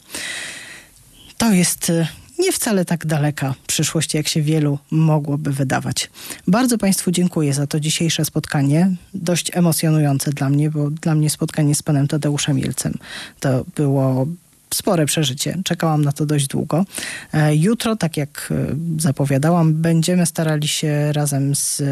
To 1.36 1.52
jest 1.52 1.90
y, 1.90 2.06
nie 2.38 2.52
wcale 2.52 2.84
tak 2.84 3.06
daleka 3.06 3.54
przyszłość, 3.66 4.14
jak 4.14 4.28
się 4.28 4.42
wielu 4.42 4.78
mogłoby 4.90 5.52
wydawać. 5.52 6.10
Bardzo 6.46 6.78
Państwu 6.78 7.10
dziękuję 7.10 7.54
za 7.54 7.66
to 7.66 7.80
dzisiejsze 7.80 8.24
spotkanie, 8.24 8.90
dość 9.14 9.50
emocjonujące 9.54 10.32
dla 10.32 10.50
mnie, 10.50 10.70
bo 10.70 10.90
dla 10.90 11.14
mnie 11.14 11.30
spotkanie 11.30 11.74
z 11.74 11.82
panem 11.82 12.08
Tadeuszem 12.08 12.58
Jelcem 12.58 12.98
to 13.40 13.64
było 13.76 14.26
spore 14.74 15.06
przeżycie. 15.06 15.58
Czekałam 15.64 16.04
na 16.04 16.12
to 16.12 16.26
dość 16.26 16.46
długo. 16.46 16.84
E, 17.32 17.56
jutro, 17.56 17.96
tak 17.96 18.16
jak 18.16 18.48
e, 18.50 18.76
zapowiadałam, 18.98 19.74
będziemy 19.74 20.26
starali 20.26 20.68
się 20.68 21.12
razem 21.12 21.54
z 21.54 21.82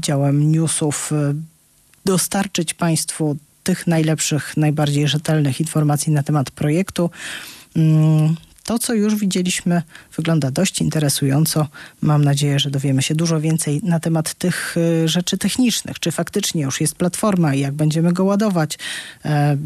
działem 0.00 0.52
newsów 0.52 1.12
e, 1.12 1.34
dostarczyć 2.04 2.74
Państwu 2.74 3.36
tych 3.62 3.86
najlepszych, 3.86 4.56
najbardziej 4.56 5.08
rzetelnych 5.08 5.60
informacji 5.60 6.12
na 6.12 6.22
temat 6.22 6.50
projektu. 6.50 7.10
To, 8.70 8.78
co 8.78 8.94
już 8.94 9.14
widzieliśmy, 9.14 9.82
wygląda 10.16 10.50
dość 10.50 10.80
interesująco. 10.80 11.68
Mam 12.00 12.24
nadzieję, 12.24 12.58
że 12.58 12.70
dowiemy 12.70 13.02
się 13.02 13.14
dużo 13.14 13.40
więcej 13.40 13.80
na 13.82 14.00
temat 14.00 14.34
tych 14.34 14.76
y, 14.76 15.08
rzeczy 15.08 15.38
technicznych. 15.38 15.98
Czy 16.00 16.10
faktycznie 16.10 16.62
już 16.62 16.80
jest 16.80 16.94
platforma 16.94 17.54
i 17.54 17.60
jak 17.60 17.74
będziemy 17.74 18.12
go 18.12 18.24
ładować, 18.24 18.78
e, 19.24 19.56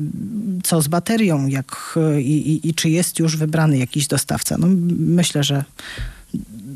co 0.62 0.82
z 0.82 0.88
baterią 0.88 1.46
jak, 1.46 1.94
y, 2.16 2.22
i, 2.22 2.52
i, 2.52 2.68
i 2.68 2.74
czy 2.74 2.88
jest 2.88 3.18
już 3.18 3.36
wybrany 3.36 3.78
jakiś 3.78 4.06
dostawca. 4.06 4.56
No, 4.58 4.66
myślę, 4.98 5.44
że 5.44 5.64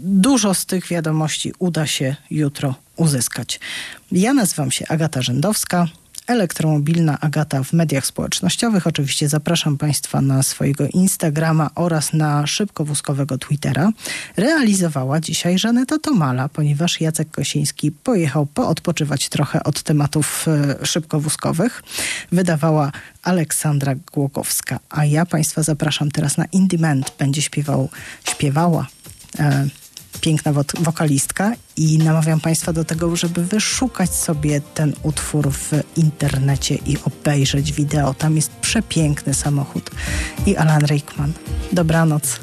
dużo 0.02 0.54
z 0.54 0.66
tych 0.66 0.88
wiadomości 0.88 1.52
uda 1.58 1.86
się 1.86 2.16
jutro 2.30 2.74
uzyskać. 2.96 3.60
Ja 4.12 4.34
nazywam 4.34 4.70
się 4.70 4.86
Agata 4.88 5.22
Rzędowska 5.22 5.86
elektromobilna 6.28 7.20
Agata 7.20 7.62
w 7.62 7.72
mediach 7.72 8.06
społecznościowych. 8.06 8.86
Oczywiście 8.86 9.28
zapraszam 9.28 9.78
Państwa 9.78 10.20
na 10.20 10.42
swojego 10.42 10.86
Instagrama 10.92 11.70
oraz 11.74 12.12
na 12.12 12.46
szybkowózkowego 12.46 13.38
Twittera. 13.38 13.92
Realizowała 14.36 15.20
dzisiaj 15.20 15.58
Żaneta 15.58 15.98
Tomala, 15.98 16.48
ponieważ 16.48 17.00
Jacek 17.00 17.30
Kosiński 17.30 17.92
pojechał 17.92 18.46
poodpoczywać 18.46 19.28
trochę 19.28 19.62
od 19.64 19.82
tematów 19.82 20.46
e, 20.80 20.86
szybkowózkowych. 20.86 21.82
Wydawała 22.32 22.92
Aleksandra 23.22 23.94
Głogowska, 24.12 24.80
a 24.90 25.04
ja 25.04 25.26
Państwa 25.26 25.62
zapraszam 25.62 26.10
teraz 26.10 26.36
na 26.36 26.44
Indie 26.44 26.78
Będzie 27.18 27.42
śpiewał, 27.42 27.88
śpiewała 28.24 28.86
e, 29.38 29.68
piękna 30.20 30.52
wokalistka 30.80 31.52
i 31.76 31.98
namawiam 31.98 32.40
Państwa 32.40 32.72
do 32.72 32.84
tego, 32.84 33.16
żeby 33.16 33.44
wyszukać 33.44 34.14
sobie 34.14 34.60
ten 34.60 34.92
utwór 35.02 35.50
w 35.50 35.72
internecie 35.96 36.74
i 36.74 36.96
obejrzeć 37.04 37.72
wideo. 37.72 38.14
Tam 38.14 38.36
jest 38.36 38.50
przepiękny 38.50 39.34
samochód 39.34 39.90
i 40.46 40.56
Alan 40.56 40.86
Rickman. 40.86 41.32
Dobranoc. 41.72 42.40